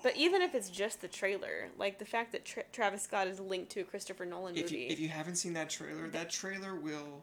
But 0.03 0.17
even 0.17 0.41
if 0.41 0.55
it's 0.55 0.71
just 0.71 1.03
the 1.03 1.09
trailer, 1.09 1.69
like 1.79 1.99
the 1.99 2.07
fact 2.07 2.33
that 2.33 2.47
Tra- 2.47 2.65
Travis 2.73 3.03
Scott 3.03 3.27
is 3.29 3.39
linked 3.39 3.71
to 3.73 3.81
a 3.81 3.85
Christopher 3.85 4.25
Nolan 4.25 4.55
movie. 4.55 4.65
If 4.65 4.73
you 4.73 4.79
movie, 4.79 4.93
if 4.93 4.99
you 5.01 5.09
haven't 5.09 5.37
seen 5.37 5.53
that 5.53 5.69
trailer, 5.71 6.09
that 6.09 6.31
trailer 6.31 6.75
will. 6.75 7.23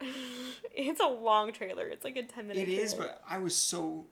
it's 0.74 1.00
a 1.00 1.08
long 1.08 1.52
trailer. 1.52 1.86
It's 1.86 2.04
like 2.04 2.16
a 2.16 2.22
ten 2.22 2.48
minute. 2.48 2.68
It 2.68 2.72
is, 2.72 2.94
trailer. 2.94 3.12
but 3.12 3.22
I 3.28 3.38
was 3.38 3.54
so 3.54 4.06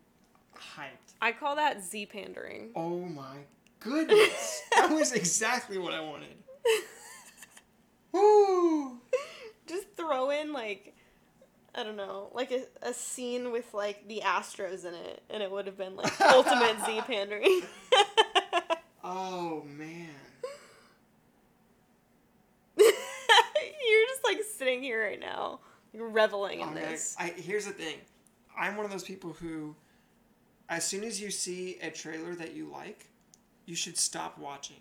hyped. 0.56 1.14
I 1.20 1.32
call 1.32 1.56
that 1.56 1.82
Z 1.82 2.06
pandering. 2.06 2.70
Oh 2.74 3.00
my 3.00 3.36
goodness, 3.80 4.62
that 4.76 4.90
was 4.90 5.12
exactly 5.12 5.78
what 5.78 5.92
I 5.92 6.00
wanted. 6.00 6.36
Woo! 8.12 8.98
Just 9.66 9.86
throw 9.96 10.30
in 10.30 10.52
like, 10.52 10.94
I 11.74 11.82
don't 11.82 11.96
know, 11.96 12.30
like 12.34 12.50
a, 12.50 12.64
a 12.82 12.92
scene 12.94 13.50
with 13.52 13.72
like 13.74 14.06
the 14.08 14.22
Astros 14.24 14.84
in 14.84 14.94
it, 14.94 15.22
and 15.30 15.42
it 15.42 15.50
would 15.50 15.66
have 15.66 15.76
been 15.76 15.96
like 15.96 16.18
ultimate 16.32 16.76
Z 16.86 17.00
pandering. 17.02 17.62
Oh 19.02 19.62
man. 19.66 20.08
You're 22.76 24.06
just 24.08 24.24
like 24.24 24.38
sitting 24.56 24.82
here 24.82 25.02
right 25.02 25.20
now, 25.20 25.60
reveling 25.94 26.60
in 26.60 26.68
Oh, 26.68 26.74
this. 26.74 27.14
I, 27.18 27.28
here's 27.36 27.66
the 27.66 27.72
thing. 27.72 27.96
I'm 28.58 28.76
one 28.76 28.84
of 28.86 28.92
those 28.92 29.02
people 29.04 29.32
who, 29.32 29.74
as 30.68 30.84
soon 30.86 31.04
as 31.04 31.20
you 31.20 31.30
see 31.30 31.78
a 31.82 31.90
trailer 31.90 32.34
that 32.36 32.54
you 32.54 32.70
like, 32.72 33.08
you 33.66 33.74
should 33.76 33.96
stop 33.96 34.38
watching. 34.38 34.76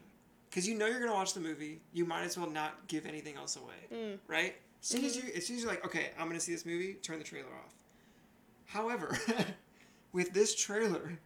Because 0.49 0.67
you 0.67 0.75
know 0.77 0.85
you're 0.85 0.99
going 0.99 1.09
to 1.11 1.15
watch 1.15 1.33
the 1.33 1.39
movie. 1.39 1.81
You 1.93 2.05
might 2.05 2.23
as 2.23 2.37
well 2.37 2.49
not 2.49 2.87
give 2.87 3.05
anything 3.07 3.35
else 3.37 3.55
away. 3.55 3.73
Mm. 3.91 4.17
Right? 4.27 4.55
As 4.81 4.87
soon 4.87 5.05
as, 5.05 5.15
you, 5.15 5.23
as 5.35 5.45
soon 5.47 5.55
as 5.55 5.63
you're 5.63 5.71
like, 5.71 5.85
okay, 5.85 6.11
I'm 6.19 6.27
going 6.27 6.37
to 6.37 6.43
see 6.43 6.51
this 6.51 6.65
movie, 6.65 6.93
turn 6.95 7.17
the 7.17 7.23
trailer 7.23 7.47
off. 7.47 7.73
However, 8.65 9.17
with 10.11 10.33
this 10.33 10.53
trailer, 10.53 11.17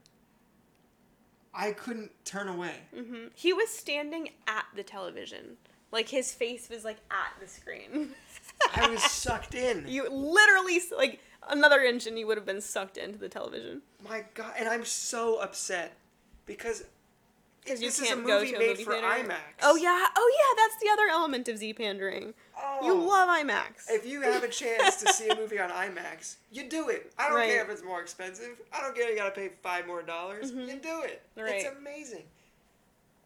I 1.53 1.71
couldn't 1.71 2.11
turn 2.23 2.47
away. 2.47 2.75
hmm 2.95 3.27
He 3.33 3.51
was 3.53 3.69
standing 3.69 4.29
at 4.47 4.65
the 4.75 4.83
television, 4.83 5.57
like 5.91 6.09
his 6.09 6.33
face 6.33 6.69
was 6.69 6.85
like 6.85 6.97
at 7.09 7.33
the 7.41 7.47
screen. 7.47 8.09
I 8.75 8.89
was 8.89 9.03
sucked 9.03 9.55
in. 9.55 9.85
You 9.87 10.09
literally 10.09 10.79
like 10.95 11.19
another 11.49 11.81
inch, 11.81 12.07
and 12.07 12.17
you 12.17 12.27
would 12.27 12.37
have 12.37 12.45
been 12.45 12.61
sucked 12.61 12.97
into 12.97 13.17
the 13.17 13.29
television. 13.29 13.81
My 14.07 14.23
God, 14.33 14.53
and 14.57 14.67
I'm 14.67 14.85
so 14.85 15.39
upset 15.39 15.93
because 16.45 16.83
Because 17.63 17.81
you 17.81 17.87
this 17.87 17.99
is 17.99 18.07
can't 18.07 18.21
a 18.21 18.23
go 18.23 18.39
movie 18.39 18.51
to 18.51 18.55
a 18.55 18.59
made 18.59 18.69
movie 18.69 18.83
for 18.83 18.91
theater. 18.93 19.07
IMAX. 19.07 19.37
Oh 19.63 19.75
yeah, 19.75 20.05
oh 20.15 20.31
yeah, 20.39 20.63
that's 20.63 20.81
the 20.83 20.89
other 20.91 21.09
element 21.11 21.47
of 21.49 21.57
Z 21.57 21.73
pandering. 21.73 22.33
Oh. 22.59 22.79
You 22.85 22.93
love 22.93 23.29
IMAX. 23.29 23.85
If 23.89 24.05
you 24.05 24.21
have 24.21 24.43
a 24.43 24.47
chance 24.47 24.95
to 25.03 25.13
see 25.13 25.27
a 25.29 25.35
movie 25.35 25.59
on 25.59 25.69
IMAX, 25.69 26.37
you 26.51 26.67
do 26.69 26.89
it. 26.89 27.11
I 27.17 27.27
don't 27.27 27.37
Right. 27.37 27.49
care 27.49 27.63
if 27.63 27.69
it's 27.69 27.83
more 27.83 28.01
expensive. 28.01 28.59
I 28.73 28.81
don't 28.81 28.95
care 28.95 29.09
you 29.09 29.15
gotta 29.17 29.31
pay 29.31 29.49
five 29.61 29.85
more 29.85 30.01
dollars. 30.01 30.51
Mhm. 30.51 30.67
You 30.67 30.75
do 30.79 31.01
it. 31.03 31.21
Right. 31.35 31.55
It's 31.65 31.77
amazing. 31.77 32.23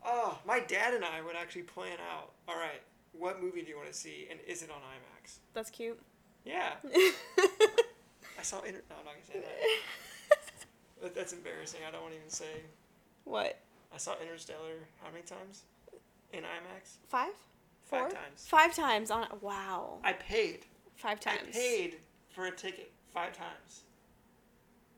Oh, 0.06 0.40
my 0.46 0.60
dad 0.60 0.94
and 0.96 1.06
I 1.06 1.22
would 1.22 1.36
actually 1.36 1.62
plan 1.64 1.98
out. 2.12 2.32
All 2.48 2.56
right, 2.58 2.82
what 3.14 3.42
movie 3.42 3.62
do 3.62 3.68
you 3.70 3.78
want 3.78 3.88
to 3.88 3.94
see, 3.94 4.28
and 4.32 4.40
is 4.48 4.64
it 4.64 4.72
on 4.72 4.78
IMAX? 4.78 5.11
That's 5.53 5.69
cute. 5.69 5.99
Yeah, 6.45 6.74
I 6.84 8.41
saw. 8.41 8.61
Inter- 8.61 8.82
no, 8.89 8.95
I'm 8.99 9.05
not 9.05 9.13
gonna 9.13 9.26
say 9.32 9.39
that. 9.39 9.57
That- 11.01 11.15
That's 11.15 11.34
embarrassing. 11.34 11.82
I 11.88 11.91
don't 11.91 12.01
want 12.01 12.13
to 12.13 12.19
even 12.19 12.30
say. 12.30 12.61
what? 13.26 13.57
I 13.93 13.97
saw 13.97 14.13
Interstellar 14.22 14.76
how 15.03 15.09
many 15.11 15.24
times? 15.24 15.63
In 16.32 16.41
IMAX? 16.43 16.97
Five? 17.09 17.34
Four? 17.86 18.03
Five 18.03 18.13
times. 18.13 18.45
Five 18.47 18.76
times 18.76 19.11
on. 19.11 19.28
Wow. 19.41 19.97
I 20.03 20.13
paid. 20.13 20.59
Five 20.95 21.19
times. 21.19 21.39
I 21.49 21.51
paid 21.51 21.97
for 22.30 22.45
a 22.45 22.51
ticket 22.51 22.91
five 23.13 23.34
times. 23.36 23.82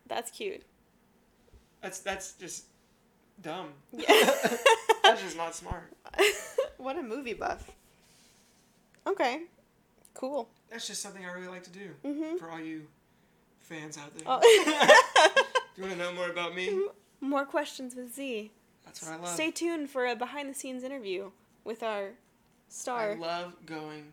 That's 0.07 0.29
cute. 0.29 0.63
That's 1.81 1.99
that's 1.99 2.33
just 2.33 2.65
dumb. 3.41 3.69
Yeah. 3.91 4.05
That's 5.03 5.21
just 5.21 5.35
not 5.35 5.53
smart. 5.55 5.91
what 6.77 6.97
a 6.97 7.01
movie 7.03 7.33
buff. 7.33 7.69
Okay. 9.07 9.41
Cool. 10.13 10.49
That's 10.69 10.87
just 10.87 11.01
something 11.01 11.25
I 11.25 11.31
really 11.31 11.47
like 11.47 11.63
to 11.63 11.69
do. 11.71 11.95
Mhm. 12.05 12.37
For 12.39 12.49
all 12.51 12.59
you 12.59 12.87
fans 13.59 13.97
out 13.97 14.13
there. 14.15 14.23
Oh. 14.27 14.39
If 14.43 15.61
you 15.77 15.83
want 15.83 15.95
to 15.97 15.99
know 15.99 16.13
more 16.13 16.29
about 16.29 16.53
me? 16.55 16.87
More 17.21 17.45
questions 17.45 17.95
with 17.95 18.13
Z. 18.13 18.51
That's 18.85 19.01
what 19.01 19.11
I 19.13 19.15
love. 19.15 19.29
Stay 19.29 19.49
tuned 19.51 19.89
for 19.89 20.05
a 20.05 20.15
behind 20.15 20.49
the 20.49 20.53
scenes 20.53 20.83
interview 20.83 21.31
with 21.63 21.81
our 21.83 22.11
star 22.67 23.11
I 23.11 23.15
love 23.15 23.55
going 23.65 24.11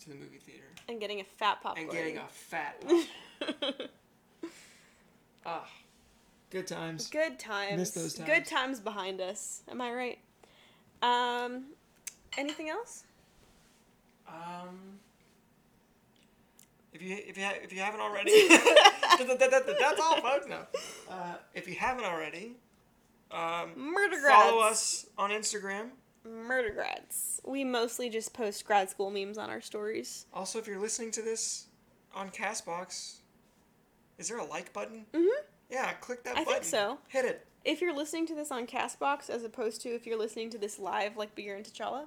to 0.00 0.08
the 0.08 0.14
movie 0.16 0.38
theater 0.38 0.64
and 0.88 1.00
getting 1.00 1.20
a 1.20 1.24
fat 1.24 1.62
popcorn. 1.62 1.84
and 1.88 1.92
getting 1.92 2.18
a 2.18 2.26
fat. 2.28 2.82
pop. 3.50 3.88
Ah, 5.46 5.68
good 6.50 6.66
times. 6.66 7.08
Good 7.08 7.38
times. 7.38 7.78
Miss 7.78 7.90
those 7.92 8.14
times. 8.14 8.28
Good 8.28 8.44
times. 8.46 8.48
times 8.48 8.80
behind 8.80 9.20
us. 9.20 9.62
Am 9.70 9.80
I 9.80 9.92
right? 9.92 10.18
Um, 11.02 11.66
anything 12.36 12.68
else? 12.68 13.04
Um, 14.32 14.98
if 16.92 17.02
you 17.02 17.16
if 17.26 17.36
you 17.36 17.44
ha- 17.44 17.58
if 17.62 17.72
you 17.72 17.80
haven't 17.80 18.00
already, 18.00 18.48
that's 18.48 20.00
all, 20.00 20.20
folks. 20.20 20.46
No, 20.48 20.60
uh, 21.10 21.34
if 21.54 21.68
you 21.68 21.74
haven't 21.74 22.04
already, 22.04 22.52
um, 23.30 23.70
Murder 23.76 24.20
grads. 24.20 24.34
follow 24.42 24.60
us 24.60 25.06
on 25.18 25.30
Instagram. 25.30 25.90
Murder 26.24 26.70
grads. 26.70 27.40
We 27.46 27.64
mostly 27.64 28.10
just 28.10 28.32
post 28.34 28.64
grad 28.64 28.90
school 28.90 29.10
memes 29.10 29.38
on 29.38 29.50
our 29.50 29.60
stories. 29.60 30.26
Also, 30.34 30.58
if 30.58 30.66
you're 30.66 30.78
listening 30.80 31.10
to 31.12 31.22
this 31.22 31.66
on 32.14 32.28
Castbox, 32.30 33.16
is 34.18 34.28
there 34.28 34.38
a 34.38 34.44
like 34.44 34.72
button? 34.72 35.06
Mhm. 35.14 35.26
Yeah, 35.70 35.92
click 35.94 36.24
that 36.24 36.32
I 36.32 36.36
think 36.44 36.48
button. 36.48 36.64
so. 36.64 36.98
Hit 37.08 37.24
it. 37.24 37.46
If 37.64 37.80
you're 37.80 37.94
listening 37.94 38.26
to 38.26 38.34
this 38.34 38.50
on 38.50 38.66
Castbox, 38.66 39.30
as 39.30 39.44
opposed 39.44 39.80
to 39.82 39.88
if 39.94 40.06
you're 40.06 40.18
listening 40.18 40.50
to 40.50 40.58
this 40.58 40.78
live, 40.78 41.16
like 41.16 41.34
Bagheera 41.34 41.58
and 41.58 41.66
T'Challa, 41.66 42.04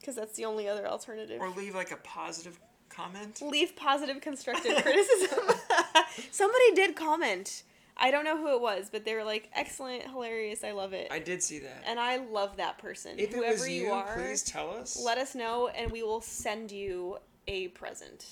because 0.00 0.16
that's 0.16 0.34
the 0.36 0.44
only 0.46 0.68
other 0.68 0.86
alternative. 0.88 1.40
Or 1.40 1.50
leave 1.50 1.74
like 1.74 1.90
a 1.92 1.96
positive 1.98 2.58
comment. 2.88 3.40
Leave 3.42 3.76
positive 3.76 4.20
constructive 4.20 4.76
criticism. 4.82 5.38
Somebody 6.30 6.72
did 6.74 6.96
comment. 6.96 7.62
I 8.02 8.10
don't 8.10 8.24
know 8.24 8.38
who 8.38 8.54
it 8.54 8.60
was, 8.62 8.88
but 8.90 9.04
they 9.04 9.14
were 9.14 9.24
like, 9.24 9.50
"Excellent, 9.54 10.04
hilarious, 10.04 10.64
I 10.64 10.72
love 10.72 10.94
it," 10.94 11.08
I 11.10 11.18
did 11.18 11.42
see 11.42 11.58
that. 11.58 11.84
and 11.86 12.00
I 12.00 12.16
love 12.16 12.56
that 12.56 12.78
person. 12.78 13.18
if 13.18 13.30
it 13.30 13.34
Whoever 13.36 13.52
was 13.52 13.68
you, 13.68 13.82
you, 13.82 13.90
are, 13.92 14.14
please 14.16 14.42
tell 14.42 14.70
us. 14.70 14.98
let 15.04 15.18
us 15.18 15.34
know, 15.34 15.68
and 15.68 15.90
we 15.92 16.02
will 16.02 16.22
send 16.22 16.72
you 16.72 17.18
a 17.46 17.68
present. 17.68 18.24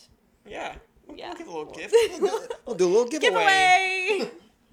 yeah. 0.47 0.75
We'll, 1.07 1.17
Yeah. 1.19 1.29
we'll 1.29 1.37
give 1.39 1.47
a 1.49 1.51
little 1.51 1.73
gift. 1.73 1.95
We'll 2.21 2.39
do, 2.39 2.49
we'll 2.67 2.77
do 2.77 2.87
a 2.87 2.89
little 2.89 3.09
giveaway. 3.09 4.07
Giveaway. 4.09 4.31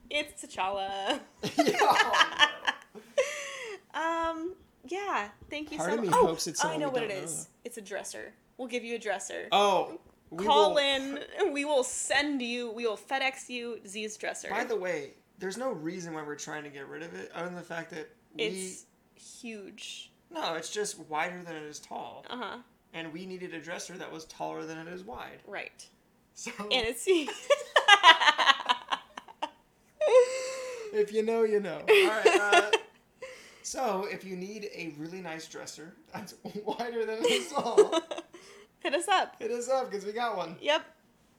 it's 0.10 0.46
T'Challa. 0.46 1.20
Yeah. 1.58 2.48
Um. 3.94 4.54
Yeah. 4.88 5.30
Thank 5.50 5.72
you 5.72 5.78
Part 5.78 5.92
so 5.92 5.98
much. 6.02 6.14
oh, 6.14 6.28
hopes 6.28 6.48
it's 6.48 6.64
I 6.64 6.78
know 6.78 6.90
what 6.90 7.04
it 7.04 7.12
is. 7.12 7.34
know. 7.44 7.48
It's 7.66 7.78
a 7.78 7.82
dresser. 7.82 8.34
We'll 8.58 8.68
give 8.68 8.84
you 8.84 8.96
a 8.96 9.00
dresser. 9.00 9.48
Oh. 9.52 10.00
we 10.30 10.46
Call 10.46 10.72
will- 10.76 10.78
in. 10.80 11.20
We 11.52 11.66
will 11.66 11.84
send 11.84 12.42
you. 12.42 12.72
We 12.72 12.86
will 12.88 12.98
FedEx 12.98 13.50
you 13.50 13.80
Z's 13.88 14.16
dresser. 14.18 14.50
By 14.50 14.64
the 14.64 14.76
way, 14.76 15.12
there's 15.40 15.58
no 15.58 15.72
reason 15.72 16.14
why 16.14 16.24
we're 16.24 16.36
trying 16.36 16.64
to 16.64 16.70
get 16.70 16.88
rid 16.88 17.04
of 17.04 17.14
it 17.14 17.32
other 17.34 17.46
than 17.46 17.56
the 17.56 17.62
fact 17.62 17.90
that 17.92 18.10
we. 18.36 18.44
it's 18.46 18.86
huge. 19.16 20.12
No, 20.32 20.56
it's 20.56 20.70
just 20.72 21.00
wider 21.08 21.42
than 21.44 21.56
it 21.56 21.64
is 21.64 21.80
tall. 21.80 22.26
Uh 22.30 22.38
huh. 22.38 22.58
And 22.94 23.12
we 23.12 23.26
needed 23.26 23.54
a 23.54 23.60
dresser 23.60 23.98
that 23.98 24.12
was 24.12 24.26
taller 24.26 24.66
than 24.66 24.78
it 24.78 24.88
is 24.88 25.04
wide. 25.04 25.40
Right. 25.48 25.86
So 26.34 26.52
And 26.60 26.72
it's. 26.88 27.06
if 30.94 31.12
you 31.14 31.24
know, 31.24 31.44
you 31.44 31.60
know. 31.60 31.78
All 31.88 32.08
right. 32.08 32.26
Uh, 32.28 32.72
so 33.66 34.08
if 34.12 34.24
you 34.24 34.36
need 34.36 34.70
a 34.76 34.94
really 35.00 35.22
nice 35.22 35.48
dresser 35.48 35.96
that's 36.14 36.36
wider 36.64 37.04
than 37.06 37.18
it 37.24 37.32
is 37.32 37.52
tall, 37.52 38.00
Hit 38.80 38.94
us 38.94 39.08
up. 39.08 39.36
hit 39.40 39.50
us 39.50 39.68
up 39.68 39.90
because 39.90 40.06
we 40.06 40.12
got 40.12 40.38
one. 40.38 40.56
Yep. 40.62 40.84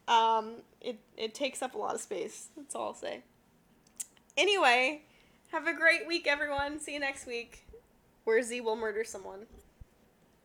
Um. 0.08 0.56
It 0.80 0.98
it 1.16 1.34
takes 1.34 1.62
up 1.62 1.74
a 1.74 1.78
lot 1.78 1.94
of 1.94 2.00
space. 2.00 2.48
That's 2.56 2.74
all 2.74 2.88
I'll 2.88 2.94
say. 2.94 3.22
Anyway, 4.36 5.02
have 5.52 5.66
a 5.66 5.72
great 5.74 6.06
week, 6.06 6.26
everyone. 6.28 6.78
See 6.80 6.92
you 6.94 7.00
next 7.00 7.26
week, 7.26 7.64
where 8.24 8.42
Z 8.42 8.60
will 8.60 8.76
murder 8.76 9.04
someone. 9.04 9.46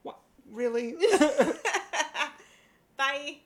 What? 0.04 0.20
Really? 0.52 0.96
Bye. 2.98 3.38